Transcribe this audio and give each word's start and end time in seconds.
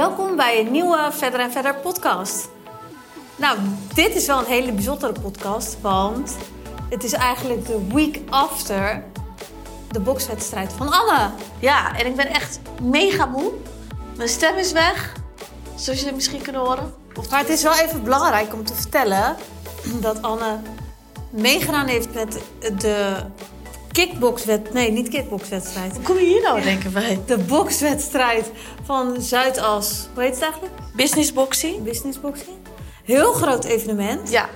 Welkom 0.00 0.36
bij 0.36 0.60
een 0.60 0.70
nieuwe 0.70 1.08
Verder 1.10 1.40
en 1.40 1.52
Verder 1.52 1.74
podcast. 1.74 2.48
Nou, 3.36 3.58
dit 3.94 4.14
is 4.14 4.26
wel 4.26 4.38
een 4.38 4.44
hele 4.44 4.72
bijzondere 4.72 5.20
podcast, 5.20 5.80
want 5.80 6.36
het 6.88 7.04
is 7.04 7.12
eigenlijk 7.12 7.66
de 7.66 7.86
week 7.92 8.20
after 8.28 9.04
de 9.90 10.00
bokswedstrijd 10.00 10.72
van 10.72 10.92
Anne. 10.92 11.30
Ja, 11.58 11.96
en 11.96 12.06
ik 12.06 12.16
ben 12.16 12.26
echt 12.26 12.60
mega 12.82 13.26
moe. 13.26 13.52
Mijn 14.16 14.28
stem 14.28 14.56
is 14.56 14.72
weg, 14.72 15.16
zoals 15.74 15.98
jullie 15.98 16.14
misschien 16.14 16.42
kunnen 16.42 16.62
horen. 16.62 16.94
Maar 17.30 17.40
het 17.40 17.48
is 17.48 17.62
wel 17.62 17.74
even 17.74 18.02
belangrijk 18.02 18.52
om 18.52 18.64
te 18.64 18.74
vertellen 18.74 19.36
dat 20.00 20.22
Anne 20.22 20.58
meegedaan 21.30 21.86
heeft 21.86 22.14
met 22.14 22.40
de 22.78 23.16
kickboxwedstrijd. 23.92 24.72
Nee, 24.72 24.90
niet 24.90 25.08
kickboxwedstrijd. 25.08 25.94
Hoe 25.94 26.02
kom 26.02 26.16
je 26.16 26.24
hier 26.24 26.42
nou 26.42 26.62
denken 26.62 26.92
bij? 26.92 27.20
De 27.26 27.38
bokswedstrijd 27.38 28.50
van 28.84 29.22
Zuidas. 29.22 30.08
Hoe 30.14 30.22
heet 30.22 30.34
het 30.34 30.42
eigenlijk? 30.42 30.72
Business 30.94 31.32
boxing? 31.32 31.82
Business 31.82 32.20
boxing. 32.20 32.56
Heel 33.04 33.32
groot 33.32 33.64
evenement. 33.64 34.30
Ja. 34.30 34.48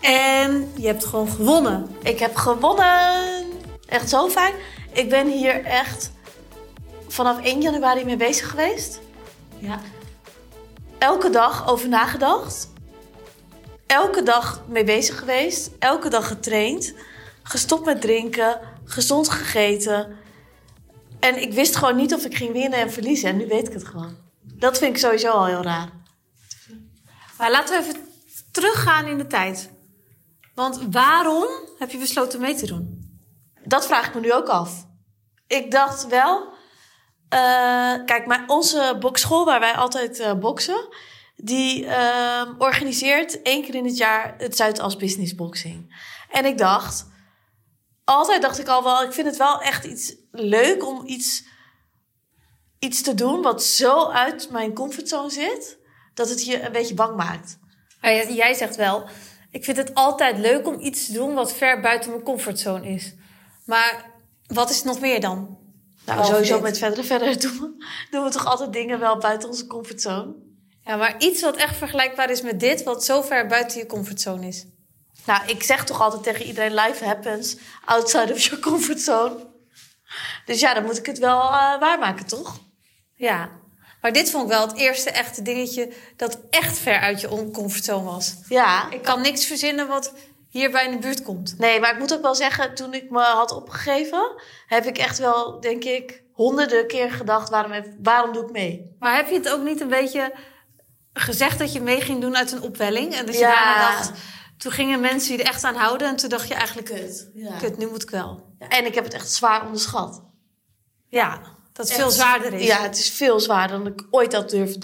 En 0.00 0.72
je 0.76 0.86
hebt 0.86 1.04
gewoon 1.04 1.28
gewonnen. 1.28 1.96
Ik 2.02 2.18
heb 2.18 2.36
gewonnen. 2.36 3.44
Echt 3.88 4.08
zo 4.08 4.28
fijn. 4.28 4.54
Ik 4.92 5.08
ben 5.08 5.30
hier 5.30 5.64
echt 5.64 6.10
vanaf 7.08 7.42
1 7.42 7.60
januari 7.60 8.04
mee 8.04 8.16
bezig 8.16 8.50
geweest. 8.50 9.00
Ja. 9.58 9.80
Elke 10.98 11.30
dag 11.30 11.68
over 11.68 11.88
nagedacht. 11.88 12.68
Elke 13.86 14.22
dag 14.22 14.62
mee 14.68 14.84
bezig 14.84 15.18
geweest. 15.18 15.70
Elke 15.78 16.08
dag 16.08 16.28
getraind. 16.28 16.94
Gestopt 17.48 17.84
met 17.84 18.00
drinken. 18.00 18.60
Gezond 18.84 19.28
gegeten. 19.28 20.16
En 21.20 21.42
ik 21.42 21.52
wist 21.52 21.76
gewoon 21.76 21.96
niet 21.96 22.14
of 22.14 22.24
ik 22.24 22.36
ging 22.36 22.52
winnen 22.52 22.78
en 22.78 22.92
verliezen. 22.92 23.28
En 23.28 23.36
nu 23.36 23.46
weet 23.46 23.66
ik 23.66 23.72
het 23.72 23.86
gewoon. 23.86 24.16
Dat 24.42 24.78
vind 24.78 24.94
ik 24.94 25.00
sowieso 25.00 25.30
al 25.30 25.46
heel 25.46 25.62
raar. 25.62 25.90
Maar 27.38 27.50
laten 27.50 27.78
we 27.78 27.84
even 27.88 28.00
teruggaan 28.52 29.06
in 29.06 29.18
de 29.18 29.26
tijd. 29.26 29.70
Want 30.54 30.80
waarom 30.90 31.44
heb 31.78 31.90
je 31.90 31.98
besloten 31.98 32.40
mee 32.40 32.54
te 32.54 32.66
doen? 32.66 33.04
Dat 33.64 33.86
vraag 33.86 34.06
ik 34.06 34.14
me 34.14 34.20
nu 34.20 34.32
ook 34.32 34.48
af. 34.48 34.86
Ik 35.46 35.70
dacht 35.70 36.06
wel. 36.06 36.54
eh, 37.28 38.04
kijk, 38.04 38.26
maar 38.26 38.44
onze 38.46 38.96
bokschool 39.00 39.44
waar 39.44 39.60
wij 39.60 39.74
altijd 39.74 40.20
eh, 40.20 40.34
boksen, 40.34 40.88
die 41.36 41.86
eh, 41.86 42.42
organiseert 42.58 43.42
één 43.42 43.62
keer 43.64 43.74
in 43.74 43.84
het 43.84 43.96
jaar 43.96 44.34
het 44.38 44.56
Zuidas 44.56 44.96
Business 44.96 45.34
Boxing. 45.34 46.04
En 46.30 46.44
ik 46.44 46.58
dacht, 46.58 47.06
altijd 48.06 48.42
dacht 48.42 48.58
ik 48.58 48.68
al 48.68 48.82
wel, 48.82 49.02
ik 49.02 49.12
vind 49.12 49.26
het 49.26 49.36
wel 49.36 49.60
echt 49.60 49.84
iets 49.84 50.14
leuk 50.30 50.86
om 50.86 51.06
iets, 51.06 51.44
iets 52.78 53.02
te 53.02 53.14
doen 53.14 53.42
wat 53.42 53.62
zo 53.64 54.06
uit 54.08 54.50
mijn 54.50 54.74
comfortzone 54.74 55.30
zit, 55.30 55.78
dat 56.14 56.28
het 56.28 56.44
je 56.44 56.62
een 56.62 56.72
beetje 56.72 56.94
bang 56.94 57.16
maakt. 57.16 57.58
Maar 58.00 58.32
jij- 58.32 58.54
zegt 58.54 58.76
wel, 58.76 59.08
ik 59.50 59.64
vind 59.64 59.76
het 59.76 59.94
altijd 59.94 60.38
leuk 60.38 60.66
om 60.66 60.80
iets 60.80 61.06
te 61.06 61.12
doen 61.12 61.34
wat 61.34 61.52
ver 61.52 61.80
buiten 61.80 62.10
mijn 62.10 62.22
comfortzone 62.22 62.88
is. 62.88 63.14
Maar 63.64 64.10
wat 64.46 64.70
is 64.70 64.76
het 64.76 64.84
nog 64.84 65.00
meer 65.00 65.20
dan? 65.20 65.58
Nou, 66.04 66.24
sowieso 66.24 66.54
dit. 66.54 66.62
met 66.62 66.78
verder 66.78 67.04
verder 67.04 67.40
doen 67.40 67.58
we, 67.60 67.84
doen 68.10 68.24
we 68.24 68.30
toch 68.30 68.46
altijd 68.46 68.72
dingen 68.72 68.98
wel 69.00 69.18
buiten 69.18 69.48
onze 69.48 69.66
comfortzone. 69.66 70.34
Ja, 70.84 70.96
maar 70.96 71.14
iets 71.18 71.42
wat 71.42 71.56
echt 71.56 71.76
vergelijkbaar 71.76 72.30
is 72.30 72.42
met 72.42 72.60
dit, 72.60 72.82
wat 72.82 73.04
zo 73.04 73.22
ver 73.22 73.46
buiten 73.46 73.78
je 73.78 73.86
comfortzone 73.86 74.46
is. 74.46 74.66
Nou, 75.26 75.46
ik 75.46 75.62
zeg 75.62 75.84
toch 75.84 76.00
altijd 76.00 76.22
tegen 76.22 76.46
iedereen: 76.46 76.74
life 76.74 77.04
happens 77.04 77.56
outside 77.84 78.32
of 78.32 78.38
your 78.40 78.58
comfort 78.60 79.00
zone. 79.00 79.46
Dus 80.44 80.60
ja, 80.60 80.74
dan 80.74 80.84
moet 80.84 80.98
ik 80.98 81.06
het 81.06 81.18
wel 81.18 81.40
eh, 81.40 81.78
waarmaken, 81.80 82.26
toch? 82.26 82.58
Ja. 83.14 83.50
Maar 84.00 84.12
dit 84.12 84.30
vond 84.30 84.42
ik 84.44 84.48
wel 84.50 84.66
het 84.66 84.76
eerste 84.76 85.10
echte 85.10 85.42
dingetje 85.42 85.92
dat 86.16 86.40
echt 86.50 86.78
ver 86.78 86.98
uit 87.00 87.20
je 87.20 87.30
on- 87.30 87.52
comfortzone 87.52 88.04
was. 88.04 88.34
Ja. 88.48 88.90
Ik 88.90 89.02
kan 89.02 89.20
niks 89.20 89.46
verzinnen 89.46 89.88
wat 89.88 90.12
hierbij 90.48 90.84
in 90.84 90.90
de 90.90 90.98
buurt 90.98 91.22
komt. 91.22 91.58
Nee, 91.58 91.80
maar 91.80 91.92
ik 91.92 91.98
moet 91.98 92.14
ook 92.14 92.22
wel 92.22 92.34
zeggen, 92.34 92.74
toen 92.74 92.94
ik 92.94 93.10
me 93.10 93.20
had 93.22 93.50
opgegeven, 93.52 94.42
heb 94.66 94.84
ik 94.84 94.98
echt 94.98 95.18
wel, 95.18 95.60
denk 95.60 95.84
ik, 95.84 96.22
honderden 96.32 96.86
keer 96.86 97.10
gedacht: 97.10 97.48
waarom, 97.48 97.72
heb, 97.72 97.86
waarom 98.02 98.32
doe 98.32 98.44
ik 98.44 98.50
mee? 98.50 98.96
Maar 98.98 99.16
heb 99.16 99.28
je 99.28 99.34
het 99.34 99.48
ook 99.50 99.62
niet 99.62 99.80
een 99.80 99.88
beetje 99.88 100.32
gezegd 101.12 101.58
dat 101.58 101.72
je 101.72 101.80
mee 101.80 102.00
ging 102.00 102.20
doen 102.20 102.36
uit 102.36 102.52
een 102.52 102.62
opwelling? 102.62 103.14
En 103.14 103.26
dat 103.26 103.34
je 103.34 103.40
Ja. 103.40 103.54
daarna 103.64 103.90
dacht, 103.96 104.10
toen 104.58 104.72
gingen 104.72 105.00
mensen 105.00 105.36
je 105.36 105.42
er 105.42 105.48
echt 105.48 105.64
aan 105.64 105.74
houden. 105.74 106.08
En 106.08 106.16
toen 106.16 106.28
dacht 106.28 106.48
je 106.48 106.54
eigenlijk, 106.54 106.86
kut, 106.86 107.30
Ja. 107.34 107.56
kut 107.58 107.78
nu 107.78 107.86
moet 107.86 108.02
ik 108.02 108.10
wel. 108.10 108.54
Ja, 108.58 108.68
en 108.68 108.86
ik 108.86 108.94
heb 108.94 109.04
het 109.04 109.14
echt 109.14 109.30
zwaar 109.30 109.64
onderschat. 109.64 110.22
Ja, 111.08 111.40
dat 111.72 111.88
het 111.88 111.96
veel 111.96 112.10
zwaarder 112.10 112.52
is. 112.52 112.66
Ja, 112.66 112.82
het 112.82 112.98
is 112.98 113.10
veel 113.10 113.40
zwaarder 113.40 113.78
dan 113.78 113.86
ik 113.92 114.06
ooit 114.10 114.32
had 114.32 114.50
durven, 114.50 114.80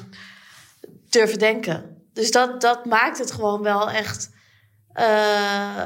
durven 1.09 1.39
denken. 1.39 2.07
Dus 2.13 2.31
dat, 2.31 2.61
dat 2.61 2.85
maakt 2.85 3.19
het 3.19 3.31
gewoon 3.33 3.63
wel 3.63 3.91
echt. 3.91 4.31
eh, 4.93 5.85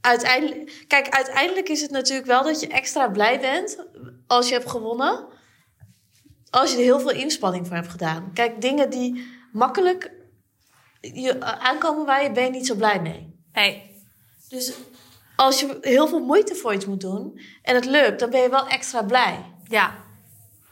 uiteindelijk, 0.00 0.84
kijk, 0.86 1.08
uiteindelijk 1.08 1.68
is 1.68 1.80
het 1.80 1.90
natuurlijk 1.90 2.26
wel 2.26 2.42
dat 2.42 2.60
je 2.60 2.66
extra 2.68 3.08
blij 3.08 3.40
bent 3.40 3.84
als 4.26 4.48
je 4.48 4.54
hebt 4.54 4.70
gewonnen. 4.70 5.24
Als 6.50 6.70
je 6.70 6.76
er 6.76 6.82
heel 6.82 7.00
veel 7.00 7.10
inspanning 7.10 7.66
voor 7.66 7.76
hebt 7.76 7.90
gedaan. 7.90 8.30
Kijk, 8.34 8.60
dingen 8.60 8.90
die 8.90 9.26
makkelijk 9.52 10.10
je 11.00 11.40
aankomen 11.40 12.06
waar 12.06 12.22
je 12.22 12.32
ben 12.32 12.44
je 12.44 12.50
niet 12.50 12.66
zo 12.66 12.74
blij 12.74 13.00
mee. 13.00 13.34
Nee. 13.52 14.02
Dus 14.48 14.72
als 15.36 15.60
je 15.60 15.78
heel 15.80 16.08
veel 16.08 16.24
moeite 16.24 16.54
voor 16.54 16.74
iets 16.74 16.86
moet 16.86 17.00
doen 17.00 17.40
en 17.62 17.74
het 17.74 17.84
lukt, 17.84 18.20
dan 18.20 18.30
ben 18.30 18.40
je 18.40 18.50
wel 18.50 18.68
extra 18.68 19.02
blij. 19.02 19.44
Ja. 19.68 19.94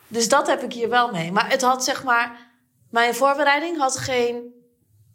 Dus 0.08 0.28
dat 0.28 0.46
heb 0.46 0.62
ik 0.62 0.72
hier 0.72 0.88
wel 0.88 1.10
mee. 1.12 1.32
Maar 1.32 1.50
het 1.50 1.62
had 1.62 1.84
zeg 1.84 2.04
maar. 2.04 2.46
Mijn 2.90 3.14
voorbereiding 3.14 3.78
had 3.78 3.96
geen 3.96 4.54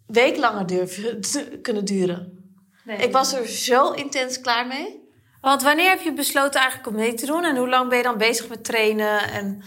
week 0.08 0.38
langer 0.38 0.66
durven 0.66 1.22
kunnen 1.62 1.86
duren. 1.86 2.52
Nee. 2.84 2.98
Ik 2.98 3.12
was 3.12 3.34
er 3.34 3.48
zo 3.48 3.92
intens 3.92 4.42
klaar 4.42 4.68
mee. 4.68 5.02
Want 5.42 5.62
wanneer 5.62 5.90
heb 5.90 6.02
je 6.02 6.14
besloten 6.14 6.60
eigenlijk 6.60 6.90
om 6.90 6.96
mee 6.96 7.14
te 7.14 7.26
doen? 7.26 7.44
En 7.44 7.58
hoe 7.58 7.70
lang 7.70 7.90
ben 7.90 7.98
je 7.98 8.04
dan 8.04 8.18
bezig 8.18 8.50
met 8.50 8.64
trainen 8.64 9.32
en 9.32 9.64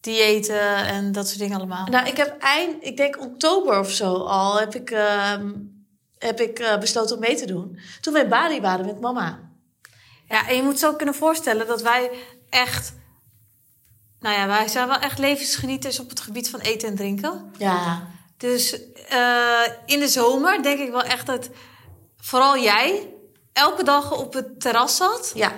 diëten 0.00 0.76
en 0.76 1.12
dat 1.12 1.26
soort 1.28 1.38
dingen 1.38 1.56
allemaal? 1.56 1.86
Nou, 1.86 2.06
ik 2.06 2.16
heb 2.16 2.38
eind, 2.38 2.84
ik 2.84 2.96
denk 2.96 3.20
oktober 3.20 3.78
of 3.78 3.90
zo 3.90 4.14
al, 4.14 4.58
heb 4.58 4.74
ik, 4.74 4.90
ehm, 4.90 5.52
heb 6.18 6.40
ik 6.40 6.58
eh, 6.58 6.78
besloten 6.78 7.14
om 7.14 7.20
mee 7.20 7.36
te 7.36 7.46
doen. 7.46 7.78
Toen 8.00 8.12
we 8.12 8.20
in 8.20 8.28
Bali 8.28 8.60
waren 8.60 8.86
met 8.86 9.00
mama. 9.00 9.38
Ja, 10.28 10.48
en 10.48 10.56
je 10.56 10.62
moet 10.62 10.78
zo 10.78 10.94
kunnen 10.94 11.14
voorstellen 11.14 11.66
dat 11.66 11.82
wij 11.82 12.10
echt... 12.50 12.92
Nou 14.20 14.36
ja, 14.36 14.46
wij 14.46 14.68
zijn 14.68 14.88
wel 14.88 14.98
echt 14.98 15.18
levensgenieters 15.18 16.00
op 16.00 16.08
het 16.08 16.20
gebied 16.20 16.50
van 16.50 16.60
eten 16.60 16.88
en 16.88 16.96
drinken. 16.96 17.52
Ja. 17.58 18.08
Dus 18.36 18.90
eh, 19.08 19.62
in 19.86 20.00
de 20.00 20.08
zomer 20.08 20.62
denk 20.62 20.80
ik 20.80 20.90
wel 20.90 21.02
echt 21.02 21.26
dat 21.26 21.50
vooral 22.16 22.58
jij 22.58 23.08
elke 23.52 23.84
dag 23.84 24.18
op 24.18 24.32
het 24.32 24.60
terras 24.60 24.96
zat. 24.96 25.32
Ja. 25.34 25.52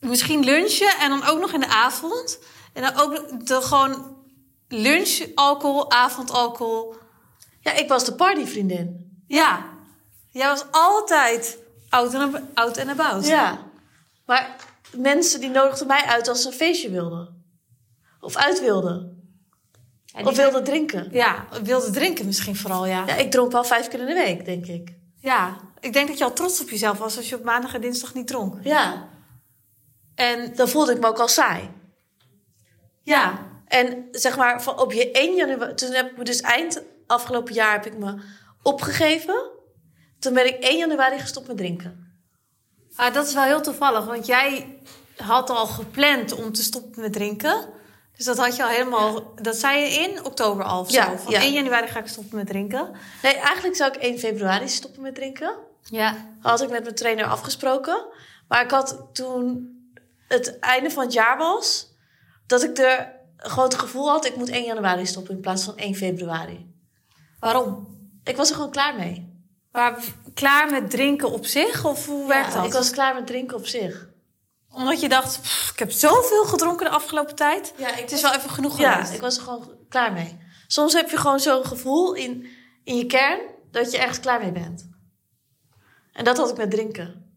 Misschien 0.00 0.44
lunchen 0.44 0.98
en 1.00 1.10
dan 1.10 1.26
ook 1.26 1.40
nog 1.40 1.52
in 1.52 1.60
de 1.60 1.68
avond. 1.68 2.38
En 2.74 2.82
dan 2.82 2.96
ook 2.96 3.46
de 3.46 3.62
gewoon 3.62 4.16
lunch, 4.68 5.26
alcohol, 5.34 5.90
avondalcohol. 5.90 6.94
Ja, 7.60 7.72
ik 7.72 7.88
was 7.88 8.04
de 8.04 8.14
partyvriendin. 8.14 9.22
Ja, 9.26 9.64
jij 10.30 10.48
was 10.48 10.64
altijd 10.70 11.58
oud 11.88 12.14
en, 12.14 12.48
oud 12.54 12.76
en 12.76 12.88
about. 12.88 13.26
Ja. 13.26 13.58
Maar 14.26 14.56
mensen 14.96 15.40
die 15.40 15.50
nodigden 15.50 15.86
mij 15.86 16.02
uit 16.02 16.28
als 16.28 16.42
ze 16.42 16.48
een 16.48 16.54
feestje 16.54 16.90
wilden. 16.90 17.44
Of 18.20 18.36
uit 18.36 18.60
wilden. 18.60 19.12
Of 20.24 20.36
wilden 20.36 20.64
drinken. 20.64 21.08
Ja, 21.12 21.46
wilde 21.62 21.90
drinken 21.90 22.26
misschien 22.26 22.56
vooral, 22.56 22.86
ja. 22.86 23.06
Ja, 23.06 23.14
ik 23.14 23.30
dronk 23.30 23.52
wel 23.52 23.64
vijf 23.64 23.88
keer 23.88 24.00
in 24.00 24.06
de 24.06 24.14
week, 24.14 24.44
denk 24.44 24.66
ik. 24.66 24.94
Ja, 25.16 25.56
ik 25.80 25.92
denk 25.92 26.08
dat 26.08 26.18
je 26.18 26.24
al 26.24 26.32
trots 26.32 26.60
op 26.60 26.70
jezelf 26.70 26.98
was 26.98 27.16
als 27.16 27.28
je 27.28 27.36
op 27.36 27.44
maandag 27.44 27.74
en 27.74 27.80
dinsdag 27.80 28.14
niet 28.14 28.26
dronk. 28.26 28.56
Ja. 28.62 29.08
En 30.14 30.54
Dan 30.56 30.68
voelde 30.68 30.92
ik 30.92 31.00
me 31.00 31.06
ook 31.06 31.18
al 31.18 31.28
saai. 31.28 31.70
Ja, 33.04 33.52
En 33.66 34.08
zeg 34.10 34.36
maar, 34.36 34.62
van 34.62 34.80
op 34.80 34.92
je 34.92 35.10
1 35.10 35.34
januari... 35.34 35.74
Toen 35.74 35.92
heb 35.92 36.10
ik 36.10 36.16
me 36.16 36.24
dus 36.24 36.40
eind 36.40 36.82
afgelopen 37.06 37.54
jaar 37.54 37.72
heb 37.72 37.86
ik 37.86 37.98
me 37.98 38.14
opgegeven. 38.62 39.50
Toen 40.18 40.34
ben 40.34 40.46
ik 40.46 40.62
1 40.62 40.78
januari 40.78 41.18
gestopt 41.18 41.46
met 41.46 41.56
drinken. 41.56 42.18
Ah, 42.96 43.14
dat 43.14 43.26
is 43.26 43.34
wel 43.34 43.42
heel 43.42 43.60
toevallig, 43.60 44.04
want 44.04 44.26
jij 44.26 44.78
had 45.16 45.50
al 45.50 45.66
gepland 45.66 46.32
om 46.32 46.52
te 46.52 46.62
stoppen 46.62 47.00
met 47.00 47.12
drinken. 47.12 47.68
Dus 48.16 48.24
dat 48.24 48.38
had 48.38 48.56
je 48.56 48.62
al 48.62 48.68
helemaal, 48.68 49.34
dat 49.42 49.56
zei 49.56 49.80
je 49.80 49.88
in 49.88 50.24
oktober 50.24 50.64
al 50.64 50.80
of 50.80 50.90
zo. 50.90 50.96
Ja, 50.96 51.18
Van 51.18 51.32
ja. 51.32 51.40
1 51.40 51.52
januari 51.52 51.86
ga 51.86 51.98
ik 51.98 52.06
stoppen 52.06 52.36
met 52.36 52.46
drinken. 52.46 52.90
Nee, 53.22 53.34
eigenlijk 53.34 53.76
zou 53.76 53.92
ik 53.92 54.00
1 54.00 54.18
februari 54.18 54.68
stoppen 54.68 55.02
met 55.02 55.14
drinken. 55.14 55.54
Ja. 55.82 56.36
Had 56.40 56.62
ik 56.62 56.70
met 56.70 56.82
mijn 56.82 56.94
trainer 56.94 57.26
afgesproken. 57.26 58.06
Maar 58.48 58.64
ik 58.64 58.70
had 58.70 59.00
toen 59.12 59.68
het 60.28 60.58
einde 60.58 60.90
van 60.90 61.04
het 61.04 61.12
jaar 61.12 61.36
was... 61.36 61.92
dat 62.46 62.62
ik 62.62 62.78
er 62.78 63.12
gewoon 63.36 63.64
het 63.64 63.78
gevoel 63.78 64.08
had... 64.08 64.24
ik 64.24 64.36
moet 64.36 64.48
1 64.48 64.64
januari 64.64 65.06
stoppen 65.06 65.34
in 65.34 65.40
plaats 65.40 65.64
van 65.64 65.76
1 65.76 65.94
februari. 65.94 66.72
Waarom? 67.40 67.98
Ik 68.24 68.36
was 68.36 68.48
er 68.48 68.54
gewoon 68.54 68.70
klaar 68.70 68.94
mee. 68.96 69.32
Maar 69.72 69.98
klaar 70.34 70.70
met 70.70 70.90
drinken 70.90 71.30
op 71.30 71.46
zich, 71.46 71.84
of 71.84 72.06
hoe 72.06 72.28
werkt 72.28 72.52
dat? 72.52 72.64
ik 72.64 72.72
was 72.72 72.90
klaar 72.90 73.14
met 73.14 73.26
drinken 73.26 73.56
op 73.56 73.66
zich. 73.66 74.08
Omdat 74.70 75.00
je 75.00 75.08
dacht, 75.08 75.40
"Pff, 75.40 75.70
ik 75.70 75.78
heb 75.78 75.90
zoveel 75.90 76.44
gedronken 76.44 76.86
de 76.86 76.92
afgelopen 76.92 77.34
tijd. 77.34 77.72
Ja, 77.76 77.88
ik 77.88 77.96
Het 78.00 78.12
is 78.12 78.22
wel 78.22 78.34
even 78.34 78.50
genoeg 78.50 78.76
geweest. 78.76 79.08
Ja, 79.08 79.14
ik 79.14 79.20
was 79.20 79.36
er 79.36 79.42
gewoon 79.42 79.70
klaar 79.88 80.12
mee. 80.12 80.38
Soms 80.66 80.92
heb 80.92 81.10
je 81.10 81.16
gewoon 81.16 81.40
zo'n 81.40 81.64
gevoel 81.64 82.14
in, 82.14 82.46
in 82.84 82.96
je 82.96 83.06
kern 83.06 83.40
dat 83.70 83.90
je 83.90 83.98
ergens 83.98 84.20
klaar 84.20 84.40
mee 84.40 84.52
bent. 84.52 84.88
En 86.12 86.24
dat 86.24 86.36
had 86.36 86.50
ik 86.50 86.56
met 86.56 86.70
drinken. 86.70 87.32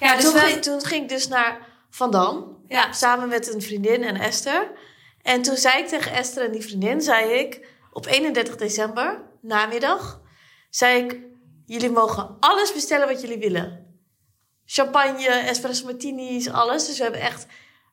Ja, 0.00 0.14
dus 0.14 0.24
toen, 0.24 0.34
ging, 0.34 0.62
toen 0.62 0.84
ging 0.84 1.02
ik 1.02 1.08
dus 1.08 1.28
naar 1.28 1.58
Van 1.94 2.10
Dam. 2.10 2.56
Ja. 2.68 2.92
Samen 2.92 3.28
met 3.28 3.54
een 3.54 3.62
vriendin 3.62 4.02
en 4.02 4.16
Esther. 4.16 4.70
En 5.22 5.42
toen 5.42 5.56
zei 5.56 5.82
ik 5.82 5.88
tegen 5.88 6.12
Esther 6.12 6.44
en 6.44 6.52
die 6.52 6.62
vriendin, 6.62 7.00
zei 7.00 7.32
ik... 7.32 7.72
Op 7.92 8.06
31 8.06 8.56
december, 8.56 9.22
namiddag, 9.40 10.20
zei 10.70 11.04
ik... 11.04 11.20
Jullie 11.66 11.90
mogen 11.90 12.36
alles 12.40 12.72
bestellen 12.72 13.08
wat 13.08 13.20
jullie 13.20 13.38
willen. 13.38 13.96
Champagne, 14.64 15.28
espresso 15.28 15.84
martinis, 15.84 16.50
alles. 16.50 16.86
Dus 16.86 16.96
we 16.96 17.02
hebben 17.02 17.20
echt 17.20 17.46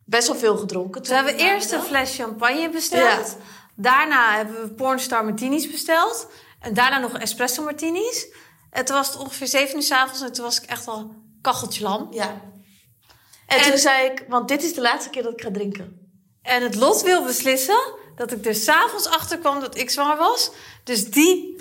best 0.05 0.27
wel 0.27 0.37
veel 0.37 0.57
gedronken. 0.57 1.01
we 1.01 1.13
hebben 1.13 1.37
toen 1.37 1.47
eerst 1.47 1.71
een 1.71 1.81
fles 1.81 2.15
champagne 2.15 2.69
besteld. 2.69 3.37
Daarna 3.75 4.35
hebben 4.35 4.61
we 4.61 4.73
pornstar 4.73 5.23
martinis 5.23 5.71
besteld. 5.71 6.27
En 6.59 6.73
daarna 6.73 6.97
nog 6.97 7.17
espresso 7.17 7.63
martinis. 7.63 8.27
En 8.69 8.85
toen 8.85 8.95
was 8.95 9.07
het 9.07 9.17
ongeveer 9.17 9.47
7 9.47 9.75
uur 9.75 9.83
s 9.83 9.91
avonds 9.91 10.21
en 10.21 10.33
toen 10.33 10.45
was 10.45 10.61
ik 10.61 10.69
echt 10.69 10.87
al 10.87 11.15
kacheltje 11.41 11.83
lam. 11.83 12.07
Ja. 12.11 12.50
En, 13.51 13.59
En- 13.59 13.69
toen 13.69 13.77
zei 13.77 14.05
ik, 14.09 14.25
want 14.27 14.47
dit 14.47 14.63
is 14.63 14.73
de 14.73 14.81
laatste 14.81 15.09
keer 15.09 15.23
dat 15.23 15.33
ik 15.33 15.41
ga 15.41 15.51
drinken. 15.51 16.09
En 16.41 16.63
het 16.63 16.75
lot 16.75 17.01
wil 17.01 17.23
beslissen 17.23 17.79
dat 18.15 18.31
ik 18.31 18.45
er 18.45 18.55
s'avonds 18.55 19.07
achter 19.07 19.37
kwam 19.37 19.59
dat 19.59 19.77
ik 19.77 19.89
zwanger 19.89 20.17
was. 20.17 20.51
Dus 20.83 21.09
die 21.11 21.55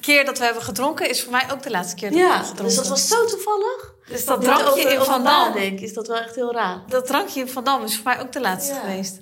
keer 0.00 0.24
dat 0.24 0.38
we 0.38 0.44
hebben 0.44 0.62
gedronken 0.62 1.08
is 1.08 1.22
voor 1.22 1.32
mij 1.32 1.46
ook 1.52 1.62
de 1.62 1.70
laatste 1.70 1.94
keer 1.96 2.08
dat 2.10 2.18
we 2.18 2.24
hebben 2.24 2.42
Ja, 2.42 2.48
gedronken. 2.48 2.74
dus 2.76 2.76
dat 2.76 2.88
was 2.98 3.08
zo 3.08 3.24
toevallig. 3.26 3.94
Dus 4.08 4.24
dat 4.24 4.42
drankje 4.42 4.66
over- 4.70 4.90
in 4.92 5.00
Van 5.00 5.24
Dam, 5.24 5.52
nadenk, 5.52 5.80
is 5.80 5.92
dat 5.92 6.06
wel 6.06 6.16
echt 6.16 6.34
heel 6.34 6.52
raar. 6.52 6.82
dat 6.88 7.06
drankje 7.06 7.40
in 7.40 7.48
Van 7.48 7.64
Dam 7.64 7.82
is 7.84 7.94
voor 7.96 8.04
mij 8.04 8.20
ook 8.20 8.32
de 8.32 8.40
laatste 8.40 8.74
Ja. 8.74 8.80
geweest. 8.80 9.20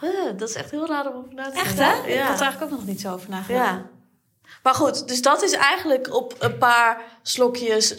Huh, 0.00 0.10
dat 0.36 0.48
is 0.48 0.54
echt 0.54 0.70
heel 0.70 0.86
raar 0.86 1.06
om 1.12 1.16
over 1.16 1.34
na 1.34 1.50
te 1.50 1.58
Echt 1.58 1.76
denken. 1.76 2.02
hè? 2.02 2.08
Ik 2.08 2.14
Ja. 2.14 2.26
had 2.26 2.36
er 2.36 2.42
eigenlijk 2.42 2.72
ook 2.72 2.78
nog 2.78 2.86
niet 2.88 3.00
zo 3.00 3.12
over 3.12 3.30
nagedacht. 3.30 3.64
ja. 3.66 3.86
Maar 4.62 4.74
goed, 4.74 5.08
dus 5.08 5.22
dat 5.22 5.42
is 5.42 5.52
eigenlijk 5.52 6.14
op 6.14 6.34
een 6.38 6.58
paar 6.58 7.02
slokjes 7.22 7.96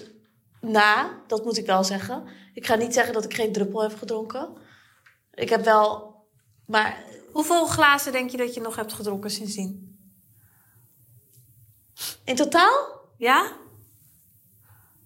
na. 0.62 1.10
Dat 1.28 1.44
moet 1.44 1.58
ik 1.58 1.66
wel 1.66 1.84
zeggen. 1.84 2.24
Ik 2.54 2.66
ga 2.66 2.76
niet 2.76 2.94
zeggen 2.94 3.14
dat 3.14 3.24
ik 3.26 3.34
geen 3.34 3.52
druppel 3.52 3.82
heb 3.82 3.98
gedronken. 3.98 4.58
Ik 5.32 5.50
heb 5.50 5.64
wel... 5.64 6.12
Maar 6.66 7.04
Hoeveel 7.34 7.66
glazen 7.66 8.12
denk 8.12 8.30
je 8.30 8.38
dat 8.38 8.54
je 8.54 8.62
nog 8.62 8.76
hebt 8.76 8.94
gedronken 8.94 9.32
sindsdien? 9.32 9.92
in 12.26 12.36
totaal 12.36 13.02
Ja? 13.18 13.52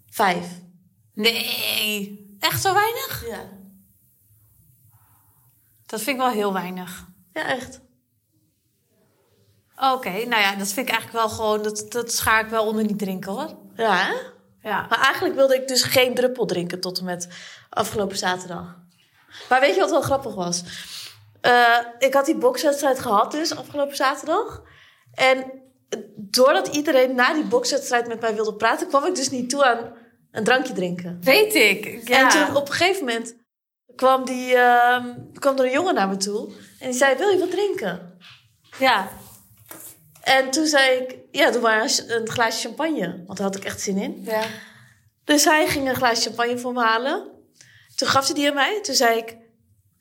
vijf. 0.09 0.61
Nee. 1.13 2.35
Echt 2.39 2.61
zo 2.61 2.73
weinig? 2.73 3.27
Ja. 3.27 3.49
Dat 5.85 6.01
vind 6.01 6.15
ik 6.15 6.23
wel 6.23 6.31
heel 6.31 6.53
weinig. 6.53 7.07
Ja, 7.33 7.45
echt. 7.45 7.81
Oké, 9.75 10.09
nou 10.09 10.41
ja, 10.41 10.55
dat 10.55 10.67
vind 10.67 10.87
ik 10.87 10.93
eigenlijk 10.93 11.11
wel 11.11 11.29
gewoon... 11.29 11.63
Dat, 11.63 11.85
dat 11.91 12.11
schaar 12.11 12.43
ik 12.43 12.49
wel 12.49 12.67
onder 12.67 12.85
niet 12.85 12.99
drinken 12.99 13.31
hoor. 13.31 13.57
Ja? 13.75 14.15
Ja. 14.67 14.85
Maar 14.89 14.99
eigenlijk 14.99 15.35
wilde 15.35 15.55
ik 15.55 15.67
dus 15.67 15.83
geen 15.83 16.15
druppel 16.15 16.45
drinken 16.45 16.79
tot 16.79 16.99
en 16.99 17.05
met 17.05 17.27
afgelopen 17.69 18.17
zaterdag. 18.17 18.75
Maar 19.49 19.59
weet 19.59 19.73
je 19.73 19.79
wat 19.79 19.89
wel 19.89 20.01
grappig 20.01 20.35
was? 20.35 20.63
Eh, 21.41 21.77
ik 21.99 22.13
had 22.13 22.25
die 22.25 22.37
bokswedstrijd 22.37 22.99
gehad 22.99 23.31
dus 23.31 23.55
afgelopen 23.55 23.95
zaterdag. 23.95 24.63
En 25.13 25.51
doordat 26.15 26.67
iedereen 26.67 27.15
na 27.15 27.33
die 27.33 27.43
bokswedstrijd 27.43 28.07
met 28.07 28.21
mij 28.21 28.35
wilde 28.35 28.53
praten... 28.55 28.87
kwam 28.87 29.05
ik 29.05 29.15
dus 29.15 29.29
niet 29.29 29.49
toe 29.49 29.65
aan 29.65 29.95
een 30.31 30.43
drankje 30.43 30.73
drinken. 30.73 31.17
Weet 31.21 31.55
ik. 31.55 32.07
Ja. 32.07 32.19
En 32.19 32.29
toen 32.29 32.55
op 32.55 32.67
een 32.67 32.73
gegeven 32.73 33.05
moment 33.05 33.35
kwam, 33.95 34.25
die, 34.25 34.55
ehm, 34.55 35.13
kwam 35.33 35.57
er 35.57 35.65
een 35.65 35.71
jongen 35.71 35.93
naar 35.93 36.07
me 36.07 36.17
toe. 36.17 36.51
En 36.79 36.89
die 36.89 36.97
zei, 36.97 37.17
wil 37.17 37.29
je 37.29 37.39
wat 37.39 37.51
drinken? 37.51 38.19
Ja. 38.79 39.09
En 40.27 40.49
toen 40.51 40.65
zei 40.65 40.97
ik, 40.99 41.17
ja, 41.31 41.51
doe 41.51 41.61
maar 41.61 41.81
een- 42.07 42.29
glaasje 42.29 42.67
champagne. 42.67 43.23
Want 43.25 43.37
daar 43.37 43.47
had 43.47 43.55
ik 43.55 43.63
echt 43.63 43.81
zin 43.81 43.97
in. 43.97 44.21
Ja. 44.25 44.43
Dus 45.23 45.43
hij 45.45 45.67
ging 45.67 45.89
een 45.89 45.95
glaasje 45.95 46.21
champagne 46.21 46.57
voor 46.57 46.73
me 46.73 46.81
halen. 46.83 47.27
Toen 47.95 48.07
gaf 48.07 48.25
hij 48.25 48.35
die 48.35 48.47
aan 48.47 48.53
mij. 48.53 48.79
Toen 48.81 48.95
zei 48.95 49.17
ik, 49.17 49.37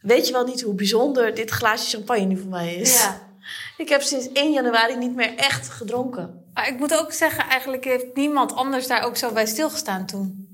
weet 0.00 0.26
je 0.26 0.32
wel 0.32 0.44
niet 0.44 0.62
hoe 0.62 0.75
bijzonder 0.75 1.34
dit 1.34 1.50
glaasje 1.50 1.96
champagne 1.96 2.25
nu 2.25 2.38
voor 2.38 2.50
mij 2.50 2.75
is? 2.75 2.99
ja. 3.02 3.25
Ik 3.76 3.88
heb 3.88 4.02
sinds 4.02 4.32
1 4.32 4.52
januari 4.52 4.96
niet 4.96 5.14
meer 5.14 5.34
echt 5.37 5.69
gedronken. 5.69 6.44
Maar 6.55 6.69
ik 6.69 6.78
moet 6.78 6.99
ook 6.99 7.12
zeggen, 7.12 7.44
eigenlijk 7.44 7.84
heeft 7.84 8.14
niemand 8.14 8.52
anders 8.55 8.87
daar 8.87 9.02
ook 9.05 9.17
zo 9.17 9.32
bij 9.32 9.46
stilgestaan 9.46 10.06
toen. 10.06 10.49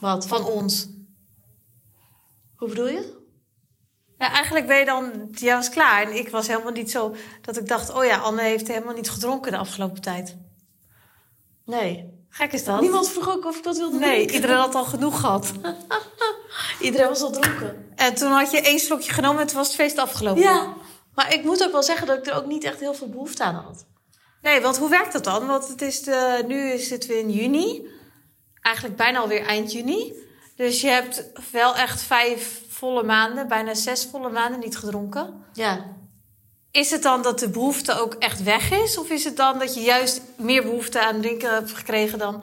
Wat? 0.00 0.26
Van 0.26 0.44
ons. 0.44 0.88
Hoe 2.56 2.68
bedoel 2.68 2.88
je? 2.88 3.16
Ja, 4.18 4.32
eigenlijk 4.32 4.66
ben 4.66 4.78
je 4.78 4.84
dan... 4.84 5.28
Jij 5.32 5.54
was 5.54 5.68
klaar 5.70 6.02
en 6.02 6.16
ik 6.16 6.28
was 6.28 6.46
helemaal 6.46 6.72
niet 6.72 6.90
zo... 6.90 7.14
Dat 7.42 7.56
ik 7.56 7.68
dacht, 7.68 7.90
oh 7.92 8.04
ja, 8.04 8.16
Anne 8.16 8.42
heeft 8.42 8.68
helemaal 8.68 8.94
niet 8.94 9.10
gedronken 9.10 9.52
de 9.52 9.58
afgelopen 9.58 10.00
tijd. 10.00 10.36
Nee. 11.64 12.16
Gek 12.30 12.52
is 12.52 12.64
dat? 12.64 12.80
Niemand 12.80 13.08
vroeg 13.10 13.28
ook 13.30 13.44
of 13.44 13.56
ik 13.58 13.64
wat 13.64 13.76
wilde 13.76 13.98
Nee, 13.98 14.10
drinken. 14.14 14.34
iedereen 14.34 14.56
had 14.56 14.74
al 14.74 14.84
genoeg 14.84 15.20
gehad. 15.20 15.52
Iedereen 16.80 17.08
was 17.08 17.20
al 17.22 17.30
dronken. 17.30 17.92
En 17.94 18.14
toen 18.14 18.30
had 18.30 18.50
je 18.50 18.60
één 18.60 18.78
slokje 18.78 19.12
genomen 19.12 19.40
en 19.40 19.46
toen 19.46 19.56
was 19.56 19.66
het 19.66 19.76
feest 19.76 19.98
afgelopen. 19.98 20.42
Ja. 20.42 20.74
Maar 21.14 21.34
ik 21.34 21.44
moet 21.44 21.64
ook 21.64 21.72
wel 21.72 21.82
zeggen 21.82 22.06
dat 22.06 22.18
ik 22.18 22.26
er 22.26 22.34
ook 22.34 22.46
niet 22.46 22.64
echt 22.64 22.80
heel 22.80 22.94
veel 22.94 23.08
behoefte 23.08 23.42
aan 23.42 23.54
had. 23.54 23.86
Nee, 24.42 24.60
want 24.60 24.76
hoe 24.78 24.90
werkt 24.90 25.12
dat 25.12 25.24
dan? 25.24 25.46
Want 25.46 25.68
het 25.68 25.82
is 25.82 26.02
de, 26.02 26.44
nu 26.46 26.78
zitten 26.78 27.10
we 27.10 27.18
in 27.18 27.30
juni. 27.30 27.86
Eigenlijk 28.60 28.96
bijna 28.96 29.18
alweer 29.18 29.42
eind 29.46 29.72
juni. 29.72 30.12
Dus 30.56 30.80
je 30.80 30.88
hebt 30.88 31.24
wel 31.52 31.76
echt 31.76 32.02
vijf 32.02 32.60
volle 32.78 33.02
maanden, 33.02 33.48
bijna 33.48 33.74
zes 33.74 34.08
volle 34.10 34.30
maanden 34.30 34.60
niet 34.60 34.76
gedronken. 34.76 35.44
Ja. 35.52 35.84
Is 36.70 36.90
het 36.90 37.02
dan 37.02 37.22
dat 37.22 37.38
de 37.38 37.48
behoefte 37.48 38.00
ook 38.00 38.14
echt 38.14 38.42
weg 38.42 38.70
is? 38.70 38.98
Of 38.98 39.10
is 39.10 39.24
het 39.24 39.36
dan 39.36 39.58
dat 39.58 39.74
je 39.74 39.80
juist 39.80 40.20
meer 40.36 40.62
behoefte 40.62 41.06
aan 41.06 41.20
drinken 41.20 41.54
hebt 41.54 41.72
gekregen 41.72 42.18
dan 42.18 42.42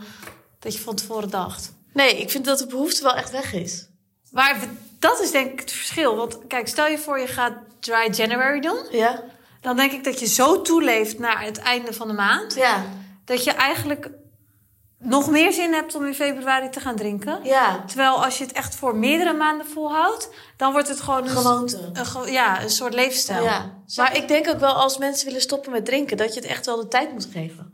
dat 0.59 0.73
je 0.73 0.79
van 0.79 0.95
tevoren 0.95 1.29
dacht? 1.29 1.73
Nee, 1.93 2.19
ik 2.19 2.29
vind 2.29 2.45
dat 2.45 2.59
de 2.59 2.67
behoefte 2.67 3.03
wel 3.03 3.15
echt 3.15 3.31
weg 3.31 3.53
is. 3.53 3.87
Maar 4.31 4.59
dat 4.99 5.21
is 5.21 5.31
denk 5.31 5.51
ik 5.51 5.59
het 5.59 5.71
verschil. 5.71 6.15
Want 6.15 6.37
kijk, 6.47 6.67
stel 6.67 6.87
je 6.87 6.97
voor 6.97 7.19
je 7.19 7.27
gaat 7.27 7.53
dry 7.79 8.09
January 8.11 8.59
doen. 8.59 8.85
Ja? 8.91 9.23
Dan 9.61 9.75
denk 9.75 9.91
ik 9.91 10.03
dat 10.03 10.19
je 10.19 10.27
zo 10.27 10.61
toeleeft 10.61 11.19
naar 11.19 11.43
het 11.43 11.57
einde 11.57 11.93
van 11.93 12.07
de 12.07 12.13
maand. 12.13 12.55
Ja. 12.55 12.83
Dat 13.25 13.43
je 13.43 13.51
eigenlijk 13.51 14.09
nog 15.05 15.29
meer 15.29 15.53
zin 15.53 15.73
hebt 15.73 15.95
om 15.95 16.05
in 16.05 16.13
februari 16.13 16.69
te 16.69 16.79
gaan 16.79 16.95
drinken. 16.95 17.39
Ja. 17.43 17.83
Terwijl 17.85 18.23
als 18.23 18.37
je 18.37 18.43
het 18.43 18.53
echt 18.53 18.75
voor 18.75 18.95
meerdere 18.95 19.33
maanden 19.33 19.67
volhoudt, 19.67 20.29
dan 20.57 20.71
wordt 20.71 20.87
het 20.87 21.01
gewoon 21.01 21.23
een, 21.23 21.29
Gewoonte. 21.29 21.91
een, 21.93 22.31
ja, 22.31 22.63
een 22.63 22.69
soort 22.69 22.93
leefstijl. 22.93 23.43
Ja, 23.43 23.83
maar 23.95 24.17
ik 24.17 24.27
denk 24.27 24.47
ook 24.47 24.59
wel 24.59 24.73
als 24.73 24.97
mensen 24.97 25.25
willen 25.25 25.41
stoppen 25.41 25.71
met 25.71 25.85
drinken, 25.85 26.17
dat 26.17 26.33
je 26.33 26.39
het 26.39 26.49
echt 26.49 26.65
wel 26.65 26.75
de 26.75 26.87
tijd 26.87 27.11
moet 27.11 27.27
geven. 27.31 27.73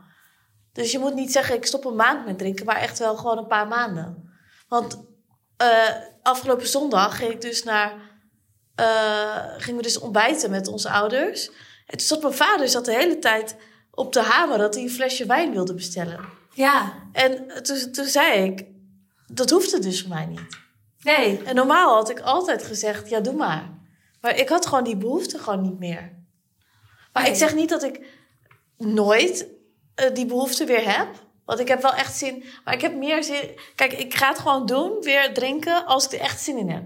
Dus 0.72 0.92
je 0.92 0.98
moet 0.98 1.14
niet 1.14 1.32
zeggen, 1.32 1.54
ik 1.54 1.66
stop 1.66 1.84
een 1.84 1.96
maand 1.96 2.26
met 2.26 2.38
drinken, 2.38 2.66
maar 2.66 2.76
echt 2.76 2.98
wel 2.98 3.16
gewoon 3.16 3.38
een 3.38 3.46
paar 3.46 3.68
maanden. 3.68 4.30
Want 4.68 5.04
eh, 5.56 5.88
afgelopen 6.22 6.66
zondag 6.66 7.16
ging 7.16 7.32
ik 7.32 7.40
dus 7.40 7.62
naar, 7.62 7.92
eh, 8.74 9.44
gingen 9.56 9.76
we 9.76 9.82
dus 9.82 9.98
ontbijten 9.98 10.50
met 10.50 10.68
onze 10.68 10.90
ouders. 10.90 11.50
En 11.86 11.98
toen 11.98 12.06
zat 12.06 12.22
mijn 12.22 12.34
vader 12.34 12.68
zat 12.68 12.84
de 12.84 12.94
hele 12.94 13.18
tijd 13.18 13.56
op 13.90 14.12
de 14.12 14.22
hamer 14.22 14.58
dat 14.58 14.74
hij 14.74 14.82
een 14.82 14.90
flesje 14.90 15.26
wijn 15.26 15.52
wilde 15.52 15.74
bestellen. 15.74 16.40
Ja. 16.54 16.92
En 17.12 17.62
toen, 17.62 17.92
toen 17.92 18.04
zei 18.06 18.44
ik, 18.44 18.64
dat 19.26 19.50
hoeft 19.50 19.72
het 19.72 19.82
dus 19.82 20.00
voor 20.00 20.08
mij 20.08 20.26
niet. 20.26 20.60
Nee. 21.00 21.42
En 21.42 21.54
normaal 21.54 21.94
had 21.94 22.10
ik 22.10 22.20
altijd 22.20 22.62
gezegd, 22.64 23.08
ja, 23.08 23.20
doe 23.20 23.34
maar. 23.34 23.70
Maar 24.20 24.36
ik 24.36 24.48
had 24.48 24.66
gewoon 24.66 24.84
die 24.84 24.96
behoefte 24.96 25.38
gewoon 25.38 25.62
niet 25.62 25.78
meer. 25.78 26.12
Maar 27.12 27.22
Nee. 27.22 27.32
ik 27.32 27.38
zeg 27.38 27.54
niet 27.54 27.68
dat 27.68 27.82
ik 27.82 28.06
nooit 28.76 29.46
eh, 29.94 30.14
die 30.14 30.26
behoefte 30.26 30.64
weer 30.64 30.96
heb. 30.96 31.08
Want 31.44 31.58
ik 31.58 31.68
heb 31.68 31.82
wel 31.82 31.94
echt 31.94 32.16
zin. 32.16 32.44
Maar 32.64 32.74
ik 32.74 32.80
heb 32.80 32.94
meer 32.94 33.24
zin. 33.24 33.58
Kijk, 33.74 33.92
ik 33.92 34.14
ga 34.14 34.28
het 34.28 34.38
gewoon 34.38 34.66
doen, 34.66 34.96
weer 35.00 35.34
drinken, 35.34 35.86
als 35.86 36.04
ik 36.04 36.12
er 36.12 36.20
echt 36.20 36.40
zin 36.40 36.56
in 36.58 36.70
heb. 36.70 36.84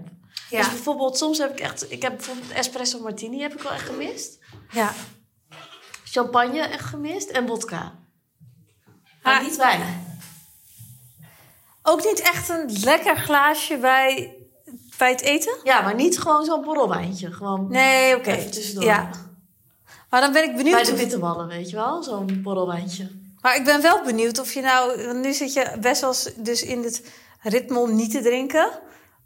Ja. 0.49 0.57
Dus 0.57 0.69
bijvoorbeeld, 0.69 1.17
soms 1.17 1.37
heb 1.37 1.51
ik 1.51 1.59
echt. 1.59 1.91
Ik 1.91 2.01
heb 2.01 2.15
bijvoorbeeld 2.15 2.51
espresso 2.51 2.99
martini 2.99 3.41
heb 3.41 3.53
ik 3.53 3.61
wel 3.61 3.71
echt 3.71 3.85
gemist. 3.85 4.39
ja. 4.71 4.93
Champagne 6.03 6.59
echt 6.61 6.85
gemist. 6.85 7.29
En 7.29 7.47
vodka. 7.47 7.95
Maar 9.27 9.39
Ah. 9.39 9.43
niet 9.47 9.55
wijn. 9.57 10.05
Ook 11.83 12.03
niet 12.05 12.19
echt 12.19 12.49
een 12.49 12.71
lekker 12.83 13.17
glaasje 13.17 13.77
bij, 13.77 14.35
bij 14.97 15.09
het 15.11 15.21
eten? 15.21 15.57
Ja, 15.63 15.81
maar 15.81 15.95
niet 15.95 16.19
gewoon 16.19 16.45
zo'n 16.45 16.61
borrelwijntje. 16.61 17.31
Gewoon 17.31 17.67
Nee, 17.71 18.15
oké. 18.15 18.31
even 18.31 18.51
tussendoor. 18.51 18.83
Ja. 18.83 19.09
Maar 20.09 20.21
dan 20.21 20.31
ben 20.31 20.43
ik 20.43 20.55
benieuwd. 20.55 20.75
Bij 20.75 20.83
de 20.83 20.91
of- 20.91 20.97
bitterballen, 20.97 21.47
weet 21.47 21.69
je 21.69 21.75
wel? 21.75 22.03
Zo'n 22.03 22.39
borrelwijntje. 22.43 23.11
Maar 23.41 23.55
ik 23.55 23.63
ben 23.63 23.81
wel 23.81 24.03
benieuwd 24.03 24.39
of 24.39 24.53
je 24.53 24.61
nou... 24.61 25.13
Nu 25.13 25.33
zit 25.33 25.53
je 25.53 25.77
best 25.81 26.01
wel 26.01 26.13
dus 26.35 26.63
in 26.63 26.83
het 26.83 27.03
ritme 27.41 27.79
om 27.79 27.95
niet 27.95 28.11
te 28.11 28.21
drinken. 28.21 28.69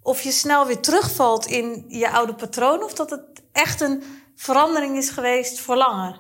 Of 0.01 0.21
je 0.21 0.31
snel 0.31 0.65
weer 0.65 0.79
terugvalt 0.79 1.45
in 1.45 1.85
je 1.87 2.09
oude 2.11 2.33
patroon. 2.35 2.83
Of 2.83 2.93
dat 2.93 3.09
het 3.09 3.21
echt 3.51 3.81
een 3.81 4.03
verandering 4.35 4.97
is 4.97 5.09
geweest 5.09 5.59
voor 5.59 5.75
langer. 5.75 6.19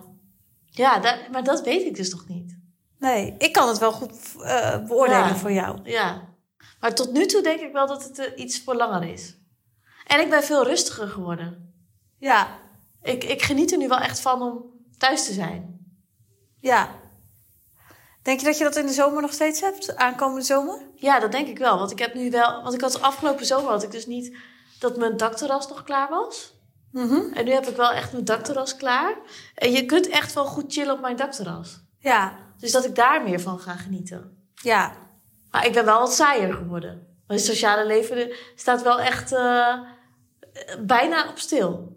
Ja, 0.65 1.17
maar 1.31 1.43
dat 1.43 1.61
weet 1.61 1.85
ik 1.85 1.95
dus 1.95 2.09
nog 2.11 2.27
niet. 2.27 2.40
Nee, 3.01 3.35
ik 3.37 3.53
kan 3.53 3.67
het 3.67 3.77
wel 3.77 3.91
goed 3.91 4.11
eh, 4.43 4.85
beoordelen 4.85 5.27
Ja. 5.27 5.35
voor 5.35 5.51
jou. 5.51 5.79
Ja. 5.83 6.21
Maar 6.79 6.93
tot 6.95 7.11
nu 7.11 7.25
toe 7.25 7.41
denk 7.41 7.59
ik 7.59 7.71
wel 7.71 7.87
dat 7.87 8.03
het 8.03 8.19
eh, 8.19 8.43
iets 8.43 8.63
voor 8.63 8.75
langer 8.75 9.03
is. 9.13 9.37
En 10.07 10.19
ik 10.19 10.29
ben 10.29 10.43
veel 10.43 10.63
rustiger 10.63 11.07
geworden. 11.07 11.73
Ja, 12.17 12.47
Ik, 13.03 13.23
ik 13.23 13.41
geniet 13.41 13.71
er 13.71 13.77
nu 13.77 13.87
wel 13.87 13.97
echt 13.97 14.19
van 14.19 14.41
om 14.41 14.63
thuis 14.97 15.25
te 15.25 15.33
zijn. 15.33 15.85
ja. 16.59 16.99
Denk 18.21 18.39
je 18.39 18.45
dat 18.45 18.57
je 18.57 18.63
dat 18.63 18.75
in 18.75 18.85
de 18.85 18.91
zomer 18.93 19.21
nog 19.21 19.33
steeds 19.33 19.61
hebt? 19.61 19.95
Aankomende 19.95 20.41
zomer? 20.45 20.79
Ja, 20.95 21.19
dat 21.19 21.31
denk 21.31 21.47
ik 21.47 21.57
wel. 21.57 21.77
Want 21.77 21.91
ik 21.91 21.99
heb 21.99 22.13
nu 22.13 22.29
wel. 22.31 22.61
Want 22.61 22.73
ik 22.73 22.81
had 22.81 23.01
afgelopen 23.01 23.45
zomer 23.45 23.71
had 23.71 23.83
ik 23.83 23.91
dus 23.91 24.05
niet 24.05 24.37
dat 24.79 24.97
mijn 24.97 25.17
dakterras 25.17 25.67
nog 25.67 25.83
klaar 25.83 26.09
was. 26.09 26.53
Mhm. 26.91 27.33
En 27.33 27.45
nu 27.45 27.51
heb 27.51 27.67
ik 27.67 27.75
wel 27.75 27.91
echt 27.91 28.11
mijn 28.11 28.25
dakterras 28.25 28.75
klaar. 28.75 29.15
En 29.55 29.71
je 29.71 29.85
kunt 29.85 30.07
echt 30.09 30.33
wel 30.33 30.45
goed 30.45 30.73
chillen 30.73 30.93
op 30.93 31.01
mijn 31.01 31.15
dakterras. 31.15 31.81
Ja, 31.99 32.33
Dus 32.61 32.71
dat 32.71 32.85
ik 32.85 32.95
daar 32.95 33.23
meer 33.23 33.39
van 33.41 33.59
ga 33.59 33.75
genieten. 33.75 34.37
ja. 34.55 35.09
Maar 35.51 35.65
ik 35.65 35.73
ben 35.73 35.85
wel 35.85 35.99
wat 35.99 36.13
saaier 36.13 36.53
geworden. 36.53 37.07
Mijn 37.27 37.39
sociale 37.39 37.85
leven 37.85 38.33
staat 38.55 38.81
wel 38.83 38.99
echt 38.99 39.31
eh, 39.31 39.79
bijna 40.79 41.29
op 41.29 41.39
stil. 41.39 41.95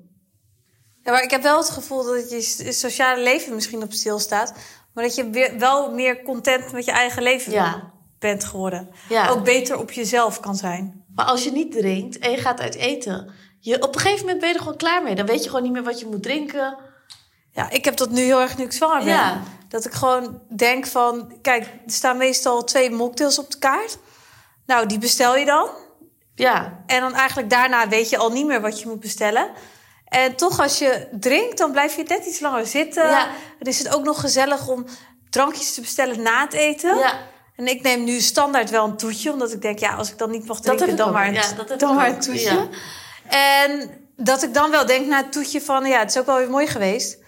Ja, 1.03 1.11
maar 1.13 1.23
ik 1.23 1.31
heb 1.31 1.43
wel 1.43 1.59
het 1.59 1.71
gevoel 1.71 2.05
dat 2.05 2.31
je 2.31 2.73
sociale 2.73 3.23
leven 3.23 3.55
misschien 3.55 3.83
op 3.83 3.93
stil 3.93 4.19
staat. 4.19 4.55
Maar 4.95 5.05
dat 5.05 5.15
je 5.15 5.31
weer 5.31 5.59
wel 5.59 5.91
meer 5.93 6.23
content 6.23 6.73
met 6.73 6.85
je 6.85 6.91
eigen 6.91 7.23
leven 7.23 7.53
Ja. 7.53 7.93
bent 8.19 8.45
geworden. 8.45 8.89
Ja. 9.09 9.29
Ook 9.29 9.45
beter 9.45 9.79
op 9.79 9.91
jezelf 9.91 10.41
kan 10.41 10.57
zijn. 10.57 11.05
Maar 11.15 11.25
als 11.27 11.45
je 11.45 11.53
niet 11.53 11.73
drinkt 11.73 12.19
en 12.19 12.31
je 12.31 12.37
gaat 12.37 12.61
uit 12.61 12.75
eten... 12.75 13.31
Je, 13.61 13.83
op 13.83 13.95
een 13.95 14.01
gegeven 14.01 14.21
moment 14.21 14.41
ben 14.41 14.49
je 14.49 14.55
er 14.55 14.61
gewoon 14.63 14.77
klaar 14.77 15.03
mee. 15.03 15.15
Dan 15.15 15.27
weet 15.27 15.43
je 15.43 15.49
gewoon 15.49 15.65
niet 15.65 15.73
meer 15.73 15.83
wat 15.83 16.01
je 16.01 16.07
moet 16.07 16.23
drinken. 16.23 16.79
Ja, 17.55 17.71
ik 17.71 17.85
heb 17.85 17.97
dat 17.97 18.11
nu 18.11 18.23
heel 18.23 18.41
erg 18.41 18.57
nu 18.57 18.65
ik 18.65 18.73
zwanger 18.73 19.05
ben. 19.05 19.15
Ja. 19.15 19.43
Dat 19.69 19.85
ik 19.85 19.93
gewoon 19.93 20.41
denk 20.57 20.87
van... 20.87 21.33
Kijk, 21.43 21.65
er 21.65 21.93
staan 21.93 22.17
meestal 22.17 22.65
twee 22.65 22.91
mocktails 22.91 23.39
op 23.39 23.51
de 23.51 23.59
kaart. 23.59 23.99
Nou, 24.67 24.87
die 24.87 24.99
bestel 24.99 25.37
je 25.37 25.45
dan. 25.45 25.69
Ja, 26.35 26.83
En 26.87 27.01
dan 27.01 27.15
eigenlijk 27.15 27.51
daarna 27.51 27.89
weet 27.89 28.11
je 28.11 28.17
al 28.17 28.31
niet 28.31 28.47
meer 28.47 28.61
wat 28.61 28.81
je 28.81 28.89
moet 28.89 29.01
bestellen. 29.01 29.51
En 30.05 30.37
toch 30.37 30.61
als 30.61 30.79
je 30.79 31.09
drinkt, 31.13 31.59
dan 31.59 31.73
blijf 31.73 31.97
je 31.97 32.03
net 32.03 32.27
iets 32.27 32.41
langer 32.41 32.67
zitten. 32.67 33.09
Ja. 33.09 33.29
Dan 33.59 33.69
is 33.73 33.79
het 33.79 33.95
ook 33.95 34.05
nog 34.05 34.21
gezellig 34.21 34.69
om 34.69 34.87
drankjes 35.31 35.75
te 35.75 35.81
bestellen 35.81 36.23
na 36.23 36.41
het 36.41 36.53
eten. 36.53 36.99
ja. 36.99 37.33
En 37.57 37.67
ik 37.67 37.83
neem 37.83 38.05
nu 38.05 38.21
standaard 38.21 38.71
wel 38.71 38.85
een 38.85 38.97
toetje, 38.97 39.33
omdat 39.33 39.53
ik 39.53 39.63
denk, 39.63 39.79
ja, 39.79 39.95
als 39.95 40.11
ik 40.11 40.19
dan 40.19 40.31
niet 40.31 40.47
mag 40.47 40.61
drinken, 40.61 40.97
dan, 40.97 41.13
maar 41.13 41.27
een, 41.27 41.35
Ja, 41.35 41.53
dat 41.67 41.81
dan 41.81 41.95
maar 41.95 42.09
een 42.09 42.21
toetje. 42.21 42.69
Ja. 43.31 43.67
En 43.67 43.91
dat 44.17 44.43
ik 44.43 44.55
dan 44.55 44.71
wel 44.71 44.87
denk 44.87 45.07
na 45.07 45.17
het 45.17 45.33
toetje 45.33 45.61
van, 45.61 45.85
ja, 45.85 45.99
het 45.99 46.11
is 46.11 46.19
ook 46.19 46.27
wel 46.27 46.37
weer 46.37 46.51
mooi 46.51 46.67
geweest. 46.67 47.19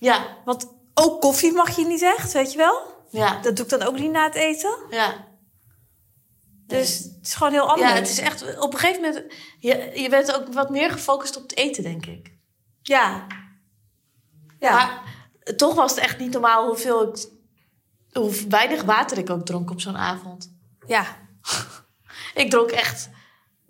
Ja, 0.00 0.36
Want 0.44 0.66
ook 0.94 1.20
koffie 1.20 1.52
mag 1.52 1.76
je 1.76 1.86
niet 1.86 2.02
echt, 2.02 2.32
weet 2.32 2.52
je 2.52 2.58
wel? 2.58 3.04
ja, 3.10 3.40
Dat 3.40 3.56
doe 3.56 3.64
ik 3.64 3.70
dan 3.70 3.82
ook 3.82 3.98
niet 3.98 4.10
na 4.10 4.24
het 4.24 4.34
eten. 4.34 4.78
ja. 4.90 5.28
Dus 6.66 6.98
het 6.98 7.18
is 7.22 7.34
gewoon 7.34 7.52
heel 7.52 7.68
anders. 7.68 7.90
Ja, 7.90 7.96
het 7.96 8.08
is 8.08 8.18
echt... 8.18 8.58
Op 8.58 8.72
een 8.72 8.78
gegeven 8.78 9.02
moment... 9.02 9.32
Je, 9.58 9.90
je 9.94 10.08
bent 10.08 10.34
ook 10.34 10.52
wat 10.52 10.70
meer 10.70 10.90
gefocust 10.90 11.36
op 11.36 11.42
het 11.42 11.56
eten, 11.56 11.82
denk 11.82 12.06
ik. 12.06 12.32
Ja. 12.82 13.26
Ja. 14.58 14.72
Maar 14.72 15.02
toch 15.56 15.74
was 15.74 15.90
het 15.90 16.00
echt 16.00 16.18
niet 16.18 16.32
normaal 16.32 16.66
hoeveel 16.66 17.08
ik... 17.14 17.28
Hoe 18.12 18.46
weinig 18.48 18.82
water 18.82 19.18
ik 19.18 19.30
ook 19.30 19.46
dronk 19.46 19.70
op 19.70 19.80
zo'n 19.80 19.96
avond. 19.96 20.52
ja. 20.86 21.04
Ik 22.34 22.50
dronk 22.50 22.70
echt 22.70 23.08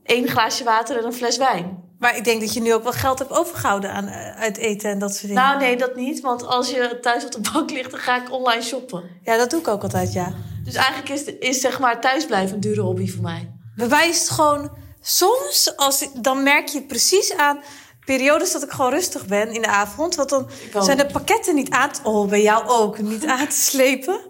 één 0.02 0.28
glaasje 0.28 0.64
water 0.64 0.99
en 0.99 1.04
een 1.04 1.12
fles 1.12 1.37
wijn. 1.37 1.89
Maar 2.00 2.16
ik 2.16 2.25
denk 2.25 2.40
dat 2.40 2.54
je 2.54 2.61
nu 2.61 2.75
ook 2.75 2.83
wel 2.83 2.92
geld 2.92 3.19
hebt 3.19 3.30
overgehouden 3.30 3.92
aan 3.92 4.07
eh, 4.07 4.40
uit 4.40 4.57
eten 4.57 4.90
en 4.90 4.99
dat 4.99 5.11
soort 5.11 5.26
dingen. 5.26 5.42
Nou, 5.42 5.59
nee, 5.59 5.76
dat 5.76 5.97
niet. 5.97 6.21
Want 6.21 6.47
als 6.47 6.71
je 6.71 6.99
thuis 7.00 7.25
op 7.25 7.33
de 7.33 7.50
bank 7.52 7.71
ligt, 7.71 7.90
dan 7.90 8.00
ga 8.00 8.23
ik 8.23 8.33
online 8.33 8.62
shoppen. 8.62 9.02
Ja, 9.23 9.37
dat 9.37 9.50
doe 9.50 9.61
ik 9.61 9.69
ook 9.69 9.83
altijd, 9.83 10.12
ja. 10.12 10.33
Dus 10.64 10.75
eigenlijk 10.75 11.09
is, 11.09 11.25
is 11.25 11.61
zeg 11.61 11.78
maar 11.78 12.00
thuisblijven 12.00 12.54
een 12.54 12.61
dure 12.61 12.80
hobby 12.80 13.11
voor 13.11 13.23
mij. 13.23 13.50
Bij 13.76 13.87
mij 13.88 14.09
is 14.09 14.19
het 14.19 14.30
gewoon... 14.30 14.71
Soms, 15.02 15.73
als 15.76 16.09
dan 16.14 16.42
merk 16.42 16.69
je 16.69 16.78
het 16.78 16.87
precies 16.87 17.37
aan 17.37 17.62
periodes 18.04 18.52
dat 18.52 18.62
ik 18.62 18.71
gewoon 18.71 18.90
rustig 18.90 19.26
ben 19.26 19.52
in 19.52 19.62
de 19.62 19.69
avond. 19.69 20.14
Want 20.14 20.28
dan 20.28 20.49
zijn 20.78 20.97
de 20.97 21.07
pakketten 21.07 21.54
niet 21.54 21.71
aan 21.71 21.92
te... 21.92 22.00
Oh, 22.02 22.28
bij 22.28 22.42
jou 22.42 22.69
ook. 22.69 22.99
Niet 22.99 23.26
aan 23.26 23.49
te 23.49 23.57
slepen. 23.57 24.21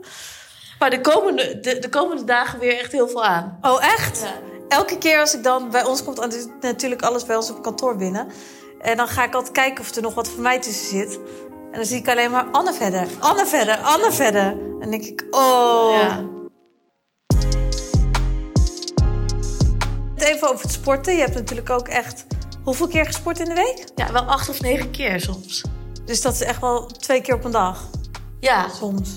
Maar 0.78 0.90
de 0.90 1.00
komende, 1.00 1.60
de, 1.60 1.78
de 1.78 1.88
komende 1.88 2.24
dagen 2.24 2.58
weer 2.58 2.78
echt 2.78 2.92
heel 2.92 3.08
veel 3.08 3.24
aan. 3.24 3.58
Oh, 3.60 3.84
echt? 3.84 4.20
Ja. 4.20 4.49
Elke 4.70 4.98
keer 4.98 5.20
als 5.20 5.34
ik 5.34 5.42
dan... 5.42 5.70
Bij 5.70 5.84
ons 5.84 6.04
komt 6.04 6.46
natuurlijk 6.60 7.02
alles 7.02 7.24
bij 7.24 7.36
ons 7.36 7.50
op 7.50 7.62
kantoor 7.62 7.96
binnen. 7.96 8.28
En 8.80 8.96
dan 8.96 9.08
ga 9.08 9.24
ik 9.24 9.34
altijd 9.34 9.52
kijken 9.52 9.84
of 9.84 9.94
er 9.94 10.02
nog 10.02 10.14
wat 10.14 10.28
voor 10.28 10.42
mij 10.42 10.60
tussen 10.60 10.88
zit. 10.88 11.18
En 11.70 11.76
dan 11.76 11.84
zie 11.84 11.98
ik 11.98 12.08
alleen 12.08 12.30
maar 12.30 12.46
Anne 12.52 12.72
verder. 12.72 13.08
Anne 13.18 13.46
verder. 13.46 13.76
Anne 13.76 14.12
verder. 14.12 14.42
En 14.42 14.78
dan 14.80 14.90
denk 14.90 15.04
ik, 15.04 15.26
oh... 15.30 15.92
Ja. 15.92 16.24
Even 20.16 20.48
over 20.48 20.62
het 20.62 20.72
sporten. 20.72 21.14
Je 21.14 21.20
hebt 21.20 21.34
natuurlijk 21.34 21.70
ook 21.70 21.88
echt... 21.88 22.26
Hoeveel 22.64 22.88
keer 22.88 23.06
gesport 23.06 23.38
in 23.38 23.44
de 23.44 23.54
week? 23.54 23.84
ja, 23.94 24.12
wel 24.12 24.22
acht 24.22 24.48
of 24.48 24.60
negen 24.60 24.90
keer 24.90 25.20
soms. 25.20 25.64
Dus 26.04 26.22
dat 26.22 26.32
is 26.32 26.42
echt 26.42 26.60
wel 26.60 26.86
twee 26.86 27.20
keer 27.20 27.34
op 27.34 27.44
een 27.44 27.50
dag. 27.50 27.88
Ja, 28.40 28.68
Soms. 28.68 29.10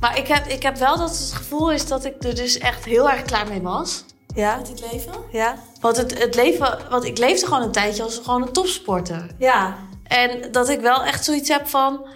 maar 0.00 0.18
ik 0.18 0.28
heb, 0.28 0.46
ik 0.46 0.62
heb 0.62 0.76
wel 0.76 0.96
dat 0.96 1.10
het 1.10 1.32
gevoel 1.32 1.70
is 1.70 1.86
dat 1.86 2.04
ik 2.04 2.24
er 2.24 2.34
dus 2.34 2.58
echt 2.58 2.84
heel 2.84 3.10
erg 3.10 3.22
klaar 3.22 3.48
mee 3.48 3.62
was. 3.62 4.04
Ja? 4.34 4.56
Met 4.56 4.66
dit 4.66 4.92
leven. 4.92 5.12
Ja? 5.30 5.56
Want 5.80 5.96
het, 5.96 6.18
het 6.18 6.34
leven, 6.34 6.78
want 6.90 7.04
ik 7.04 7.18
leefde 7.18 7.46
gewoon 7.46 7.62
een 7.62 7.72
tijdje 7.72 8.02
als 8.02 8.18
gewoon 8.18 8.42
een 8.42 8.52
topsporter. 8.52 9.26
Ja. 9.38 9.76
En 10.04 10.52
dat 10.52 10.68
ik 10.68 10.80
wel 10.80 11.04
echt 11.04 11.24
zoiets 11.24 11.48
heb 11.48 11.68
van... 11.68 12.06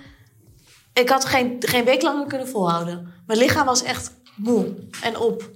Ik 0.92 1.08
had 1.08 1.25
geen, 1.25 1.56
geen 1.61 1.85
week 1.85 2.02
langer 2.02 2.26
kunnen 2.26 2.49
volhouden. 2.49 3.14
Mijn 3.26 3.38
lichaam 3.38 3.66
was 3.66 3.82
echt 3.82 4.11
moe 4.37 4.75
en 5.02 5.18
op. 5.18 5.50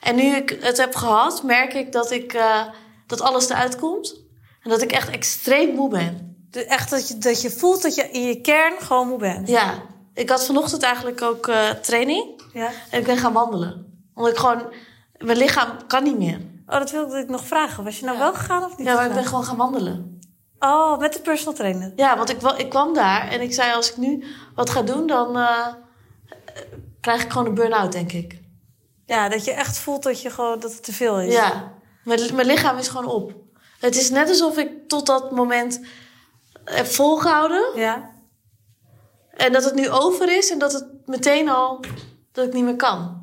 En 0.00 0.16
nu 0.16 0.22
ik 0.22 0.58
het 0.60 0.76
heb 0.76 0.94
gehad, 0.94 1.42
merk 1.42 1.74
ik 1.74 1.92
dat, 1.92 2.10
ik, 2.10 2.32
eh, 2.32 2.62
dat 3.06 3.20
alles 3.20 3.48
eruit 3.48 3.76
komt. 3.76 4.20
En 4.62 4.70
dat 4.70 4.82
ik 4.82 4.92
echt 4.92 5.08
extreem 5.08 5.74
moe 5.74 5.88
ben. 5.88 6.44
Dus 6.50 6.64
echt 6.64 6.90
dat 6.90 7.08
je, 7.08 7.18
dat 7.18 7.40
je 7.40 7.50
voelt 7.50 7.82
dat 7.82 7.94
je 7.94 8.10
in 8.10 8.22
je 8.22 8.40
kern 8.40 8.80
gewoon 8.80 9.08
moe 9.08 9.18
bent. 9.18 9.48
Ja, 9.48 9.82
ik 10.14 10.30
had 10.30 10.46
vanochtend 10.46 10.82
eigenlijk 10.82 11.22
ook 11.22 11.48
eh, 11.48 11.70
training. 11.70 12.42
Ja. 12.52 12.70
En 12.90 13.00
ik 13.00 13.06
ben 13.06 13.16
gaan 13.16 13.32
wandelen. 13.32 14.02
Omdat 14.14 14.32
ik 14.32 14.38
gewoon... 14.38 14.72
Mijn 15.24 15.38
lichaam 15.38 15.86
kan 15.86 16.02
niet 16.02 16.18
meer. 16.18 16.40
Oh, 16.66 16.78
dat 16.78 16.90
wilde 16.90 17.18
ik 17.18 17.28
nog 17.28 17.44
vragen. 17.44 17.84
Was 17.84 17.98
je 17.98 18.04
nou 18.04 18.18
wel 18.18 18.34
gegaan 18.34 18.64
of 18.64 18.76
niet? 18.76 18.86
Ja, 18.86 18.94
maar 18.94 19.06
ik 19.06 19.12
ben 19.12 19.24
gewoon 19.24 19.44
gaan 19.44 19.56
wandelen. 19.56 20.20
Oh, 20.58 20.98
met 20.98 21.12
de 21.12 21.20
personal 21.20 21.54
trainer. 21.54 21.92
Ja, 21.96 22.16
want 22.16 22.30
ik, 22.30 22.42
ik 22.42 22.68
kwam 22.68 22.94
daar 22.94 23.28
en 23.28 23.40
ik 23.40 23.52
zei... 23.52 23.72
Als 23.72 23.90
ik 23.90 23.96
nu 23.96 24.24
wat 24.54 24.70
ga 24.70 24.82
doen, 24.82 25.06
dan 25.06 25.36
eh, 25.36 25.66
krijg 27.00 27.22
ik 27.22 27.30
gewoon 27.30 27.46
een 27.46 27.54
burn-out, 27.54 27.92
denk 27.92 28.12
ik. 28.12 28.40
Ja, 29.06 29.28
dat 29.28 29.44
je 29.44 29.52
echt 29.52 29.78
voelt 29.78 30.02
dat, 30.02 30.22
je 30.22 30.30
gewoon, 30.30 30.60
dat 30.60 30.72
het 30.72 30.82
te 30.82 30.92
veel 30.92 31.20
is. 31.20 31.32
Ja, 31.32 31.72
mijn, 32.04 32.34
mijn 32.34 32.46
lichaam 32.46 32.78
is 32.78 32.88
gewoon 32.88 33.06
op. 33.06 33.32
Het 33.80 33.96
is 33.96 34.10
net 34.10 34.28
alsof 34.28 34.56
ik 34.56 34.88
tot 34.88 35.06
dat 35.06 35.30
moment 35.30 35.80
heb 36.64 36.86
volgehouden. 36.86 37.70
Ja? 37.74 38.10
En 39.30 39.52
dat 39.52 39.64
het 39.64 39.74
nu 39.74 39.90
over 39.90 40.36
is 40.36 40.50
en 40.50 40.58
dat 40.58 40.72
het 40.72 40.86
meteen 41.06 41.48
al... 41.48 41.84
Dat 42.32 42.46
ik 42.46 42.52
niet 42.52 42.64
meer 42.64 42.76
kan. 42.76 43.19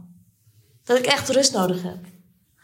Dat 0.87 0.97
ik 0.97 1.05
echt 1.05 1.29
rust 1.29 1.53
nodig 1.53 1.83
heb. 1.83 1.97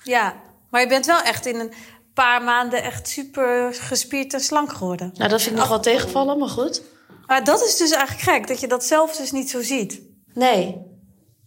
Ja. 0.04 0.42
Maar 0.70 0.82
je 0.82 0.88
bent 0.88 1.06
wel 1.06 1.22
echt 1.22 1.46
in 1.46 1.60
een 1.60 1.74
paar 2.14 2.44
maanden 2.44 2.84
echt 2.84 3.08
super 3.08 3.74
gespierd 3.74 4.34
en 4.34 4.40
slank 4.40 4.74
geworden. 4.74 5.12
Nou, 5.14 5.30
dat 5.30 5.42
vind 5.42 5.54
ik 5.56 5.60
nog 5.60 5.70
wel 5.70 5.80
tegenvallen, 5.80 6.38
maar 6.38 6.50
goed. 6.50 6.82
Maar 7.26 7.44
dat 7.44 7.64
is 7.64 7.78
dus 7.78 7.92
eigenlijk 7.92 8.30
gek, 8.30 8.48
dat 8.48 8.60
je 8.60 8.68
dat 8.68 8.84
zelf 8.84 9.16
dus 9.16 9.32
niet 9.32 9.50
zo 9.50 9.62
ziet. 9.62 10.02
Nee. 10.34 10.82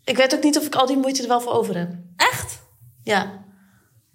Ik 0.04 0.16
weet 0.16 0.35
ook 0.35 0.42
niet 0.42 0.59
of 0.59 0.66
ik 0.66 0.75
al 0.75 0.87
die 0.87 0.97
moeite 0.97 1.23
er 1.23 1.28
wel 1.28 1.40
voor 1.40 1.52
over 1.52 1.76
heb. 1.78 1.90
Echt? 2.16 2.59
Ja. 3.02 3.45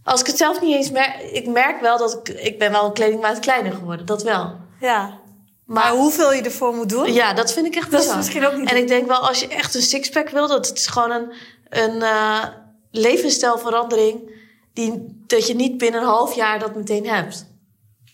Als 0.03 0.19
ik 0.19 0.27
het 0.27 0.37
zelf 0.37 0.61
niet 0.61 0.75
eens 0.75 0.91
merk... 0.91 1.21
Ik 1.21 1.47
merk 1.47 1.81
wel 1.81 1.97
dat 1.97 2.13
ik... 2.13 2.29
Ik 2.29 2.59
ben 2.59 2.71
wel 2.71 2.85
een 2.85 2.93
kledingmaat 2.93 3.39
kleiner 3.39 3.71
geworden. 3.71 4.05
Dat 4.05 4.23
wel. 4.23 4.59
Ja. 4.79 5.19
Maar 5.65 5.91
hoeveel 5.91 6.33
je 6.33 6.41
ervoor 6.41 6.75
moet 6.75 6.89
doen? 6.89 7.13
Ja, 7.13 7.33
dat 7.33 7.53
vind 7.53 7.65
ik 7.65 7.75
echt 7.75 7.91
Dat 7.91 7.99
is 7.99 8.05
bizar. 8.05 8.17
misschien 8.17 8.45
ook 8.45 8.55
niet 8.55 8.69
En 8.69 8.77
ik 8.77 8.87
denk 8.87 9.07
wel, 9.07 9.27
als 9.27 9.39
je 9.39 9.47
echt 9.47 9.75
een 9.75 9.81
sixpack 9.81 10.29
wil... 10.29 10.47
Dat 10.47 10.67
het 10.67 10.77
is 10.77 10.87
gewoon 10.87 11.11
een, 11.11 11.33
een 11.71 12.01
eh, 12.01 12.43
levensstijlverandering... 12.91 14.39
Die, 14.73 15.23
dat 15.27 15.47
je 15.47 15.55
niet 15.55 15.77
binnen 15.77 16.01
een 16.01 16.07
half 16.07 16.33
jaar 16.35 16.59
dat 16.59 16.75
meteen 16.75 17.07
hebt. 17.07 17.45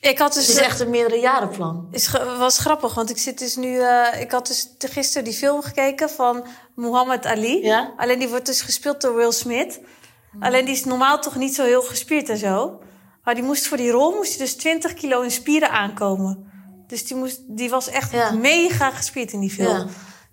Ik 0.01 0.17
had 0.17 0.33
dus... 0.33 0.47
Het 0.47 0.55
is 0.55 0.61
echt 0.61 0.79
een 0.79 0.89
meerdere 0.89 1.19
jarenplan. 1.21 1.87
is 1.91 2.07
ge- 2.07 2.35
was 2.37 2.57
grappig, 2.57 2.93
want 2.93 3.09
ik 3.09 3.17
zit 3.17 3.39
dus 3.39 3.55
nu... 3.55 3.79
eh, 3.79 4.21
ik 4.21 4.31
had 4.31 4.47
dus 4.47 4.69
te- 4.77 4.87
gisteren 4.87 5.23
die 5.23 5.33
film 5.33 5.61
gekeken 5.61 6.09
van 6.09 6.45
Muhammad 6.75 7.25
Ali. 7.25 7.63
Ja? 7.63 7.93
Alleen 7.97 8.19
die 8.19 8.27
wordt 8.27 8.45
dus 8.45 8.61
gespeeld 8.61 9.01
door 9.01 9.15
Will 9.15 9.31
Smith. 9.31 9.79
Alleen 10.39 10.65
die 10.65 10.73
is 10.75 10.83
normaal 10.85 11.19
toch 11.19 11.35
niet 11.35 11.55
zo 11.55 11.63
heel 11.63 11.81
gespierd 11.81 12.29
en 12.29 12.37
zo. 12.37 12.79
Maar 13.23 13.35
die 13.35 13.43
moest 13.43 13.67
voor 13.67 13.77
die 13.77 13.91
rol 13.91 14.15
moest 14.15 14.29
hij 14.29 14.45
dus 14.45 14.55
20 14.55 14.93
kilo 14.93 15.21
in 15.21 15.31
spieren 15.31 15.69
aankomen. 15.69 16.51
Dus 16.87 17.07
die, 17.07 17.17
moest, 17.17 17.39
die 17.47 17.69
was 17.69 17.89
echt 17.89 18.11
Ja. 18.11 18.31
mega 18.31 18.89
gespierd 18.91 19.31
in 19.33 19.39
die 19.39 19.51
film. 19.51 19.77
Ja. 19.77 19.85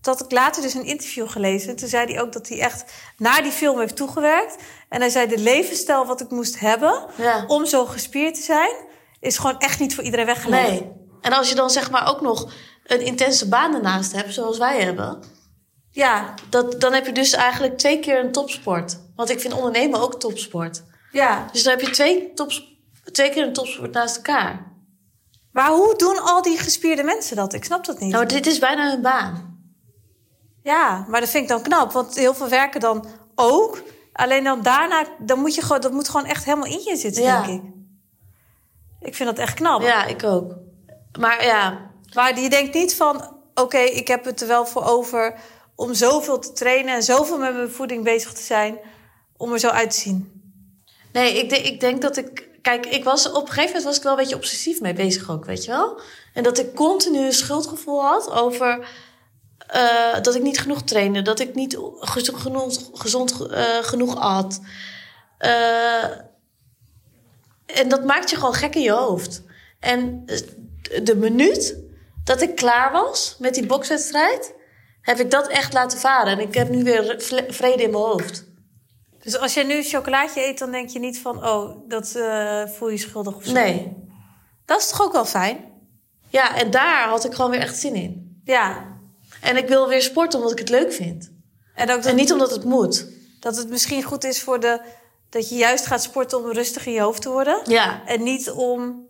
Had 0.07 0.25
ik 0.25 0.31
later 0.31 0.63
dus 0.63 0.75
een 0.75 0.85
interview 0.85 1.29
gelezen. 1.29 1.77
Toen 1.77 1.89
zei 1.89 2.13
hij 2.13 2.23
ook 2.23 2.33
dat 2.33 2.49
hij 2.49 2.61
echt 2.61 2.93
naar 3.19 3.43
die 3.43 3.53
film 3.53 3.79
heeft 3.79 3.97
toegewerkt. 3.97 4.57
En 4.89 5.01
hij 5.01 5.11
zei, 5.11 5.27
de 5.27 5.39
levensstijl 5.39 6.07
wat 6.07 6.21
ik 6.21 6.31
moest 6.31 6.59
hebben 6.61 7.07
Ja. 7.17 7.45
om 7.47 7.67
zo 7.67 7.85
gespierd 7.87 8.35
te 8.35 8.43
zijn... 8.43 8.71
is 9.21 9.39
gewoon 9.39 9.59
echt 9.59 9.81
niet 9.81 9.95
voor 9.95 10.05
iedereen 10.05 10.27
weggelegd. 10.27 10.69
Nee. 10.71 10.91
En 11.21 11.33
als 11.33 11.49
je 11.49 11.55
dan 11.55 11.71
zeg 11.71 11.91
maar 11.91 12.09
ook 12.09 12.21
nog 12.21 12.53
een 12.85 13.01
intense 13.01 13.49
baan 13.49 13.75
ernaast 13.75 14.13
hebt, 14.13 14.35
zoals 14.35 14.59
wij 14.59 14.81
hebben... 14.83 15.23
Ja, 15.91 16.35
Dat, 16.49 16.81
dan 16.81 16.93
heb 16.93 17.07
je 17.07 17.13
dus 17.13 17.33
eigenlijk 17.33 17.79
twee 17.79 18.01
keer 18.01 18.19
een 18.19 18.33
topsport. 18.33 18.99
Want 19.17 19.31
ik 19.31 19.41
vind 19.41 19.55
ondernemen 19.55 20.01
ook 20.01 20.21
topsport. 20.21 20.83
ja, 21.13 21.49
Dus 21.53 21.63
dan 21.63 21.73
heb 21.73 21.81
je 21.87 21.91
twee 21.91 22.33
tops, 22.35 22.73
Twee 23.13 23.31
keer 23.31 23.47
een 23.47 23.53
topsport 23.53 23.93
naast 23.93 24.17
elkaar. 24.17 24.73
Maar 25.53 25.71
hoe 25.71 25.95
doen 25.97 26.23
al 26.23 26.43
die 26.43 26.59
gespierde 26.59 27.03
mensen 27.03 27.37
dat? 27.37 27.53
Ik 27.53 27.65
snap 27.65 27.85
dat 27.85 27.99
niet. 28.01 28.13
Nou, 28.13 28.27
dit 28.27 28.47
is 28.47 28.59
bijna 28.59 28.91
hun 28.91 29.03
baan. 29.03 29.54
Ja, 30.65 31.05
maar 31.09 31.21
dat 31.21 31.29
vind 31.29 31.43
ik 31.43 31.49
dan 31.49 31.63
knap. 31.63 31.93
Want 31.93 32.15
heel 32.17 32.35
veel 32.35 32.49
werken 32.49 32.81
dan 32.81 33.07
ook. 33.35 33.83
Alleen 34.13 34.45
dan 34.45 34.63
daarna, 34.63 35.05
dan 35.19 35.39
moet 35.39 35.55
je 35.55 35.63
gewoon, 35.63 35.81
dat 35.81 35.93
moet 35.93 36.09
gewoon 36.09 36.27
echt 36.27 36.45
helemaal 36.45 36.67
in 36.67 36.83
je 36.85 36.97
zitten, 36.97 37.23
Ja. 37.23 37.43
denk 37.47 37.63
ik. 37.63 37.71
Ik 39.01 39.15
vind 39.15 39.29
dat 39.29 39.39
echt 39.39 39.55
knap. 39.55 39.83
Ja, 39.83 40.05
ik 40.05 40.25
ook. 40.25 40.53
Maar 41.19 41.45
ja, 41.45 41.91
Maar 42.15 42.41
je 42.41 42.49
denkt 42.51 42.75
niet 42.75 42.95
van, 42.97 43.37
oké, 43.55 43.79
ik 43.79 44.09
heb 44.09 44.25
het 44.25 44.41
er 44.41 44.47
wel 44.49 44.67
voor 44.67 44.85
over 44.85 45.35
om 45.75 45.95
zoveel 45.95 46.39
te 46.39 46.53
trainen 46.53 46.95
en 46.95 47.03
zoveel 47.03 47.39
met 47.39 47.55
mijn 47.55 47.71
voeding 47.71 48.05
bezig 48.05 48.33
te 48.33 48.43
zijn 48.43 48.79
om 49.37 49.53
er 49.53 49.59
zo 49.59 49.69
uit 49.69 49.91
te 49.91 49.99
zien. 49.99 50.33
nee, 51.13 51.39
ik, 51.39 51.49
denk- 51.51 51.65
ik 51.67 51.81
denk 51.81 52.03
dat 52.03 52.17
ik... 52.17 52.49
Kijk, 52.63 52.87
ik 52.87 53.05
was, 53.05 53.31
op 53.31 53.35
een 53.43 53.47
gegeven 53.49 53.67
moment 53.67 53.85
was 53.85 53.97
ik 53.97 54.03
wel 54.03 54.13
een 54.13 54.19
beetje 54.19 54.35
obsessief 54.37 54.81
mee 54.81 54.93
bezig 54.95 55.31
ook, 55.31 55.45
weet 55.45 55.65
je 55.65 55.71
wel? 55.71 56.01
En 56.35 56.43
dat 56.43 56.59
ik 56.59 56.75
continu 56.75 57.19
een 57.19 57.33
schuldgevoel 57.33 58.03
had 58.03 58.31
over... 58.31 58.89
eh, 59.67 60.21
dat 60.23 60.35
ik 60.35 60.43
niet 60.43 60.61
genoeg 60.61 60.83
trainde, 60.83 61.23
dat 61.23 61.41
ik 61.41 61.55
niet 61.55 61.79
gez- 62.01 62.31
genoeg, 62.35 62.91
gezond 62.93 63.47
eh, 63.47 63.63
genoeg 63.81 64.17
at. 64.17 64.61
Eh, 65.39 66.05
en 67.67 67.89
dat 67.89 68.05
maakt 68.05 68.31
je 68.31 68.37
gewoon 68.37 68.55
gek 68.55 68.75
in 68.75 68.83
je 68.83 68.93
hoofd. 68.93 69.43
En 69.81 70.25
de 71.03 71.17
minuut 71.17 71.77
dat 72.25 72.41
ik 72.43 72.55
klaar 72.57 72.93
was 72.93 73.37
met 73.39 73.55
die 73.55 73.67
bokswedstrijd, 73.67 74.55
heb 75.01 75.19
ik 75.19 75.31
dat 75.31 75.49
echt 75.49 75.73
laten 75.73 75.99
varen. 75.99 76.33
En 76.33 76.41
ik 76.49 76.55
heb 76.55 76.69
nu 76.69 76.83
weer 76.85 77.15
vrede 77.49 77.83
in 77.83 77.91
mijn 77.91 78.03
hoofd. 78.03 78.45
Dus 79.23 79.39
als 79.39 79.55
je 79.55 79.65
nu 79.65 79.75
een 79.77 79.85
chocolaatje 79.85 80.47
eet, 80.47 80.59
dan 80.59 80.71
denk 80.71 80.89
je 80.89 80.99
niet 80.99 81.19
van, 81.19 81.47
oh, 81.47 81.89
dat 81.89 82.09
voel 82.77 82.89
je 82.89 82.99
schuldig 82.99 83.35
of 83.37 83.45
zo. 83.45 83.53
Nee. 83.53 83.97
Dat 84.65 84.81
is 84.81 84.89
toch 84.89 85.03
ook 85.03 85.13
wel 85.13 85.25
fijn? 85.25 85.73
Ja, 86.29 86.57
en 86.57 86.71
daar 86.71 87.09
had 87.09 87.25
ik 87.25 87.35
gewoon 87.35 87.51
weer 87.51 87.61
echt 87.61 87.77
zin 87.79 87.95
in. 87.95 88.41
Ja. 88.45 88.93
En 89.45 89.57
ik 89.57 89.69
wil 89.69 89.89
weer 89.89 90.03
sporten 90.03 90.39
omdat 90.39 90.53
ik 90.53 90.59
het 90.59 90.69
leuk 90.69 90.93
vind. 90.93 91.33
En 91.75 91.91
ook 91.91 91.97
dat, 92.03 92.07
En 92.11 92.17
niet 92.17 92.33
omdat 92.33 92.51
het 92.51 92.65
moet. 92.65 93.07
dat 93.41 93.57
het 93.57 93.69
misschien 93.69 94.03
goed 94.03 94.25
is 94.25 94.43
voor 94.43 94.61
de... 94.61 94.81
Dat 95.31 95.49
je 95.49 95.55
juist 95.57 95.87
gaat 95.87 96.03
sporten 96.03 96.39
om 96.39 96.53
rustig 96.53 96.87
in 96.87 96.93
je 96.93 97.01
hoofd 97.01 97.23
te 97.23 97.31
worden. 97.31 97.61
Ja. 97.65 98.07
En 98.07 98.23
niet 98.23 98.51
om 98.51 99.07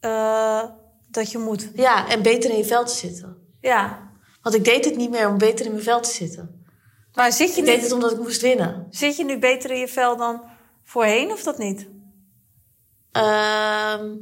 eh, 0.00 0.62
dat 1.10 1.30
je 1.30 1.38
moet. 1.38 1.70
Ja, 1.74 2.08
en 2.08 2.22
beter 2.22 2.50
in 2.50 2.56
je 2.56 2.64
vel 2.64 2.84
te 2.84 2.94
zitten. 2.94 3.36
Ja. 3.60 4.08
Want 4.42 4.54
ik 4.54 4.64
deed 4.64 4.84
het 4.84 4.96
niet 4.96 5.10
meer 5.10 5.28
om 5.28 5.38
beter 5.38 5.64
in 5.66 5.72
mijn 5.72 5.84
vel 5.84 6.00
te 6.00 6.10
zitten. 6.10 6.64
Maar 7.14 7.32
zit 7.32 7.54
je, 7.54 7.60
Ik 7.60 7.66
deed 7.66 7.82
het 7.82 7.92
omdat 7.92 8.12
ik 8.12 8.18
moest 8.18 8.40
winnen. 8.40 8.86
zit 8.90 9.16
je 9.16 9.24
nu 9.24 9.38
beter 9.38 9.70
in 9.70 9.78
je 9.78 9.88
vel 9.88 10.16
dan 10.16 10.42
voorheen 10.84 11.32
of 11.32 11.42
dat 11.42 11.58
niet? 11.58 11.88
Ehm, 13.12 14.16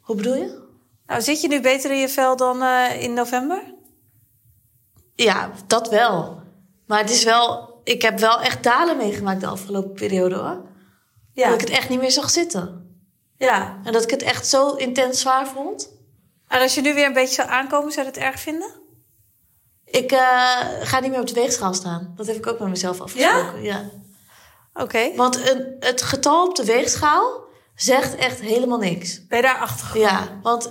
hoe 0.00 0.16
bedoel 0.16 0.34
je? 0.34 0.62
Nou, 1.06 1.22
zit 1.22 1.40
je 1.40 1.48
nu 1.48 1.60
beter 1.60 1.90
in 1.90 1.98
je 1.98 2.08
vel 2.08 2.36
dan 2.36 2.62
eh, 2.62 3.02
in 3.02 3.14
november? 3.14 3.73
Ja, 5.14 5.50
dat 5.66 5.88
wel. 5.88 6.42
Maar 6.86 6.98
het 7.00 7.10
is 7.10 7.24
wel... 7.24 7.72
Ik 7.84 8.02
heb 8.02 8.18
wel 8.18 8.40
echt 8.40 8.62
dalen 8.62 8.96
meegemaakt 8.96 9.40
de 9.40 9.46
afgelopen 9.46 9.92
periode, 9.92 10.34
hoor. 10.34 10.62
Ja. 11.32 11.44
Dat 11.44 11.54
ik 11.54 11.68
het 11.68 11.76
echt 11.76 11.88
niet 11.88 12.00
meer 12.00 12.10
zag 12.10 12.30
zitten. 12.30 12.96
ja. 13.36 13.80
En 13.84 13.92
dat 13.92 14.02
ik 14.02 14.10
het 14.10 14.22
echt 14.22 14.46
zo 14.46 14.74
intens 14.74 15.20
zwaar 15.20 15.46
vond. 15.46 15.92
En 16.48 16.60
als 16.60 16.74
je 16.74 16.80
nu 16.80 16.94
weer 16.94 17.06
een 17.06 17.12
beetje 17.12 17.34
zou 17.34 17.48
aankomen, 17.48 17.92
zou 17.92 18.06
je 18.06 18.12
het 18.12 18.20
erg 18.20 18.40
vinden? 18.40 18.70
Ik 19.84 20.12
eh, 20.12 20.58
ga 20.80 21.00
niet 21.00 21.10
meer 21.10 21.20
op 21.20 21.26
de 21.26 21.34
weegschaal 21.34 21.74
staan. 21.74 22.12
Dat 22.16 22.26
heb 22.26 22.36
ik 22.36 22.46
ook 22.46 22.58
met 22.58 22.68
mezelf 22.68 23.00
afgesproken. 23.00 23.62
Ja? 23.62 23.90
Oké. 24.74 25.14
Want 25.16 25.48
een, 25.50 25.76
het 25.80 26.02
getal 26.02 26.46
op 26.48 26.56
de 26.56 26.64
weegschaal 26.64 27.44
zegt 27.74 28.14
echt 28.14 28.40
helemaal 28.40 28.78
niks. 28.78 29.26
Ben 29.26 29.38
je 29.38 29.44
daar 29.44 29.58
achter 29.58 29.86
gekomen? 29.86 30.10
Ja, 30.10 30.38
want 30.42 30.70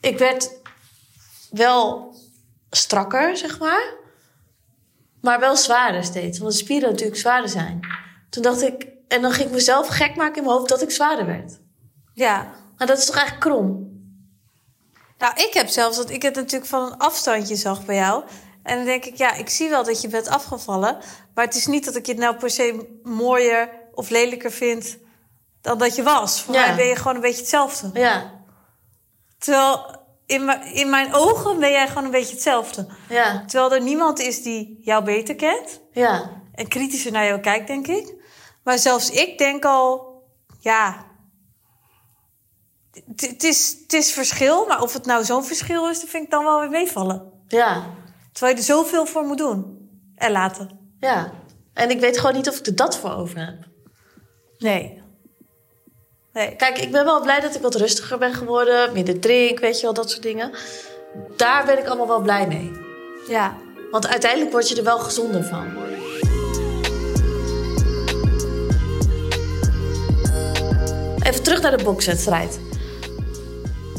ik 0.00 0.18
werd 0.18 0.50
wel 1.50 2.12
strakker, 2.76 3.36
zeg 3.36 3.58
maar. 3.58 3.94
Maar 5.20 5.40
wel 5.40 5.56
zwaarder 5.56 6.04
steeds. 6.04 6.38
Want 6.38 6.52
de 6.52 6.58
spieren 6.58 6.90
natuurlijk 6.90 7.18
zwaarder 7.20 7.50
zijn. 7.50 7.80
Toen 8.30 8.42
dacht 8.42 8.62
ik... 8.62 8.86
En 9.08 9.22
dan 9.22 9.32
ging 9.32 9.46
ik 9.48 9.54
mezelf 9.54 9.86
gek 9.88 10.16
maken 10.16 10.36
in 10.36 10.42
mijn 10.44 10.56
hoofd 10.56 10.68
dat 10.68 10.82
ik 10.82 10.90
zwaarder 10.90 11.26
werd. 11.26 11.58
Ja. 12.14 12.52
Maar 12.76 12.86
dat 12.86 12.98
is 12.98 13.06
toch 13.06 13.16
eigenlijk 13.16 13.46
krom? 13.46 13.92
Nou, 15.18 15.32
ik 15.34 15.54
heb 15.54 15.68
zelfs 15.68 15.96
dat 15.96 16.10
ik 16.10 16.22
het 16.22 16.34
natuurlijk 16.34 16.70
van 16.70 16.82
een 16.92 16.98
afstandje 16.98 17.56
zag 17.56 17.84
bij 17.84 17.96
jou. 17.96 18.24
En 18.62 18.76
dan 18.76 18.84
denk 18.84 19.04
ik, 19.04 19.16
ja, 19.16 19.34
ik 19.34 19.48
zie 19.48 19.68
wel 19.68 19.84
dat 19.84 20.00
je 20.00 20.08
bent 20.08 20.28
afgevallen. 20.28 20.98
Maar 21.34 21.44
het 21.44 21.54
is 21.54 21.66
niet 21.66 21.84
dat 21.84 21.96
ik 21.96 22.06
je 22.06 22.14
nou 22.14 22.36
per 22.36 22.50
se 22.50 22.98
mooier 23.02 23.68
of 23.92 24.08
lelijker 24.10 24.50
vind 24.52 24.96
dan 25.60 25.78
dat 25.78 25.96
je 25.96 26.02
was. 26.02 26.42
Voor 26.42 26.54
Ja. 26.54 26.66
mij 26.66 26.76
ben 26.76 26.86
je 26.86 26.96
gewoon 26.96 27.14
een 27.14 27.20
beetje 27.20 27.40
hetzelfde. 27.40 27.90
Ja, 27.94 28.42
Terwijl 29.38 30.03
in, 30.26 30.44
mijn- 30.44 30.62
in 30.74 30.90
mijn 30.90 31.14
ogen 31.14 31.60
ben 31.60 31.70
jij 31.70 31.88
gewoon 31.88 32.04
een 32.04 32.10
beetje 32.10 32.32
hetzelfde. 32.34 32.86
ja, 33.08 33.44
Terwijl 33.46 33.72
er 33.74 33.82
niemand 33.82 34.18
is 34.20 34.42
die 34.42 34.78
jou 34.82 35.04
beter 35.04 35.34
kent. 35.34 35.80
ja. 35.92 36.42
En 36.54 36.68
kritischer 36.68 37.12
naar 37.12 37.26
jou 37.26 37.40
kijkt, 37.40 37.66
denk 37.66 37.86
ik. 37.86 38.14
Maar 38.64 38.78
zelfs 38.78 39.10
ik 39.10 39.38
denk 39.38 39.64
al, 39.64 40.22
ja. 40.60 41.06
Het 42.92 43.20
het 43.20 43.42
is, 43.42 43.76
het 43.82 43.92
is 43.92 44.12
verschil, 44.12 44.66
maar 44.66 44.82
of 44.82 44.92
het 44.92 45.06
nou 45.06 45.24
zo'n 45.24 45.44
verschil 45.44 45.88
is, 45.90 46.00
dat 46.00 46.08
vind 46.08 46.24
ik 46.24 46.30
dan 46.30 46.44
wel 46.44 46.60
weer 46.60 46.70
meevallen. 46.70 47.32
Ja, 47.48 47.86
Terwijl 48.32 48.52
je 48.54 48.60
er 48.60 48.66
zoveel 48.66 49.06
voor 49.06 49.24
moet 49.24 49.38
doen. 49.38 49.88
En 50.16 50.30
laten. 50.32 50.94
ja. 51.00 51.32
En 51.74 51.90
ik 51.90 52.00
weet 52.00 52.18
gewoon 52.18 52.34
niet 52.34 52.48
of 52.48 52.58
ik 52.58 52.66
er 52.66 52.76
dat 52.76 52.98
voor 52.98 53.12
over 53.14 53.46
heb. 53.46 53.68
Nee. 54.58 55.02
Nee. 56.34 56.56
Kijk, 56.56 56.78
ik 56.78 56.92
ben 56.92 57.04
wel 57.04 57.20
blij 57.20 57.40
dat 57.40 57.54
ik 57.54 57.62
wat 57.62 57.74
rustiger 57.74 58.18
ben 58.18 58.34
geworden. 58.34 58.92
Minder 58.92 59.20
drink, 59.20 59.58
weet 59.58 59.76
je 59.76 59.82
wel, 59.82 59.94
dat 59.94 60.10
soort 60.10 60.22
dingen. 60.22 60.50
Daar 61.36 61.64
ben 61.64 61.78
ik 61.78 61.86
allemaal 61.86 62.06
wel 62.06 62.20
blij 62.20 62.46
mee. 62.46 62.72
Ja. 63.28 63.56
Want 63.90 64.06
uiteindelijk 64.06 64.52
word 64.52 64.68
je 64.68 64.76
er 64.76 64.84
wel 64.84 64.98
gezonder 64.98 65.44
van. 65.44 65.66
Even 71.22 71.42
terug 71.42 71.62
naar 71.62 71.76
de 71.76 71.84
bokswedstrijd. 71.84 72.60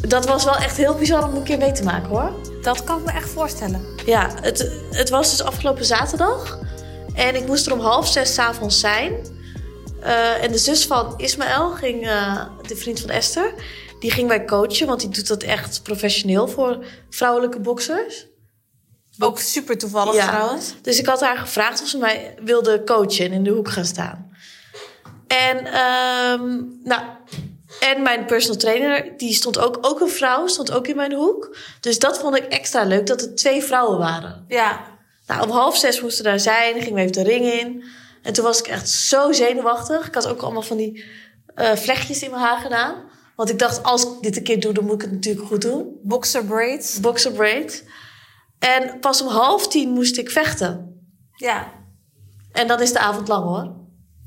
Dat 0.02 0.26
was 0.26 0.44
wel 0.44 0.56
echt 0.56 0.78
heel 0.78 0.96
bizar 0.96 1.24
om 1.24 1.36
een 1.36 1.44
keer 1.44 1.58
mee 1.58 1.72
te 1.72 1.84
maken 1.84 2.10
hoor. 2.10 2.32
Dat 2.62 2.84
kan 2.84 3.00
ik 3.00 3.06
me 3.06 3.12
echt 3.12 3.30
voorstellen. 3.30 3.82
Ja, 4.06 4.30
het, 4.42 4.72
het 4.92 5.10
was 5.10 5.30
dus 5.30 5.44
afgelopen 5.44 5.86
zaterdag. 5.86 6.60
En 7.14 7.36
ik 7.36 7.48
moest 7.48 7.66
er 7.66 7.74
om 7.74 7.80
half 7.80 8.08
zes 8.08 8.34
's 8.34 8.38
avonds 8.38 8.80
zijn. 8.80 9.14
Eh, 10.06 10.44
en 10.44 10.52
de 10.52 10.58
zus 10.58 10.86
van 10.86 11.14
Ismaël, 11.18 11.70
ging, 11.70 12.08
eh, 12.08 12.46
de 12.68 12.76
vriend 12.76 13.00
van 13.00 13.10
Esther, 13.10 13.54
die 14.00 14.12
ging 14.12 14.28
mij 14.28 14.46
coachen. 14.46 14.88
Want 14.88 15.00
die 15.00 15.10
doet 15.10 15.28
dat 15.28 15.44
echt 15.44 15.84
professioneel 15.84 16.48
voor 16.48 16.86
vrouwelijke 17.10 17.60
boksers. 17.60 18.26
Ook 19.20 19.40
super 19.40 19.78
toevallig 19.78 20.16
Ja. 20.16 20.28
trouwens. 20.28 20.74
Dus 20.82 21.00
ik 21.00 21.06
had 21.06 21.22
haar 21.22 21.38
gevraagd 21.38 21.82
of 21.82 21.88
ze 21.88 21.98
mij 21.98 22.36
wilde 22.44 22.84
coachen 22.84 23.26
en 23.26 23.32
in 23.32 23.44
de 23.44 23.50
hoek 23.50 23.70
gaan 23.70 23.86
staan. 23.86 24.32
En, 25.28 25.66
ehm, 25.66 26.62
nou, 26.84 27.02
en 27.80 28.02
mijn 28.02 28.26
personal 28.26 28.58
trainer, 28.60 29.14
die 29.18 29.34
stond 29.34 29.60
ook, 29.60 29.78
ook 29.82 30.00
een 30.02 30.10
vrouw, 30.10 30.48
stond 30.48 30.72
ook 30.72 30.88
in 30.88 30.96
mijn 30.96 31.14
hoek. 31.14 31.58
Dus 31.80 32.00
dat 32.00 32.20
vond 32.20 32.36
ik 32.36 32.46
extra 32.46 32.84
leuk, 32.84 33.08
dat 33.08 33.22
er 33.22 33.36
twee 33.36 33.64
vrouwen 33.64 33.98
waren. 34.00 34.46
Ja. 34.48 34.82
Nou, 35.28 35.44
om 35.44 35.50
half 35.50 35.78
zes 35.78 36.02
moesten 36.02 36.24
we 36.24 36.30
daar 36.30 36.40
zijn, 36.40 36.74
gingen 36.82 36.94
we 36.94 37.00
even 37.00 37.12
de 37.12 37.24
ring 37.24 37.46
in. 37.46 37.84
En 38.26 38.34
toen 38.34 38.44
was 38.44 38.60
ik 38.60 38.68
echt 38.68 38.90
zo 38.90 39.32
zenuwachtig. 39.32 40.08
Ik 40.08 40.14
had 40.14 40.28
ook 40.28 40.42
allemaal 40.42 40.62
van 40.62 40.78
die 40.78 41.06
eh, 41.56 41.72
vlechtjes 41.72 42.24
in 42.24 42.32
mijn 42.32 42.44
haar 42.44 42.60
gedaan. 42.60 42.96
Want 43.36 43.50
ik 43.50 43.60
dacht, 43.60 43.84
als 43.84 44.04
ik 44.04 44.10
dit 44.22 44.38
een 44.38 44.44
keer 44.44 44.60
doe, 44.60 44.74
dan 44.74 44.84
moet 44.84 44.94
ik 44.94 45.02
het 45.02 45.12
natuurlijk 45.12 45.48
goed 45.48 45.62
doen. 45.62 46.00
Boxer 46.04 46.46
braids. 46.46 47.00
Boxer 47.00 47.32
braid. 47.32 47.86
En 48.60 49.00
pas 49.00 49.22
om 49.22 49.28
half 49.28 49.68
tien 49.68 49.90
moest 49.90 50.18
ik 50.18 50.30
vechten. 50.30 51.00
Ja. 51.36 51.72
En 52.52 52.68
dan 52.68 52.82
is 52.82 52.94
de 52.94 53.00
avond 53.00 53.28
lang 53.28 53.44
hoor. 53.44 53.76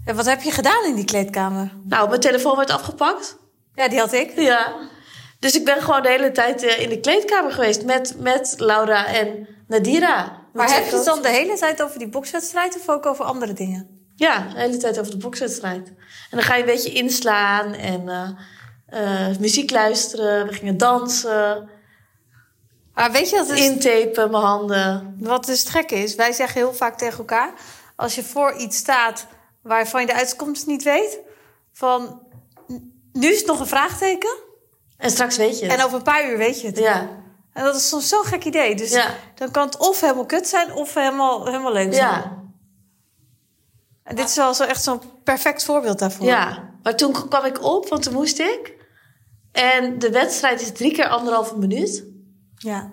En 0.04 0.16
wat 0.16 0.26
heb 0.26 0.42
je 0.42 0.50
gedaan 0.50 0.84
in 0.84 0.94
die 0.94 1.04
kleedkamer? 1.04 1.72
Nou, 1.84 2.08
mijn 2.08 2.20
telefoon 2.20 2.56
werd 2.56 2.70
afgepakt. 2.70 3.38
Ja, 3.74 3.88
die 3.88 3.98
had 3.98 4.12
ik. 4.12 4.40
Ja. 4.40 4.74
Dus 5.38 5.56
ik 5.56 5.64
ben 5.64 5.82
gewoon 5.82 6.02
de 6.02 6.08
hele 6.08 6.30
tijd 6.30 6.62
eh, 6.62 6.80
in 6.80 6.88
de 6.88 7.00
kleedkamer 7.00 7.52
geweest 7.52 7.84
met, 7.84 8.14
met 8.18 8.54
Laura 8.58 9.06
en 9.06 9.48
Nadira. 9.66 10.46
Maar 10.58 10.74
heb 10.74 10.88
je 10.88 10.96
het 10.96 11.04
dan 11.04 11.22
de 11.22 11.28
hele 11.28 11.58
tijd 11.58 11.82
over 11.82 11.98
die 11.98 12.08
bokswedstrijd 12.08 12.76
of 12.76 12.88
ook 12.88 13.06
over 13.06 13.24
andere 13.24 13.52
dingen? 13.52 14.10
Ja, 14.14 14.48
de 14.52 14.58
hele 14.58 14.76
tijd 14.76 14.98
over 14.98 15.10
de 15.12 15.18
bokswedstrijd. 15.18 15.88
En 15.88 15.96
dan 16.30 16.42
ga 16.42 16.54
je 16.54 16.60
een 16.60 16.66
beetje 16.66 16.92
inslaan 16.92 17.72
en 17.74 18.08
eh, 18.08 19.28
eh, 19.30 19.38
muziek 19.38 19.70
luisteren. 19.70 20.46
We 20.46 20.52
gingen 20.52 20.76
dansen, 20.76 21.68
Maar 22.94 23.12
weet 23.12 23.30
je 23.30 23.36
wat 23.36 23.48
het, 23.48 23.58
intapen, 23.58 24.30
mijn 24.30 24.42
handen. 24.42 25.16
wat 25.18 25.44
dus 25.44 25.64
gekke 25.64 25.94
is? 25.94 26.14
Wij 26.14 26.32
zeggen 26.32 26.60
heel 26.60 26.74
vaak 26.74 26.98
tegen 26.98 27.18
elkaar... 27.18 27.52
als 27.96 28.14
je 28.14 28.24
voor 28.24 28.52
iets 28.56 28.76
staat 28.76 29.26
waarvan 29.62 30.00
je 30.00 30.06
de 30.06 30.14
uitkomst 30.14 30.66
niet 30.66 30.82
weet... 30.82 31.18
van 31.72 32.22
nu 33.12 33.28
is 33.28 33.38
het 33.38 33.46
nog 33.46 33.60
een 33.60 33.66
vraagteken... 33.66 34.36
En 34.96 35.10
straks 35.10 35.36
weet 35.36 35.58
je 35.58 35.64
het. 35.66 35.78
en 35.78 35.84
over 35.84 35.96
een 35.96 36.02
paar 36.02 36.30
uur 36.30 36.38
weet 36.38 36.60
je 36.60 36.66
het. 36.66 36.78
Ja, 36.78 37.08
En 37.58 37.64
dat 37.64 37.76
is 37.76 37.88
soms 37.88 38.08
zo'n 38.08 38.24
gek 38.24 38.44
idee. 38.44 38.74
Dus 38.76 38.90
Ja. 38.92 39.14
dan 39.34 39.50
kan 39.50 39.66
het 39.66 39.76
of 39.76 40.00
helemaal 40.00 40.26
kut 40.26 40.46
zijn 40.48 40.72
of 40.72 40.94
helemaal, 40.94 41.46
helemaal 41.46 41.72
leuk 41.72 41.94
zijn. 41.94 42.08
ja, 42.08 42.42
En 44.02 44.16
dit 44.16 44.28
is 44.28 44.36
wel 44.36 44.54
zo 44.54 44.62
echt 44.64 44.82
zo'n 44.82 45.00
perfect 45.24 45.64
voorbeeld 45.64 45.98
daarvoor. 45.98 46.26
ja. 46.26 46.70
maar 46.82 46.96
toen 46.96 47.12
kwam 47.28 47.44
ik 47.44 47.62
op, 47.64 47.88
want 47.88 48.02
toen 48.02 48.12
moest 48.14 48.38
ik. 48.38 48.74
En 49.52 49.98
de 49.98 50.10
wedstrijd 50.10 50.60
is 50.60 50.72
drie 50.72 50.92
keer 50.92 51.08
anderhalve 51.08 51.56
minuut. 51.56 52.04
Ja. 52.56 52.90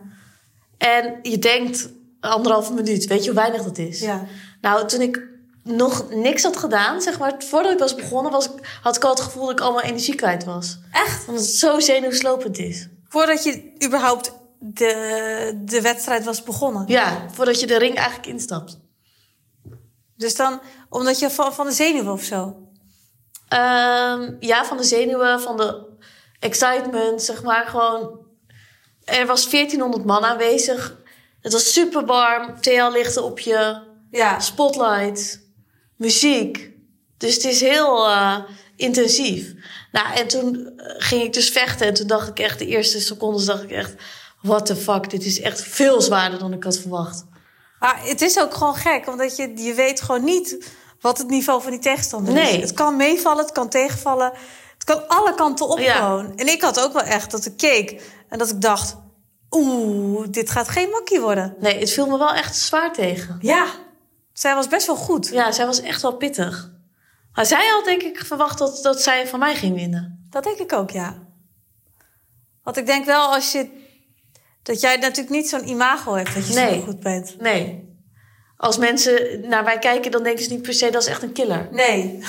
En 0.78 1.19
je 1.21 1.39
denkt, 1.39 1.89
anderhalve 2.19 2.73
minuut, 2.73 3.06
weet 3.08 3.23
je 3.23 3.30
hoe 3.32 3.39
weinig 3.39 3.63
dat 3.63 3.78
is? 3.78 3.99
Ja. 3.99 4.25
Nou, 4.62 4.88
toen 4.88 5.01
ik 5.01 5.21
nog 5.63 6.10
niks 6.10 6.43
had 6.43 6.58
gedaan, 6.58 7.01
zeg 7.01 7.19
maar, 7.19 7.34
voordat 7.38 7.71
ik 7.71 7.80
was 7.80 7.95
begonnen, 7.95 8.32
was 8.32 8.45
ik, 8.45 8.80
had 8.82 8.95
ik 8.95 9.04
al 9.04 9.10
het 9.10 9.19
gevoel 9.19 9.43
dat 9.45 9.51
ik 9.51 9.60
allemaal 9.60 9.82
energie 9.82 10.15
kwijt 10.15 10.43
was. 10.43 10.80
Echt? 10.91 11.28
Omdat 11.28 11.43
het 11.43 11.54
zo 11.54 11.80
zenuwslopend 11.80 12.58
is. 12.58 12.88
Voordat 13.08 13.43
je 13.43 13.73
überhaupt 13.86 14.34
de, 14.60 15.62
de 15.65 15.82
wedstrijd 15.82 16.26
was 16.26 16.44
begonnen. 16.44 16.84
Ja, 16.88 17.26
voordat 17.32 17.60
je 17.60 17.68
de 17.68 17.78
ring 17.78 17.96
eigenlijk 17.96 18.28
instapt. 18.28 18.80
Dus 20.18 20.36
dan, 20.36 20.62
omdat 20.89 21.20
je 21.20 21.30
van, 21.30 21.54
van 21.54 21.65
de 21.68 21.74
zenuwen 21.74 22.13
of 22.13 22.24
zo. 22.24 22.70
Ehm, 23.48 24.34
ja, 24.39 24.65
van 24.65 24.78
de 24.78 24.84
zenuwen, 24.84 25.41
van 25.41 25.58
de 25.58 25.86
excitement, 26.39 27.22
zeg 27.22 27.44
maar. 27.44 27.65
Gewoon, 27.68 28.20
er 29.04 29.26
was 29.26 29.50
1400 29.50 30.06
man 30.06 30.24
aanwezig. 30.24 30.98
Het 31.41 31.54
was 31.54 31.74
super 31.74 32.06
warm, 32.06 32.62
TL-lichten 32.62 33.24
op 33.24 33.39
je, 33.39 33.82
Ja. 34.12 34.39
spotlight, 34.39 35.41
muziek. 35.96 36.72
Dus 37.18 37.34
het 37.34 37.44
is 37.44 37.62
heel 37.62 38.08
eh, 38.08 38.38
intensief. 38.76 39.54
Nou, 39.91 40.15
en 40.15 40.28
toen 40.28 40.72
eh, 40.78 40.96
ging 40.98 41.22
ik 41.24 41.34
dus 41.34 41.50
vechten. 41.50 41.88
En 41.88 41.94
toen 41.94 42.08
dacht 42.08 42.28
ik 42.28 42.39
echt, 42.39 42.60
de 42.60 42.65
eerste 42.65 43.00
secondes 43.02 43.46
dacht 43.46 43.63
ik 43.63 43.72
echt... 43.72 43.94
What 44.46 44.66
the 44.66 44.76
fuck, 44.76 45.10
dit 45.10 45.26
is 45.26 45.42
echt 45.42 45.62
veel 45.62 46.02
zwaarder 46.02 46.40
dan 46.40 46.54
ik 46.54 46.64
had 46.64 46.78
verwacht. 46.78 47.26
Maar 47.80 48.00
het 48.04 48.22
is 48.22 48.40
ook 48.40 48.54
gewoon 48.54 48.76
gek, 48.76 49.08
omdat 49.08 49.36
je, 49.36 49.52
je 49.58 49.74
weet 49.74 50.02
gewoon 50.02 50.24
niet 50.24 50.74
wat 51.02 51.18
het 51.18 51.28
niveau 51.30 51.62
van 51.62 51.72
die 51.72 51.80
tegenstander 51.80 52.34
Nee. 52.34 52.56
is. 52.56 52.62
Het 52.62 52.74
kan 52.74 52.96
meevallen, 52.96 53.44
het 53.44 53.52
kan 53.54 53.70
tegenvallen. 53.70 54.32
Het 54.74 54.84
kan 54.84 55.08
alle 55.08 55.36
kanten 55.36 55.68
op 55.68 55.80
Ja. 55.80 55.96
gewoon. 55.96 56.38
En 56.38 56.48
ik 56.48 56.62
had 56.62 56.80
ook 56.80 56.94
wel 56.94 57.02
echt 57.02 57.32
dat 57.32 57.46
ik 57.46 57.58
keek 57.58 58.02
en 58.30 58.38
dat 58.38 58.50
ik 58.50 58.62
dacht... 58.62 58.96
Oeh, 59.50 60.28
dit 60.30 60.50
gaat 60.50 60.70
geen 60.70 60.90
makkie 60.90 61.20
worden. 61.22 61.56
Nee, 61.60 61.80
het 61.80 61.92
viel 61.92 62.08
me 62.08 62.18
wel 62.18 62.34
echt 62.34 62.56
zwaar 62.56 62.94
tegen. 62.94 63.38
Ja, 63.42 63.66
zij 64.34 64.56
was 64.56 64.68
best 64.68 64.88
wel 64.88 64.96
goed. 64.96 65.28
Ja, 65.28 65.52
zij 65.52 65.66
was 65.66 65.82
echt 65.82 66.02
wel 66.02 66.16
pittig. 66.16 66.72
Maar 67.34 67.46
zij 67.46 67.66
had 67.68 67.86
denk 67.86 68.02
ik 68.02 68.26
verwacht 68.26 68.58
dat, 68.58 68.80
dat 68.84 69.02
zij 69.02 69.28
van 69.28 69.40
mij 69.40 69.56
ging 69.56 69.76
winnen. 69.76 70.28
Dat 70.30 70.44
denk 70.44 70.58
ik 70.58 70.74
ook, 70.74 70.90
ja. 70.90 71.24
Want 72.64 72.78
ik 72.78 72.86
denk 72.86 73.06
wel 73.06 73.34
als 73.34 73.52
je... 73.52 73.84
Dat 74.65 74.82
jij 74.82 74.95
natuurlijk 74.97 75.30
niet 75.36 75.49
zo'n 75.49 75.67
imago 75.67 76.13
hebt 76.13 76.34
dat 76.34 76.47
je 76.47 76.54
Nee. 76.54 76.73
zo 76.73 76.82
goed 76.86 76.99
bent. 76.99 77.36
Nee. 77.39 77.93
Als 78.58 78.78
mensen 78.78 79.39
naar 79.49 79.63
mij 79.63 79.80
kijken, 79.80 80.12
dan 80.12 80.23
denken 80.23 80.43
ze 80.43 80.51
niet 80.51 80.62
per 80.62 80.73
se 80.73 80.89
dat 80.89 81.01
is 81.01 81.08
echt 81.08 81.23
een 81.23 81.32
killer. 81.32 81.67
Nee. 81.71 82.19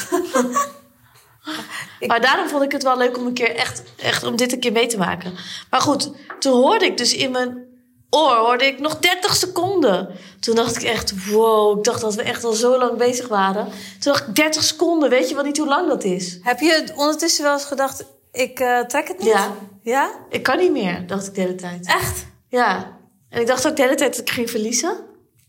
Ik- 2.01 2.09
Maar 2.09 2.21
daarom 2.21 2.49
vond 2.49 2.63
ik 2.63 2.73
het 2.73 2.83
wel 2.83 2.97
leuk 2.97 3.17
om 3.19 3.27
een 3.27 3.33
keer 3.35 3.57
echt, 3.57 3.83
echt 3.97 4.25
om 4.25 4.37
dit 4.37 4.53
een 4.53 4.61
keer 4.61 4.73
mee 4.73 4.87
te 4.87 4.99
maken. 4.99 5.35
Maar 5.71 5.81
goed, 5.81 6.11
toen 6.39 6.53
hoorde 6.53 6.85
ik 6.85 6.97
dus 6.97 7.15
in 7.15 7.31
mijn 7.31 7.65
oor 8.11 8.35
hoorde 8.35 8.67
ik 8.67 8.79
nog 8.79 8.99
30 8.99 9.37
seconden. 9.37 10.09
Toen 10.41 10.55
dacht 10.55 10.77
ik 10.77 10.83
echt, 10.83 11.27
wow, 11.31 11.79
ik 11.79 11.85
dacht 11.85 12.01
dat 12.01 12.15
we 12.15 12.23
echt 12.23 12.45
al 12.45 12.53
zo 12.53 12.79
lang 12.79 12.97
bezig 12.99 13.29
waren. 13.29 13.65
Toen 13.99 14.13
dacht 14.13 14.29
ik 14.29 14.35
30 14.35 14.63
seconden, 14.63 15.11
weet 15.11 15.29
je 15.29 15.35
wel 15.35 15.45
niet 15.45 15.57
hoe 15.59 15.67
lang 15.69 15.89
dat 15.89 16.05
is? 16.05 16.39
Heb 16.43 16.61
je 16.61 16.93
ondertussen 16.97 17.45
wel 17.45 17.53
eens 17.53 17.65
gedacht, 17.65 18.05
ik 18.37 18.61
eh, 18.61 18.81
trek 18.81 19.09
het 19.09 19.19
niet? 19.19 19.27
Ja. 19.27 19.53
Ja? 19.83 20.11
Ik 20.29 20.43
kan 20.43 20.59
niet 20.59 20.73
meer, 20.73 21.07
dacht 21.07 21.27
ik 21.27 21.35
de 21.35 21.41
hele 21.41 21.55
tijd. 21.55 21.87
Echt? 21.87 22.27
Ja. 22.49 22.99
En 23.29 23.41
ik 23.41 23.47
dacht 23.47 23.69
ook 23.69 23.77
de 23.77 23.83
hele 23.83 23.95
tijd 23.95 24.17
dat 24.17 24.21
ik 24.21 24.31
ging 24.31 24.51
verliezen. 24.51 24.97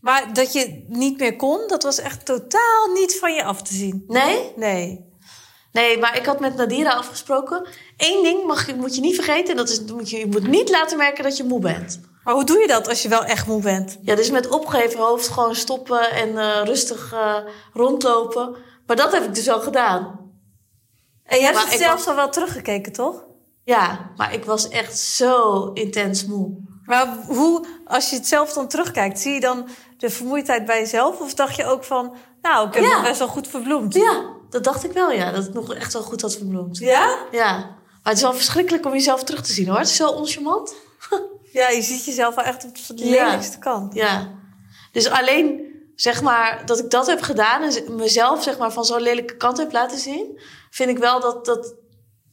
Maar 0.00 0.32
dat 0.32 0.52
je 0.52 0.84
niet 0.88 1.18
meer 1.18 1.36
kon, 1.36 1.60
dat 1.66 1.82
was 1.82 2.00
echt 2.00 2.26
totaal 2.26 2.92
niet 2.94 3.18
van 3.18 3.34
je 3.34 3.44
af 3.44 3.62
te 3.62 3.74
zien. 3.74 4.04
Nee? 4.06 4.52
Nee. 4.56 5.06
Nee, 5.72 5.98
maar 5.98 6.16
ik 6.16 6.26
had 6.26 6.40
met 6.40 6.56
Nadira 6.56 6.90
afgesproken. 6.90 7.66
Eén 7.96 8.22
ding 8.22 8.44
mag, 8.46 8.74
moet 8.74 8.94
je 8.94 9.00
niet 9.00 9.14
vergeten. 9.14 9.50
En 9.50 9.56
dat 9.56 9.68
is, 9.68 9.80
moet 9.80 10.10
je, 10.10 10.18
je 10.18 10.26
moet 10.26 10.46
niet 10.46 10.70
laten 10.70 10.96
merken 10.96 11.24
dat 11.24 11.36
je 11.36 11.44
moe 11.44 11.60
bent. 11.60 12.00
Maar 12.24 12.34
hoe 12.34 12.44
doe 12.44 12.58
je 12.58 12.66
dat 12.66 12.88
als 12.88 13.02
je 13.02 13.08
wel 13.08 13.24
echt 13.24 13.46
moe 13.46 13.62
bent? 13.62 13.98
Ja, 14.02 14.14
dus 14.14 14.30
met 14.30 14.48
opgeheven 14.48 15.00
hoofd 15.00 15.28
gewoon 15.28 15.54
stoppen 15.54 16.10
en 16.10 16.38
eh, 16.38 16.60
rustig 16.64 17.12
eh, 17.12 17.36
rondlopen. 17.72 18.56
Maar 18.86 18.96
dat 18.96 19.12
heb 19.12 19.24
ik 19.24 19.34
dus 19.34 19.46
wel 19.46 19.60
gedaan. 19.60 20.27
En 21.28 21.38
je 21.38 21.44
hebt 21.44 21.70
het 21.70 21.78
zelfs 21.80 22.06
al 22.06 22.14
wel 22.14 22.30
teruggekeken, 22.30 22.92
toch? 22.92 23.24
Ja, 23.64 24.10
maar 24.16 24.34
ik 24.34 24.44
was 24.44 24.68
echt 24.68 24.98
zo 24.98 25.64
intens 25.74 26.26
moe. 26.26 26.56
Maar 26.84 27.06
hoe, 27.26 27.66
als 27.84 28.10
je 28.10 28.16
het 28.16 28.26
zelf 28.26 28.52
dan 28.52 28.68
terugkijkt, 28.68 29.20
zie 29.20 29.32
je 29.32 29.40
dan 29.40 29.68
de 29.96 30.10
vermoeidheid 30.10 30.64
bij 30.64 30.78
jezelf? 30.78 31.20
Of 31.20 31.34
dacht 31.34 31.56
je 31.56 31.64
ook 31.64 31.84
van, 31.84 32.14
nou, 32.42 32.68
ik 32.68 32.74
heb 32.74 32.84
Ja. 32.84 32.94
het 32.96 33.02
best 33.08 33.18
wel 33.18 33.28
goed 33.28 33.48
verbloemd? 33.48 33.94
Ja, 33.94 34.24
dat 34.50 34.64
dacht 34.64 34.84
ik 34.84 34.92
wel, 34.92 35.10
ja. 35.12 35.30
Dat 35.32 35.44
ik 35.46 35.52
nog 35.54 35.74
echt 35.74 35.92
wel 35.92 36.02
goed 36.02 36.20
had 36.22 36.36
verbloemd. 36.36 36.78
Ja? 36.78 37.16
Ja. 37.30 37.52
Maar 37.58 38.02
het 38.02 38.16
is 38.16 38.22
wel 38.22 38.34
verschrikkelijk 38.34 38.86
om 38.86 38.92
jezelf 38.92 39.24
terug 39.24 39.42
te 39.42 39.52
zien, 39.52 39.68
hoor. 39.68 39.78
Het 39.78 39.88
is 39.88 39.96
zo 39.96 40.08
oncharmant. 40.08 40.74
Ja, 41.52 41.68
je 41.68 41.82
ziet 41.82 42.04
jezelf 42.04 42.34
wel 42.34 42.44
echt 42.44 42.64
op 42.64 42.96
de 42.96 43.04
Ja. 43.08 43.24
lelijkste 43.24 43.58
kant. 43.58 43.94
Ja. 43.94 44.28
Dus 44.92 45.10
alleen, 45.10 45.60
zeg 45.94 46.22
maar, 46.22 46.62
dat 46.64 46.78
ik 46.78 46.90
dat 46.90 47.06
heb 47.06 47.20
gedaan... 47.22 47.62
en 47.62 47.94
mezelf, 47.96 48.42
zeg 48.42 48.58
maar, 48.58 48.72
van 48.72 48.84
zo'n 48.84 49.00
lelijke 49.00 49.36
kant 49.36 49.58
heb 49.58 49.72
laten 49.72 49.98
zien... 49.98 50.40
vind 50.78 50.90
ik 50.90 50.98
wel 50.98 51.20
dat 51.20 51.44
dat, 51.44 51.74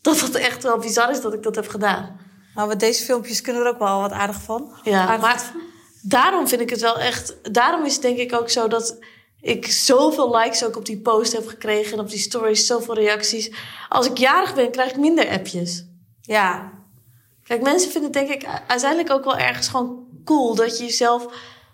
dat 0.01 0.19
dat 0.19 0.35
echt 0.35 0.63
wel 0.63 0.77
bizar 0.77 1.11
is 1.11 1.21
dat 1.21 1.33
ik 1.33 1.43
dat 1.43 1.55
heb 1.55 1.67
gedaan. 1.67 2.19
Maar 2.55 2.67
met 2.67 2.79
deze 2.79 3.03
filmpjes 3.03 3.41
kunnen 3.41 3.61
er 3.61 3.67
ook 3.67 3.79
wel 3.79 3.99
wat 3.99 4.11
aardig 4.11 4.41
van. 4.41 4.71
Ja, 4.83 5.07
Aardig 5.07 5.21
maar 5.21 5.51
daarom 6.01 6.47
vind 6.47 6.61
ik 6.61 6.69
het 6.69 6.81
wel 6.81 6.99
echt... 6.99 7.53
Daarom 7.53 7.85
is 7.85 7.93
het 7.93 8.01
denk 8.01 8.17
ik 8.17 8.33
ook 8.33 8.49
zo 8.49 8.67
dat 8.67 8.97
ik 9.41 9.65
zoveel 9.71 10.37
likes 10.37 10.65
ook 10.65 10.75
op 10.75 10.85
die 10.85 11.01
post 11.01 11.33
heb 11.33 11.47
gekregen... 11.47 11.93
en 11.93 11.99
op 11.99 12.09
die 12.09 12.19
stories, 12.19 12.65
zoveel 12.65 12.95
reacties. 12.95 13.51
Als 13.89 14.05
ik 14.05 14.17
jarig 14.17 14.55
ben, 14.55 14.71
krijg 14.71 14.89
ik 14.89 14.97
minder 14.97 15.29
appjes. 15.29 15.85
Ja, 16.21 16.73
Kijk, 17.43 17.61
mensen 17.61 17.91
vinden 17.91 18.11
het 18.11 18.27
denk 18.27 18.43
ik 18.43 18.49
uiteindelijk 18.67 19.11
ook 19.11 19.23
wel 19.23 19.37
ergens 19.37 19.67
gewoon 19.67 20.07
cool... 20.23 20.55
dat 20.55 20.77
je 20.77 20.83
jezelf 20.83 21.25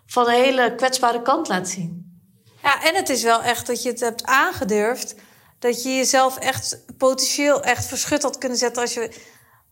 van 0.06 0.28
een 0.28 0.44
hele 0.44 0.76
kwetsbare 0.76 1.22
kant 1.22 1.48
laat 1.48 1.70
zien. 1.70 2.20
Ja, 2.64 2.84
en 2.84 2.96
het 2.96 3.10
is 3.10 3.24
wel 3.24 3.42
echt 3.42 3.68
dat 3.68 3.84
je 3.84 3.90
het 3.90 4.00
hebt 4.00 4.24
aangedurfd. 4.26 5.16
Dat 5.62 5.84
je 5.84 5.96
jezelf 5.96 6.38
echt 6.38 6.78
potentieel 6.98 7.62
echt 7.64 7.86
verschut 7.86 8.24
had 8.24 8.38
kunnen 8.38 8.58
zetten 8.58 8.82
als 8.82 8.94
je 8.94 9.12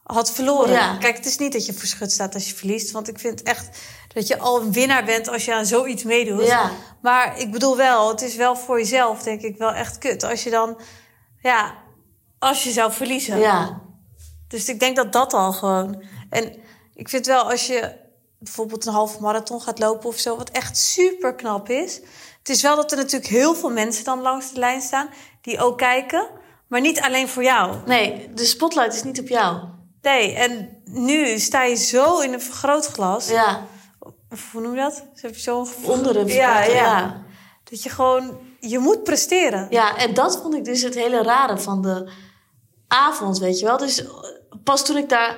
had 0.04 0.32
verloren. 0.32 0.72
Ja. 0.72 0.98
Kijk, 0.98 1.18
het 1.18 1.26
is 1.26 1.38
niet 1.38 1.54
dat 1.54 1.66
je 1.66 1.74
verschut 1.74 2.12
staat 2.12 2.34
als 2.34 2.50
je 2.50 2.56
verliest. 2.56 2.92
Want 2.92 3.08
ik 3.08 3.20
vind 3.20 3.44
echt 3.44 3.78
dat 4.14 4.28
je 4.28 4.38
al 4.38 4.62
een 4.62 4.72
winnaar 4.72 5.06
bent 5.06 5.28
als 5.28 5.46
je 5.46 5.54
aan 5.54 5.66
zoiets 5.66 6.04
meedoet. 6.04 6.46
Ja. 6.46 6.72
Maar 7.02 7.40
ik 7.40 7.52
bedoel 7.52 7.78
wel, 7.78 8.10
het 8.10 8.22
is 8.22 8.36
wel 8.36 8.56
voor 8.56 8.80
jezelf 8.80 9.24
denk 9.24 9.42
ik 9.42 9.58
wel 9.58 9.72
echt 9.72 9.98
kut. 9.98 10.24
Als 10.24 10.44
je 10.44 10.50
dan, 10.50 10.80
ja, 11.42 11.76
als 12.40 12.64
je 12.64 12.72
zou 12.72 12.92
verliezen. 12.92 13.38
Ja, 13.38 13.82
Dus 14.48 14.70
ik 14.70 14.80
denk 14.80 14.96
dat 14.96 15.14
dat 15.14 15.34
al 15.34 15.52
gewoon. 15.52 16.04
En 16.30 16.56
ik 16.94 17.10
vind 17.10 17.26
wel 17.26 17.52
als 17.52 17.68
je 17.68 17.96
bijvoorbeeld 18.40 18.86
een 18.86 18.94
halve 18.94 19.22
marathon 19.22 19.62
gaat 19.62 19.80
lopen 19.80 20.10
of 20.10 20.18
zo, 20.18 20.38
wat 20.38 20.50
echt 20.50 20.78
super 20.78 21.36
knap 21.36 21.70
is. 21.70 22.00
Het 22.40 22.50
is 22.50 22.62
wel 22.62 22.76
dat 22.76 22.92
er 22.92 22.98
natuurlijk 22.98 23.32
heel 23.32 23.56
veel 23.56 23.70
mensen 23.70 24.04
dan 24.04 24.22
langs 24.22 24.54
de 24.54 24.60
lijn 24.60 24.82
staan 24.82 25.10
die 25.42 25.60
ook 25.60 25.78
kijken, 25.78 26.28
maar 26.68 26.82
niet 26.82 27.02
alleen 27.02 27.28
voor 27.30 27.44
jou. 27.44 27.76
nee, 27.86 28.30
de 28.34 28.46
spotlight 28.46 28.94
is 28.94 29.04
niet 29.04 29.20
op 29.20 29.28
jou. 29.28 29.58
Nee, 30.02 30.34
en 30.34 30.82
nu 30.86 31.40
sta 31.40 31.64
je 31.64 31.76
zo 31.76 32.20
in 32.20 32.34
een 32.34 32.42
vergrootglas. 32.42 33.30
Ja, 33.30 33.66
Of 34.30 34.52
hoe 34.52 34.62
noem 34.62 34.76
je 34.76 34.82
dat? 34.82 35.04
Dus 35.14 35.22
heb 35.22 35.36
je 35.36 35.42
zo'n 35.42 35.68
onder 35.84 36.18
een 36.18 36.28
ja, 36.28 36.64
ja, 36.64 36.74
ja. 36.74 37.24
Dat 37.64 37.84
je 37.84 37.90
gewoon, 37.90 38.38
je 38.60 38.80
moet 38.80 39.04
presteren. 39.04 39.68
Ja, 39.70 39.98
en 39.98 40.14
dat 40.14 40.40
vond 40.42 40.54
ik 40.56 40.66
dus 40.66 40.82
het 40.82 40.96
hele 40.96 41.24
rare 41.24 41.58
van 41.58 41.82
de 41.82 42.12
avond, 42.88 43.38
weet 43.38 43.60
je 43.60 43.66
wel. 43.66 43.78
Dus 43.78 44.04
eh, 44.04 44.10
pas 44.64 44.86
toen 44.86 44.98
ik 44.98 45.10
daar 45.10 45.38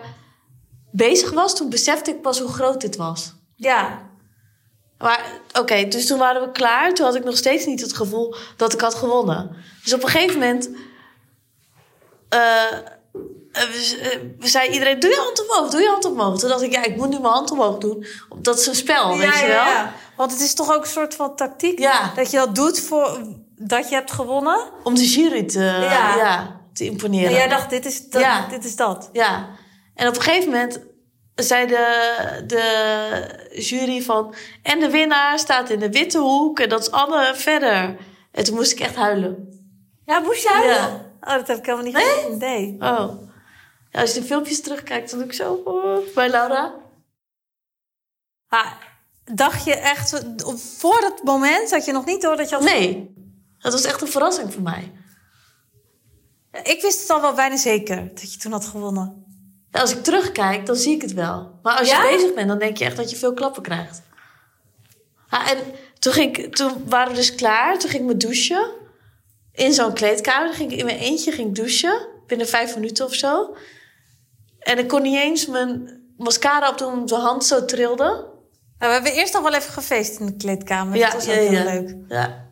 bezig 0.92 1.32
was, 1.32 1.56
toen 1.56 1.70
besefte 1.70 2.12
ik 2.12 2.22
pas 2.22 2.40
hoe 2.40 2.50
groot 2.50 2.82
dit 2.82 2.96
was. 2.96 3.34
Ja. 3.56 4.10
Maar 5.02 5.26
oké, 5.60 5.88
dus 5.88 6.06
toen 6.08 6.18
waren 6.20 6.42
we 6.42 6.52
klaar. 6.52 6.94
Toen 6.94 7.06
had 7.06 7.16
ik 7.16 7.24
nog 7.24 7.38
steeds 7.38 7.66
niet 7.66 7.82
het 7.82 7.94
gevoel 7.94 8.36
dat 8.58 8.74
ik 8.74 8.82
had 8.82 8.96
gewonnen. 8.96 9.56
Dus 9.84 9.94
op 9.94 10.04
een 10.04 10.10
gegeven 10.10 10.40
moment... 10.40 10.70
eh, 12.30 12.64
eh, 12.72 12.74
we, 13.52 14.00
eh, 14.02 14.20
we 14.40 14.48
zei 14.48 14.70
iedereen, 14.70 15.00
doe 15.00 15.10
je 15.10 15.16
hand 15.24 15.50
omhoog, 15.50 15.72
doe 15.72 15.82
je 15.82 15.88
hand 15.88 16.06
omhoog. 16.06 16.40
Toen 16.40 16.50
dacht 16.50 16.62
ik, 16.62 16.72
ja, 16.72 16.84
ik 16.84 16.96
moet 16.96 17.10
nu 17.10 17.20
mijn 17.20 17.34
hand 17.34 17.52
omhoog 17.52 17.78
doen. 17.78 18.06
Dat 18.36 18.60
is 18.60 18.68
een 18.68 18.76
spel, 18.76 19.18
weet 19.18 19.40
je 19.40 19.48
wel. 19.48 19.90
Want 20.16 20.32
het 20.32 20.42
is 20.42 20.54
toch 20.54 20.74
ook 20.76 20.82
een 20.84 20.90
soort 20.90 21.16
van 21.16 21.36
tactiek 21.36 21.80
Ja. 21.80 22.12
dat 22.16 22.32
je 22.32 22.38
dat 22.38 22.56
doet 22.56 22.80
voor 22.80 23.20
dat 23.56 23.90
je 23.90 23.96
hebt 23.96 24.12
gewonnen. 24.12 24.70
Om 24.84 24.96
de 24.96 25.08
jury 25.10 25.44
te, 25.44 25.60
Ja. 25.60 26.16
ja. 26.16 26.60
te 26.74 26.86
imponeren. 26.86 27.28
En 27.30 27.34
jij 27.36 27.48
dacht, 27.48 27.70
dit 27.70 27.86
is 27.86 28.10
dat. 28.10 28.22
Ja. 28.22 28.48
Dit 28.50 28.66
is 28.66 28.76
dat. 28.76 29.10
Ja, 29.14 29.48
en 29.96 30.08
op 30.08 30.16
een 30.16 30.22
gegeven 30.22 30.50
moment 30.50 30.80
zei 31.36 31.68
de, 31.68 32.44
de 32.48 33.60
jury 33.62 34.02
van... 34.02 34.36
En 34.64 34.80
de 34.80 34.90
winnaar 34.90 35.40
staat 35.40 35.70
in 35.70 35.80
de 35.80 35.90
witte 35.90 36.18
hoek 36.18 36.60
en 36.60 36.70
dat 36.70 36.82
is 36.82 36.92
Anne 36.92 37.32
verder. 37.36 37.98
En 38.32 38.44
toen 38.44 38.56
moest 38.56 38.72
ik 38.72 38.80
echt 38.80 38.96
huilen. 38.96 39.50
Ja, 40.06 40.20
moest 40.20 40.44
je 40.44 40.50
huilen? 40.50 40.76
Ja. 40.76 41.10
Oh, 41.22 41.34
dat 41.34 41.48
heb 41.48 41.58
ik 41.58 41.66
helemaal 41.66 41.86
niet 41.86 41.96
Nee? 41.96 42.04
gezien. 42.04 42.38
Nee. 42.38 42.76
Oh. 42.80 43.30
Ja, 43.92 44.02
als 44.02 44.14
je 44.14 44.20
de 44.20 44.26
filmpjes 44.26 44.62
terugkijkt, 44.62 45.10
dan 45.10 45.20
doe 45.20 45.28
ik 45.28 45.34
zo 45.34 45.54
oh, 45.54 46.14
bij 46.16 46.30
Laura. 46.30 46.74
Dacht 49.24 49.66
je 49.66 49.76
echt, 49.76 50.24
voor 50.78 51.02
dat 51.02 51.24
moment 51.24 51.72
had 51.72 51.86
je 51.86 51.92
nog 51.92 52.06
niet 52.06 52.22
door 52.22 52.38
dat 52.38 52.50
je 52.50 52.56
had... 52.56 52.64
Nee, 52.64 53.14
dat 53.60 53.72
was 53.72 53.84
echt 53.84 54.02
een 54.02 54.08
verrassing 54.08 54.54
voor 54.54 54.62
mij. 54.62 54.92
Ik 56.64 56.82
wist 56.82 57.00
het 57.02 57.10
al 57.10 57.22
wel 57.22 57.34
bijna 57.34 57.58
zeker 57.58 58.08
dat 58.14 58.34
je 58.34 58.40
toen 58.40 58.52
had 58.52 58.66
gewonnen. 58.66 59.26
Als 59.72 59.92
ik 59.96 60.04
terugkijk, 60.04 60.66
dan 60.66 60.76
zie 60.76 60.96
ik 60.96 61.02
het 61.02 61.14
wel. 61.14 61.60
Maar 61.64 61.78
als 61.78 61.90
Ja? 61.90 62.04
je 62.04 62.16
bezig 62.16 62.34
bent, 62.34 62.48
dan 62.48 62.60
denk 62.60 62.78
je 62.78 62.86
echt 62.86 62.98
dat 62.98 63.10
je 63.10 63.16
veel 63.16 63.34
klappen 63.34 63.62
krijgt. 63.62 64.02
Ja, 65.30 65.50
en 65.50 65.58
toen, 66.00 66.14
ging 66.14 66.38
ik, 66.38 66.56
toen 66.56 66.84
waren 66.88 67.12
we 67.12 67.18
dus 67.18 67.36
klaar. 67.36 67.80
Toen 67.80 67.90
ging 67.90 68.02
ik 68.02 68.08
me 68.08 68.18
douchen. 68.18 68.72
In 69.54 69.74
zo'n 69.74 69.94
kleedkamer. 69.94 70.48
Dan 70.48 70.56
ging 70.56 70.72
ik 70.72 70.80
in 70.80 70.86
mijn 70.86 70.98
eentje 70.98 71.32
ging 71.32 71.48
ik 71.48 71.56
douchen. 71.56 72.08
Binnen 72.28 72.48
vijf 72.48 72.76
minuten 72.76 73.06
of 73.06 73.14
zo. 73.14 73.56
En 74.60 74.78
ik 74.78 74.88
kon 74.88 75.02
niet 75.02 75.18
eens 75.20 75.46
mijn 75.46 76.02
mascara 76.18 76.70
opdoen 76.70 76.94
omdat 76.94 77.10
mijn 77.10 77.22
hand 77.22 77.46
zo 77.46 77.66
trilde. 77.66 78.04
Nou, 78.04 78.24
we 78.78 78.88
hebben 78.88 79.14
eerst 79.14 79.34
nog 79.34 79.42
wel 79.44 79.54
even 79.54 79.74
gefeest 79.74 80.20
in 80.20 80.26
de 80.26 80.36
kleedkamer. 80.36 80.98
Ja, 80.98 81.06
dat 81.06 81.14
was 81.14 81.24
ook 81.24 81.34
ja, 81.34 81.40
heel 81.40 81.52
ja. 81.52 81.64
leuk. 81.64 81.96
Ja. 82.08 82.50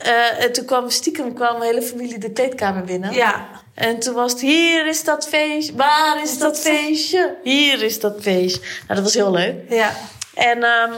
Eh, 0.00 0.44
en 0.44 0.52
toen 0.52 0.64
kwam 0.64 0.90
stiekem 0.90 1.34
kwam 1.34 1.58
mijn 1.58 1.74
hele 1.74 1.86
familie 1.86 2.18
de 2.18 2.32
kleedkamer 2.32 2.84
binnen. 2.84 3.12
Ja. 3.12 3.48
En 3.74 3.98
toen 3.98 4.14
was 4.14 4.32
het, 4.32 4.40
hier 4.40 4.86
is 4.86 5.04
dat 5.04 5.28
feestje, 5.28 5.74
waar 5.74 6.22
is 6.22 6.38
dat 6.38 6.58
feestje? 6.58 7.36
Hier 7.42 7.82
is 7.82 8.00
dat 8.00 8.16
feestje. 8.20 8.60
Nou, 8.60 8.94
dat 8.94 9.02
was 9.02 9.14
heel 9.14 9.30
leuk. 9.30 9.70
Ja. 9.70 9.92
En 10.34 10.62
ehm, 10.62 10.92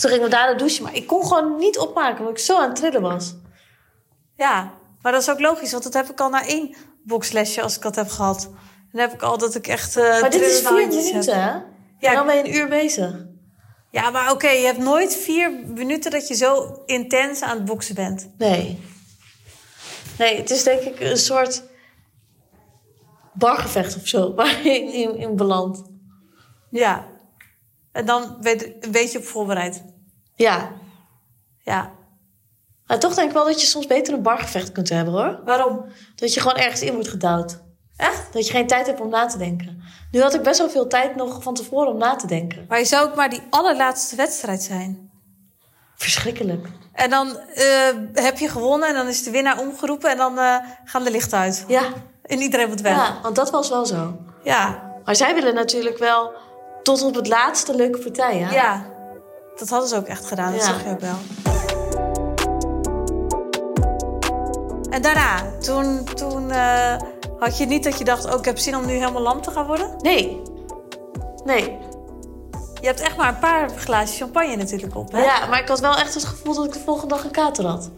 toen 0.00 0.10
gingen 0.10 0.24
we 0.24 0.30
daar 0.30 0.48
de 0.48 0.54
douche. 0.54 0.82
Maar 0.82 0.94
ik 0.94 1.06
kon 1.06 1.26
gewoon 1.26 1.56
niet 1.56 1.78
opmaken, 1.78 2.18
omdat 2.18 2.38
ik 2.38 2.44
zo 2.44 2.58
aan 2.58 2.68
het 2.68 2.76
trillen 2.76 3.02
was. 3.02 3.34
Ja, 4.36 4.72
maar 5.02 5.12
dat 5.12 5.20
is 5.22 5.30
ook 5.30 5.40
logisch, 5.40 5.70
want 5.70 5.82
dat 5.82 5.94
heb 5.94 6.10
ik 6.10 6.20
al 6.20 6.28
na 6.28 6.46
één 6.46 6.74
boxlesje 7.04 7.62
als 7.62 7.76
ik 7.76 7.82
dat 7.82 7.96
heb 7.96 8.08
gehad. 8.08 8.50
Dan 8.92 9.00
heb 9.00 9.12
ik 9.12 9.22
al 9.22 9.38
dat 9.38 9.54
ik 9.54 9.66
echt. 9.66 9.96
eh 9.96 10.20
Maar 10.20 10.30
dit 10.30 10.40
is 10.40 10.60
vier 10.60 10.86
minuten, 10.88 11.42
hè? 11.42 11.50
Ja. 11.98 12.08
En 12.08 12.14
dan 12.14 12.26
ben 12.26 12.36
je 12.36 12.44
een 12.44 12.54
uur 12.54 12.68
bezig. 12.68 13.14
Ja, 13.96 14.10
maar 14.10 14.30
oké, 14.30 14.48
je 14.48 14.66
hebt 14.66 14.78
nooit 14.78 15.16
vier 15.16 15.52
minuten 15.66 16.10
dat 16.10 16.28
je 16.28 16.34
zo 16.34 16.82
intens 16.86 17.42
aan 17.42 17.56
het 17.56 17.64
boksen 17.64 17.94
bent. 17.94 18.30
Nee. 18.38 18.80
Nee, 20.18 20.36
het 20.36 20.50
is 20.50 20.62
denk 20.62 20.80
ik 20.80 21.00
een 21.00 21.16
soort 21.16 21.62
bargevecht 23.32 23.96
of 23.96 24.06
zo, 24.06 24.32
waar 24.34 24.62
je 24.62 24.70
in, 24.70 24.92
in, 24.92 25.16
in 25.16 25.36
belandt. 25.36 25.82
Ja. 26.70 27.06
En 27.92 28.06
dan 28.06 28.36
weet, 28.40 28.88
weet 28.90 29.12
je 29.12 29.18
op 29.18 29.24
voorbereid. 29.24 29.84
Ja. 30.34 30.72
Ja. 31.58 31.92
Maar 32.86 32.98
toch 32.98 33.14
denk 33.14 33.28
ik 33.28 33.34
wel 33.34 33.44
dat 33.44 33.60
je 33.60 33.66
soms 33.66 33.86
beter 33.86 34.14
een 34.14 34.22
bargevecht 34.22 34.72
kunt 34.72 34.88
hebben, 34.88 35.14
hoor. 35.14 35.40
Waarom? 35.44 35.84
Dat 36.14 36.34
je 36.34 36.40
gewoon 36.40 36.56
ergens 36.56 36.82
in 36.82 36.92
wordt 36.92 37.08
gedouwd. 37.08 37.62
Echt? 37.96 38.32
Dat 38.32 38.46
je 38.46 38.52
geen 38.52 38.66
tijd 38.66 38.86
hebt 38.86 39.00
om 39.00 39.08
na 39.08 39.26
te 39.26 39.38
denken. 39.38 39.82
Nu 40.10 40.20
had 40.22 40.34
ik 40.34 40.42
best 40.42 40.58
wel 40.58 40.70
veel 40.70 40.86
tijd 40.86 41.16
nog 41.16 41.42
van 41.42 41.54
tevoren 41.54 41.88
om 41.92 41.98
na 41.98 42.16
te 42.16 42.26
denken. 42.26 42.64
Maar 42.68 42.78
je 42.78 42.84
zou 42.84 43.08
ook 43.08 43.14
maar 43.14 43.30
die 43.30 43.42
allerlaatste 43.50 44.16
wedstrijd 44.16 44.62
zijn. 44.62 45.10
Verschrikkelijk. 45.96 46.66
En 46.92 47.10
dan 47.10 47.38
eh, 47.38 47.64
heb 48.12 48.38
je 48.38 48.48
gewonnen 48.48 48.88
en 48.88 48.94
dan 48.94 49.06
is 49.08 49.22
de 49.22 49.30
winnaar 49.30 49.58
omgeroepen 49.58 50.10
en 50.10 50.16
dan 50.16 50.38
eh, 50.38 50.56
gaan 50.84 51.04
de 51.04 51.10
lichten 51.10 51.38
uit. 51.38 51.64
Ja. 51.68 51.82
En 52.22 52.40
iedereen 52.40 52.68
moet 52.68 52.80
weg. 52.80 52.96
ja, 52.96 53.18
want 53.22 53.36
dat 53.36 53.50
was 53.50 53.68
wel 53.68 53.86
zo. 53.86 54.16
Ja. 54.44 54.82
Maar 55.04 55.16
zij 55.16 55.34
willen 55.34 55.54
natuurlijk 55.54 55.98
wel 55.98 56.32
tot 56.82 57.02
op 57.02 57.14
het 57.14 57.28
laatste 57.28 57.74
leuke 57.74 57.98
partij, 57.98 58.38
hè? 58.38 58.54
Ja. 58.54 58.84
Dat 59.56 59.68
hadden 59.68 59.88
ze 59.88 59.96
ook 59.96 60.06
echt 60.06 60.26
gedaan, 60.26 60.52
dat 60.52 60.60
Ja. 60.60 60.66
zag 60.66 60.82
je 60.84 60.90
ook 60.90 61.00
wel. 61.00 61.16
En 64.90 65.02
daarna, 65.02 65.42
toen, 65.60 66.04
toen 66.04 66.50
eh, 66.50 66.96
had 67.38 67.58
je 67.58 67.66
niet 67.66 67.84
dat 67.84 67.98
je 67.98 68.04
dacht... 68.04 68.24
oh, 68.24 68.38
ik 68.38 68.44
heb 68.44 68.58
zin 68.58 68.76
om 68.76 68.86
nu 68.86 68.92
helemaal 68.92 69.22
lam 69.22 69.42
te 69.42 69.50
gaan 69.50 69.66
worden? 69.66 69.96
Nee. 69.98 70.42
Nee. 71.44 71.78
Je 72.80 72.86
hebt 72.86 73.00
echt 73.00 73.16
maar 73.16 73.28
een 73.28 73.38
paar 73.38 73.70
glazen 73.70 74.16
champagne 74.16 74.56
natuurlijk 74.56 74.96
op, 74.96 75.12
hè? 75.12 75.24
Ja, 75.24 75.46
maar 75.46 75.60
ik 75.60 75.68
had 75.68 75.80
wel 75.80 75.96
echt 75.96 76.14
het 76.14 76.24
gevoel 76.24 76.54
dat 76.54 76.64
ik 76.64 76.72
de 76.72 76.78
volgende 76.78 77.14
dag 77.14 77.24
een 77.24 77.30
kater 77.30 77.64
had. 77.66 77.90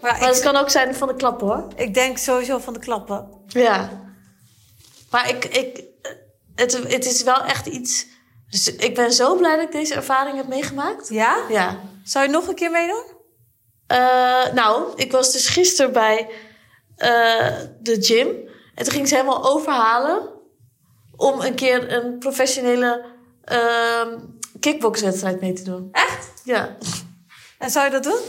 Maar 0.00 0.20
het 0.20 0.40
kan 0.40 0.56
ook 0.56 0.70
zijn 0.70 0.94
van 0.94 1.08
de 1.08 1.14
klappen, 1.14 1.46
hoor. 1.46 1.66
ik 1.76 1.94
denk 1.94 2.18
sowieso 2.18 2.58
van 2.58 2.72
de 2.72 2.78
klappen. 2.78 3.28
Ja. 3.46 3.90
Maar 5.10 5.28
ik, 5.28 5.44
ik, 5.44 5.84
het, 6.54 6.72
het 6.88 7.04
is 7.04 7.22
wel 7.22 7.44
echt 7.44 7.66
iets... 7.66 8.06
Dus 8.48 8.74
ik 8.74 8.94
ben 8.94 9.12
zo 9.12 9.36
blij 9.36 9.56
dat 9.56 9.64
ik 9.64 9.72
deze 9.72 9.94
ervaring 9.94 10.36
heb 10.36 10.48
meegemaakt. 10.48 11.08
Ja? 11.08 11.36
Ja. 11.48 11.78
Zou 12.04 12.26
je 12.26 12.30
nog 12.30 12.48
een 12.48 12.54
keer 12.54 12.70
meedoen? 12.70 13.04
Eh, 13.86 14.52
nou, 14.52 14.92
ik 14.96 15.12
was 15.12 15.32
dus 15.32 15.48
gisteren 15.48 15.92
bij 15.92 16.28
eh, 16.96 17.56
de 17.80 17.96
gym. 18.02 18.50
En 18.82 18.88
toen 18.88 18.96
ging 18.96 19.08
ze 19.08 19.14
helemaal 19.14 19.50
overhalen 19.50 20.28
om 21.16 21.40
een 21.40 21.54
keer 21.54 21.92
een 21.92 22.18
professionele 22.18 23.04
ehm 23.44 24.18
kickboxwedstrijd 24.60 25.40
mee 25.40 25.52
te 25.52 25.62
doen. 25.62 25.88
Echt? 25.92 26.32
Ja. 26.44 26.76
En 27.58 27.70
zou 27.70 27.84
je 27.84 27.90
dat 27.90 28.02
doen? 28.02 28.20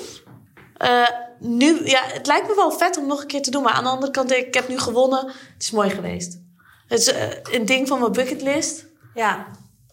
Eh, 0.77 1.07
nu, 1.39 1.85
ja, 1.85 2.01
het 2.03 2.27
lijkt 2.27 2.47
me 2.47 2.55
wel 2.55 2.71
vet 2.71 2.97
om 2.97 3.07
nog 3.07 3.21
een 3.21 3.27
keer 3.27 3.41
te 3.41 3.51
doen. 3.51 3.63
Maar 3.63 3.73
aan 3.73 3.83
de 3.83 3.89
andere 3.89 4.11
kant, 4.11 4.31
ik, 4.31 4.47
ik 4.47 4.53
heb 4.53 4.67
nu 4.67 4.79
gewonnen. 4.79 5.25
Het 5.27 5.63
is 5.63 5.71
mooi 5.71 5.89
geweest. 5.89 6.39
Het 6.87 6.99
is 6.99 7.11
eh, 7.11 7.29
een 7.51 7.65
ding 7.65 7.87
van 7.87 7.99
mijn 7.99 8.11
bucketlist. 8.11 8.85
Ja. 9.13 9.47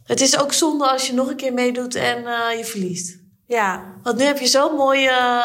Het 0.05 0.20
is 0.20 0.38
ook 0.38 0.53
zonde 0.53 0.90
als 0.90 1.07
je 1.07 1.14
nog 1.14 1.29
een 1.29 1.37
keer 1.37 1.53
meedoet 1.53 1.94
en 1.94 2.27
eh, 2.27 2.57
je 2.59 2.64
verliest. 2.64 3.18
Ja. 3.46 3.94
Want 4.03 4.16
nu 4.18 4.25
heb 4.25 4.38
je 4.38 4.46
zo'n 4.46 4.75
mooie... 4.75 5.42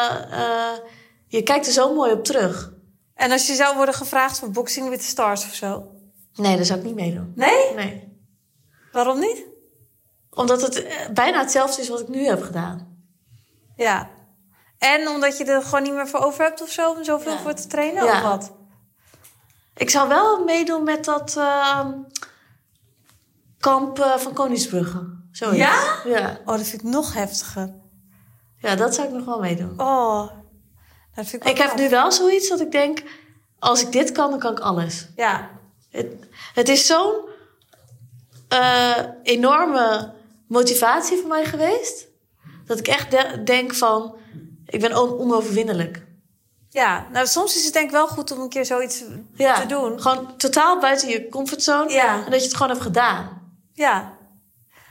je 1.28 1.42
kijkt 1.42 1.66
er 1.66 1.72
zo 1.72 1.94
mooi 1.94 2.12
op 2.12 2.24
terug. 2.24 2.74
En 3.16 3.30
als 3.32 3.46
je 3.46 3.54
zou 3.54 3.76
worden 3.76 3.94
gevraagd 3.94 4.38
voor 4.38 4.50
Boxing 4.50 4.88
with 4.88 4.98
the 4.98 5.04
Stars 5.06 5.44
of 5.44 5.54
zo? 5.54 5.90
Nee, 6.34 6.56
dat 6.56 6.66
zou 6.66 6.78
ik 6.78 6.84
niet 6.84 6.94
meedoen. 6.94 7.32
Nee? 7.34 7.74
Nee. 7.74 8.18
Waarom 8.92 9.18
niet? 9.18 9.44
Omdat 10.30 10.62
het 10.62 10.82
eh, 10.84 11.08
bijna 11.12 11.38
hetzelfde 11.40 11.82
is 11.82 11.88
wat 11.88 12.00
ik 12.00 12.08
nu 12.08 12.24
heb 12.26 12.42
gedaan. 12.42 12.98
Ja. 13.76 14.10
En 14.78 15.08
omdat 15.08 15.38
je 15.38 15.44
er 15.44 15.62
gewoon 15.62 15.82
niet 15.82 15.92
meer 15.92 16.08
voor 16.08 16.20
over 16.20 16.44
hebt 16.44 16.62
of 16.62 16.70
zo, 16.70 16.90
om 16.90 17.04
zoveel 17.04 17.32
Ja. 17.32 17.38
voor 17.38 17.54
te 17.54 17.66
trainen 17.66 18.04
Ja. 18.04 18.12
of 18.16 18.22
wat? 18.22 18.52
Ik 19.76 19.90
zou 19.90 20.08
wel 20.08 20.44
meedoen 20.44 20.84
met 20.84 21.04
dat 21.04 21.36
ehm, 21.36 21.92
kamp 23.58 23.98
eh, 23.98 24.16
van 24.16 24.32
Koningsbrugge. 24.32 25.14
Zoiets. 25.30 25.58
Ja? 25.58 26.00
ja? 26.04 26.38
Oh, 26.44 26.56
dat 26.56 26.66
vind 26.66 26.82
ik 26.82 26.88
nog 26.88 27.14
heftiger. 27.14 27.74
Ja, 28.58 28.74
dat 28.76 28.94
zou 28.94 29.08
ik 29.08 29.14
nog 29.14 29.24
wel 29.24 29.40
meedoen. 29.40 29.80
Oh. 29.80 30.30
Dat 31.16 31.26
vind 31.26 31.42
ik, 31.44 31.48
Ik 31.50 31.58
heb 31.58 31.76
nu 31.76 31.88
wel 31.88 32.12
zoiets 32.12 32.48
dat 32.48 32.60
ik 32.60 32.70
denk... 32.72 33.02
Als 33.58 33.80
ik 33.82 33.92
dit 33.92 34.12
kan, 34.12 34.30
dan 34.30 34.38
kan 34.38 34.52
ik 34.52 34.60
alles. 34.60 35.08
Ja. 35.16 35.50
Het, 35.90 36.06
het 36.54 36.68
is 36.68 36.86
zo'n 36.86 37.14
eh, 38.48 38.98
enorme 39.22 40.12
motivatie 40.48 41.18
voor 41.18 41.28
mij 41.28 41.44
geweest... 41.44 42.06
dat 42.66 42.78
ik 42.78 42.88
echt 42.88 43.10
de- 43.10 43.42
denk 43.44 43.74
van... 43.74 44.16
Ik 44.66 44.80
ben 44.80 44.96
on- 44.98 45.18
onoverwinnelijk. 45.18 46.04
Ja. 46.70 47.06
Nou, 47.12 47.26
soms 47.26 47.56
is 47.56 47.64
het 47.64 47.72
denk 47.72 47.84
ik 47.86 47.90
wel 47.92 48.08
goed 48.08 48.30
om 48.30 48.40
een 48.40 48.48
keer 48.48 48.64
zoiets 48.66 49.04
Ja, 49.34 49.60
te 49.60 49.66
doen. 49.66 50.00
Gewoon 50.00 50.36
totaal 50.36 50.80
buiten 50.80 51.08
je 51.08 51.28
comfortzone. 51.28 51.90
Ja. 51.92 52.24
En 52.24 52.30
dat 52.30 52.40
je 52.40 52.46
het 52.46 52.56
gewoon 52.56 52.70
hebt 52.72 52.82
gedaan. 52.82 53.42
Ja. 53.72 54.14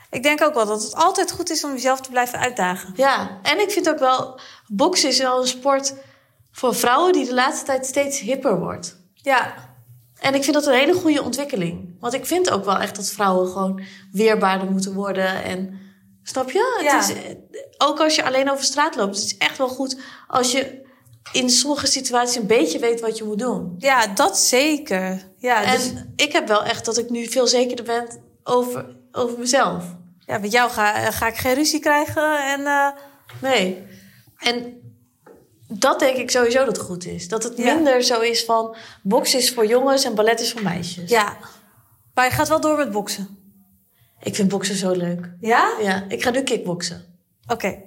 Ik 0.09 0.23
denk 0.23 0.41
ook 0.41 0.53
wel 0.53 0.65
dat 0.65 0.83
het 0.83 0.95
altijd 0.95 1.31
goed 1.31 1.49
is 1.49 1.63
om 1.63 1.71
jezelf 1.71 2.01
te 2.01 2.09
blijven 2.09 2.39
uitdagen. 2.39 2.93
Ja, 2.95 3.39
en 3.41 3.59
ik 3.59 3.71
vind 3.71 3.89
ook 3.89 3.99
wel... 3.99 4.39
Boksen 4.67 5.09
is 5.09 5.17
wel 5.17 5.41
een 5.41 5.47
sport 5.47 5.93
voor 6.55 6.75
vrouwen 6.75 7.13
die 7.13 7.25
de 7.25 7.33
laatste 7.33 7.65
tijd 7.65 7.85
steeds 7.85 8.19
hipper 8.19 8.59
wordt. 8.59 8.97
Ja. 9.13 9.53
En 10.19 10.35
ik 10.35 10.43
vind 10.43 10.55
dat 10.55 10.65
een 10.67 10.73
hele 10.73 10.93
goede 10.93 11.23
ontwikkeling. 11.23 11.95
Want 11.99 12.13
ik 12.13 12.25
vind 12.25 12.49
ook 12.51 12.65
wel 12.65 12.77
echt 12.77 12.95
dat 12.95 13.09
vrouwen 13.09 13.47
gewoon 13.51 13.81
weerbaarder 14.11 14.71
moeten 14.71 14.93
worden. 14.93 15.43
En 15.43 15.79
snap 16.23 16.51
je? 16.51 16.75
Het 16.77 16.85
Ja. 16.85 16.99
is, 16.99 17.13
ook 17.77 17.99
als 17.99 18.15
je 18.15 18.23
alleen 18.23 18.51
over 18.51 18.63
straat 18.63 18.95
loopt. 18.95 19.15
Het 19.15 19.25
is 19.25 19.37
echt 19.37 19.57
wel 19.57 19.67
goed 19.67 19.99
als 20.27 20.51
je 20.51 20.83
in 21.31 21.49
sommige 21.49 21.87
situaties 21.87 22.35
een 22.35 22.47
beetje 22.47 22.79
weet 22.79 23.01
wat 23.01 23.17
je 23.17 23.23
moet 23.23 23.39
doen. 23.39 23.75
Ja, 23.77 24.07
dat 24.07 24.37
zeker. 24.39 25.31
Ja, 25.37 25.63
En 25.63 25.77
dus, 25.77 25.93
ik 26.15 26.31
heb 26.31 26.47
wel 26.47 26.63
echt 26.63 26.85
dat 26.85 26.97
ik 26.97 27.09
nu 27.09 27.25
veel 27.27 27.47
zekerder 27.47 27.85
ben 27.85 28.07
over, 28.43 28.95
over 29.11 29.39
mezelf. 29.39 29.83
ja 30.19 30.37
met 30.37 30.51
jou 30.51 30.71
ga, 30.71 31.11
ga 31.11 31.27
ik 31.27 31.35
geen 31.37 31.53
ruzie 31.53 31.79
krijgen. 31.79 32.37
En 32.47 32.65
eh, 32.65 32.87
Nee. 33.41 33.83
En 34.37 34.79
dat 35.67 35.99
denk 35.99 36.17
ik 36.17 36.31
sowieso 36.31 36.65
dat 36.65 36.77
het 36.77 36.85
goed 36.85 37.05
is. 37.05 37.27
Dat 37.27 37.43
het 37.43 37.57
Ja. 37.57 37.73
minder 37.73 38.03
zo 38.03 38.21
is 38.21 38.43
van 38.45 38.75
boksen 39.03 39.39
is 39.39 39.53
voor 39.53 39.65
jongens 39.67 40.03
en 40.03 40.15
ballet 40.15 40.39
is 40.39 40.51
voor 40.51 40.63
meisjes. 40.63 41.09
ja. 41.09 41.37
Maar 42.13 42.25
je 42.25 42.31
gaat 42.31 42.47
wel 42.47 42.61
door 42.61 42.77
met 42.77 42.91
boksen. 42.91 43.37
Ik 44.21 44.35
vind 44.35 44.49
boksen 44.49 44.75
zo 44.75 44.91
leuk. 44.91 45.29
Ja? 45.39 45.69
Ja, 45.81 46.05
ik 46.07 46.23
ga 46.23 46.29
nu 46.29 46.41
kickboksen. 46.43 47.05
Oké. 47.47 47.77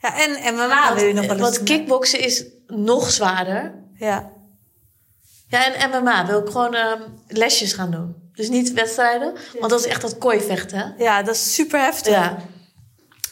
Ja, 0.00 0.20
en 0.20 0.54
MMA 0.54 0.94
wil 0.94 1.04
je 1.04 1.12
nog 1.12 1.26
wel 1.26 1.32
eens 1.36 1.40
Want 1.40 1.62
kickboksen 1.62 2.20
is 2.20 2.44
nog 2.66 3.10
zwaarder. 3.10 3.74
Ja. 3.94 4.30
Ja, 5.48 5.74
en 5.74 5.90
MMA 5.90 6.26
wil 6.26 6.40
ik 6.40 6.46
gewoon 6.46 6.74
ehm, 6.74 7.00
lesjes 7.28 7.72
gaan 7.72 7.90
doen. 7.90 8.14
Dus 8.32 8.48
niet 8.48 8.72
wedstrijden, 8.72 9.32
want 9.58 9.70
dat 9.70 9.80
is 9.80 9.86
echt 9.86 10.00
dat 10.00 10.18
kooivechten. 10.18 10.78
hè? 10.78 11.04
ja, 11.04 11.22
dat 11.22 11.34
is 11.34 11.54
super 11.54 11.80
heftig. 11.80 12.12
Ja. 12.12 12.36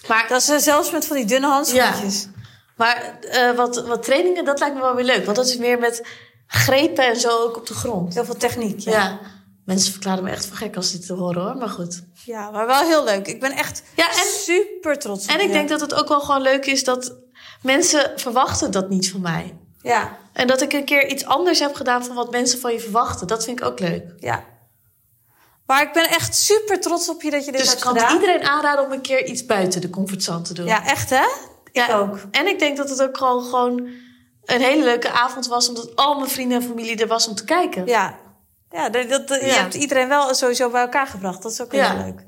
Maar, 0.08 0.26
Dat 0.28 0.40
is 0.40 0.48
eh, 0.48 0.56
zelfs 0.58 0.90
met 0.90 1.06
van 1.06 1.16
die 1.16 1.26
dunne 1.26 1.46
handschoentjes. 1.46 2.28
Maar 2.76 3.18
eh, 3.20 3.50
wat, 3.56 3.87
wat 3.87 4.02
trainingen, 4.02 4.44
dat 4.44 4.58
lijkt 4.58 4.74
me 4.74 4.80
wel 4.80 4.94
weer 4.94 5.04
leuk. 5.04 5.24
Want 5.24 5.37
dat 5.37 5.46
is 5.46 5.56
meer 5.56 5.78
met 5.78 6.06
grepen 6.46 7.06
en 7.06 7.16
zo 7.20 7.28
ook 7.42 7.56
op 7.56 7.66
de 7.66 7.74
grond. 7.74 8.14
Heel 8.14 8.24
veel 8.24 8.37
techniek. 8.37 8.78
Ja. 8.80 8.92
Ja. 8.92 9.18
Mensen 9.64 9.92
verklaren 9.92 10.24
me 10.24 10.30
echt 10.30 10.46
voor 10.46 10.56
gek 10.56 10.76
als 10.76 10.90
ze 10.90 10.96
dit 10.98 11.06
te 11.06 11.12
horen 11.12 11.42
hoor, 11.42 11.56
maar 11.56 11.68
goed. 11.68 12.02
ja, 12.24 12.50
maar 12.50 12.66
wel 12.66 12.82
heel 12.82 13.04
leuk. 13.04 13.26
Ik 13.26 13.40
ben 13.40 13.52
echt 13.52 13.82
Ja, 13.96 14.08
en- 14.10 14.14
super 14.42 14.98
trots 14.98 15.24
op 15.24 15.30
En 15.30 15.40
ik 15.40 15.52
denk 15.52 15.68
dat 15.68 15.80
het 15.80 15.94
ook 15.94 16.08
wel 16.08 16.20
gewoon 16.20 16.42
leuk 16.42 16.66
is 16.66 16.84
dat 16.84 17.16
mensen 17.62 18.12
verwachten 18.16 18.70
dat 18.70 18.88
niet 18.88 19.10
van 19.10 19.20
mij. 19.20 19.58
Ja. 19.82 20.16
En 20.32 20.46
dat 20.46 20.60
ik 20.60 20.72
een 20.72 20.84
keer 20.84 21.06
iets 21.06 21.24
anders 21.24 21.58
heb 21.58 21.74
gedaan 21.74 22.04
van 22.04 22.14
wat 22.14 22.30
mensen 22.30 22.58
van 22.60 22.72
je 22.72 22.80
verwachten. 22.80 23.26
Dat 23.26 23.44
vind 23.44 23.60
ik 23.60 23.66
ook 23.66 23.78
leuk. 23.80 24.12
Ja. 24.18 24.44
Maar 25.66 25.82
ik 25.82 25.92
ben 25.92 26.08
echt 26.08 26.34
super 26.37 26.80
trots 26.80 27.08
op 27.08 27.22
je 27.22 27.30
dat 27.30 27.44
je 27.44 27.50
dit 27.52 27.60
Dus 27.60 27.72
ik 27.72 27.78
hebt 27.78 27.82
kan 27.90 27.98
gedaan. 27.98 28.14
iedereen 28.14 28.42
aanraden 28.48 28.84
om 28.84 28.92
een 28.92 29.00
keer 29.00 29.24
iets 29.26 29.46
buiten 29.46 29.80
de 29.80 29.90
comfortzone 29.90 30.42
te 30.42 30.54
doen. 30.54 30.66
Ja, 30.66 30.84
echt 30.87 31.10
hè? 31.10 31.24
Ja, 31.74 31.88
Ik 31.88 31.94
ook. 31.94 32.18
En 32.30 32.46
ik 32.46 32.58
denk 32.58 32.76
dat 32.76 32.88
het 32.90 33.02
ook 33.02 33.16
gewoon, 33.16 33.42
gewoon 33.44 33.88
een 34.44 34.60
hele 34.60 34.84
leuke 34.84 35.10
avond 35.10 35.46
was. 35.46 35.68
Omdat 35.68 35.96
al 35.96 36.14
mijn 36.18 36.30
vrienden 36.30 36.60
en 36.60 36.66
familie 36.66 36.96
er 36.96 37.06
was 37.06 37.28
om 37.28 37.34
te 37.34 37.44
kijken. 37.44 37.87
Ja. 37.87 38.18
Ja, 38.70 38.88
dat, 38.88 39.08
dat- 39.08 39.40
je 39.40 39.46
Ja. 39.46 39.52
hebt 39.54 39.74
iedereen 39.74 40.08
wel 40.08 40.34
sowieso 40.34 40.70
bij 40.70 40.80
elkaar 40.80 41.06
gebracht. 41.06 41.42
Dat 41.42 41.52
is 41.52 41.60
ook 41.60 41.72
heel 41.72 41.80
Ja. 41.80 41.94
leuk. 42.04 42.24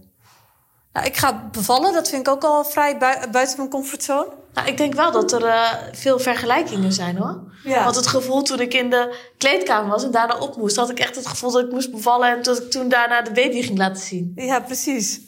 Nou, 0.92 1.06
ik 1.06 1.16
ga 1.16 1.48
bevallen. 1.52 1.92
Dat 1.92 2.09
vind 2.09 2.26
ik 2.26 2.32
ook 2.32 2.44
al 2.44 2.64
vrij 2.64 2.98
bui- 2.98 3.30
buiten 3.30 3.56
mijn 3.56 3.70
comfortzone. 3.70 4.28
Nou, 4.54 4.68
ik 4.68 4.76
denk 4.76 4.94
wel 4.94 5.11
dat 5.12 5.32
er 5.32 5.44
eh, 5.44 5.72
veel 5.92 6.18
vergelijkingen 6.18 6.92
zijn 6.92 7.16
hoor. 7.16 7.42
Ja. 7.64 7.85
Want 7.85 7.96
het 7.96 8.06
gevoel 8.06 8.42
toen 8.42 8.61
ik 8.61 8.74
in 8.74 8.90
de 8.90 9.16
kleedkamer 9.38 9.90
was 9.90 10.04
en 10.04 10.11
daarna 10.11 10.38
op 10.38 10.56
moest, 10.56 10.76
had 10.76 10.90
ik 10.90 10.98
echt 10.98 11.16
het 11.16 11.26
gevoel 11.26 11.50
dat 11.50 11.64
ik 11.64 11.70
moest 11.72 11.90
bevallen 11.90 12.28
en 12.37 12.42
dat 12.42 12.59
ik 12.62 12.70
toen 12.70 12.88
daarna 12.88 13.22
de 13.22 13.32
baby 13.32 13.62
ging 13.62 13.78
laten 13.78 14.02
zien. 14.02 14.32
Ja, 14.35 14.61
precies. 14.61 15.20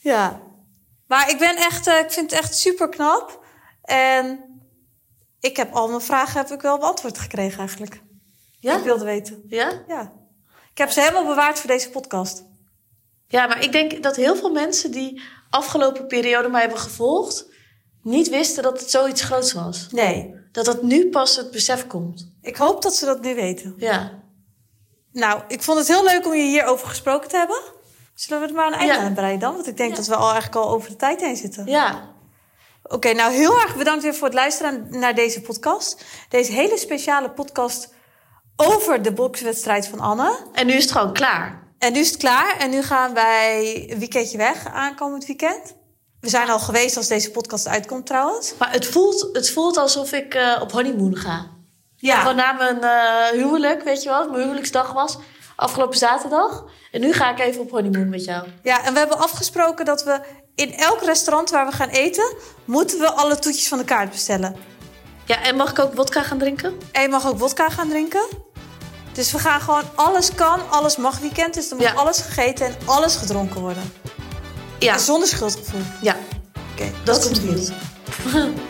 Ja. 0.00 0.40
Maar 1.12 1.30
ik 1.30 1.38
ben 1.38 1.56
echt, 1.56 1.86
eh, 1.86 1.98
ik 1.98 2.10
vind 2.10 2.30
het 2.30 2.40
echt 2.40 2.56
super 2.56 2.88
knap. 2.88 3.44
En 3.82 4.44
ik 5.40 5.56
heb 5.56 5.72
al 5.72 5.88
mijn 5.88 6.00
vragen 6.00 6.40
heb 6.40 6.50
ik 6.50 6.60
wel 6.60 6.78
beantwoord 6.78 7.18
gekregen 7.18 7.58
eigenlijk. 7.58 8.02
Ja? 8.60 8.76
Ik 8.76 8.84
wilde 8.84 9.04
weten. 9.04 9.42
Ja? 9.48 9.82
Ja. 9.88 10.12
Ik 10.70 10.78
heb 10.78 10.90
ze 10.90 11.00
helemaal 11.00 11.26
bewaard 11.26 11.58
voor 11.58 11.70
deze 11.70 11.90
podcast. 11.90 12.44
Ja, 13.28 13.46
maar 13.46 13.64
ik 13.64 13.72
denk 13.72 14.02
dat 14.02 14.16
heel 14.16 14.36
veel 14.36 14.50
mensen 14.50 14.90
die 14.90 15.22
afgelopen 15.50 16.06
periode 16.06 16.48
mij 16.48 16.60
hebben 16.60 16.78
gevolgd, 16.78 17.46
niet 18.02 18.28
wisten 18.28 18.62
dat 18.62 18.80
het 18.80 18.90
zoiets 18.90 19.22
groots 19.22 19.52
was. 19.52 19.86
Nee. 19.90 20.34
Dat 20.52 20.64
dat 20.64 20.82
nu 20.82 21.08
pas 21.08 21.36
het 21.36 21.50
besef 21.50 21.86
komt. 21.86 22.32
Ik 22.40 22.56
hoop 22.56 22.82
dat 22.82 22.94
ze 22.94 23.04
dat 23.04 23.20
nu 23.20 23.34
weten. 23.34 23.74
Ja. 23.76 24.22
Nou, 25.12 25.42
ik 25.48 25.62
vond 25.62 25.78
het 25.78 25.88
heel 25.88 26.04
leuk 26.04 26.26
om 26.26 26.34
je 26.34 26.42
hierover 26.42 26.88
gesproken 26.88 27.28
te 27.28 27.36
hebben. 27.36 27.62
Zullen 28.14 28.42
we 28.42 28.48
er 28.48 28.54
maar 28.54 28.66
een 28.66 28.78
einde 28.78 28.98
aan 28.98 29.14
breien 29.14 29.38
dan? 29.38 29.54
Want 29.54 29.66
ik 29.66 29.76
denk 29.76 29.96
dat 29.96 30.06
we 30.06 30.16
al 30.16 30.30
eigenlijk 30.30 30.56
al 30.56 30.70
over 30.70 30.90
de 30.90 30.96
tijd 30.96 31.20
heen 31.20 31.36
zitten. 31.36 31.66
Ja. 31.66 32.10
Oké, 32.82 33.12
nou 33.12 33.32
heel 33.32 33.60
erg 33.60 33.76
bedankt 33.76 34.02
weer 34.02 34.14
voor 34.14 34.26
het 34.26 34.36
luisteren 34.36 34.86
naar 34.90 35.14
deze 35.14 35.40
podcast. 35.40 36.04
Deze 36.28 36.52
hele 36.52 36.78
speciale 36.78 37.30
podcast 37.30 37.94
over 38.56 39.02
de 39.02 39.12
bokswedstrijd 39.12 39.86
van 39.86 40.00
Anne. 40.00 40.36
En 40.52 40.66
nu 40.66 40.72
is 40.72 40.82
het 40.82 40.92
gewoon 40.92 41.12
klaar. 41.12 41.62
En 41.78 41.92
nu 41.92 41.98
is 41.98 42.08
het 42.08 42.16
klaar. 42.16 42.56
En 42.58 42.70
nu 42.70 42.82
gaan 42.82 43.14
wij 43.14 43.84
een 43.90 43.98
weekendje 43.98 44.38
weg 44.38 44.66
aankomend 44.66 45.26
weekend. 45.26 45.74
We 46.20 46.28
zijn 46.28 46.50
al 46.50 46.58
geweest 46.58 46.96
als 46.96 47.08
deze 47.08 47.30
podcast 47.30 47.68
uitkomt 47.68 48.06
trouwens. 48.06 48.54
Maar 48.58 48.72
het 48.72 48.86
voelt, 48.86 49.28
het 49.32 49.50
voelt 49.50 49.76
alsof 49.76 50.12
ik 50.12 50.34
eh, 50.34 50.58
op 50.60 50.72
honeymoon 50.72 51.16
ga. 51.16 51.50
Ja. 51.96 52.20
Gewoon 52.20 52.36
na 52.36 52.52
mijn 52.52 52.82
eh, 52.82 53.40
huwelijk, 53.40 53.82
weet 53.82 54.02
je 54.02 54.08
wat? 54.08 54.30
Mijn 54.30 54.42
huwelijksdag 54.42 54.92
was 54.92 55.18
afgelopen 55.62 55.98
zaterdag. 55.98 56.64
En 56.90 57.00
nu 57.00 57.12
ga 57.12 57.30
ik 57.30 57.38
even 57.38 57.60
op 57.60 57.70
honeymoon 57.70 58.08
met 58.08 58.24
jou. 58.24 58.46
Ja, 58.62 58.84
en 58.84 58.92
we 58.92 58.98
hebben 58.98 59.18
afgesproken 59.18 59.84
dat 59.84 60.04
we 60.04 60.20
in 60.54 60.74
elk 60.74 61.02
restaurant 61.02 61.50
waar 61.50 61.66
we 61.66 61.72
gaan 61.72 61.88
eten... 61.88 62.34
moeten 62.64 62.98
we 62.98 63.10
alle 63.10 63.38
toetjes 63.38 63.68
van 63.68 63.78
de 63.78 63.84
kaart 63.84 64.10
bestellen. 64.10 64.56
Ja, 65.24 65.42
en 65.42 65.56
mag 65.56 65.70
ik 65.70 65.78
ook 65.78 65.94
wodka 65.94 66.22
gaan 66.22 66.38
drinken? 66.38 66.78
En 66.92 67.02
je 67.02 67.08
mag 67.08 67.26
ook 67.26 67.38
wodka 67.38 67.68
gaan 67.68 67.88
drinken. 67.88 68.26
Dus 69.12 69.32
we 69.32 69.38
gaan 69.38 69.60
gewoon 69.60 69.84
alles 69.94 70.34
kan, 70.34 70.60
alles 70.70 70.96
mag 70.96 71.18
weekend. 71.18 71.54
Dus 71.54 71.70
er 71.70 71.76
moet 71.76 71.84
Ja. 71.84 71.92
alles 71.92 72.18
gegeten 72.20 72.66
en 72.66 72.76
alles 72.84 73.16
gedronken 73.16 73.60
worden. 73.60 73.92
Ja. 74.78 74.92
En 74.92 75.00
zonder 75.00 75.28
schuldgevoel. 75.28 75.80
Ja, 76.00 76.16
Oké, 76.72 76.90
dat, 77.04 77.18
is 77.18 77.24
komt 77.24 77.38
goed. 77.38 77.72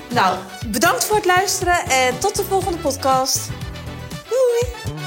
Nou, 0.09 0.39
bedankt 0.67 1.05
voor 1.05 1.17
het 1.17 1.25
luisteren 1.25 1.85
en 1.91 2.19
tot 2.19 2.37
de 2.37 2.45
volgende 2.45 2.79
podcast. 2.79 3.49
Doei! 4.29 5.02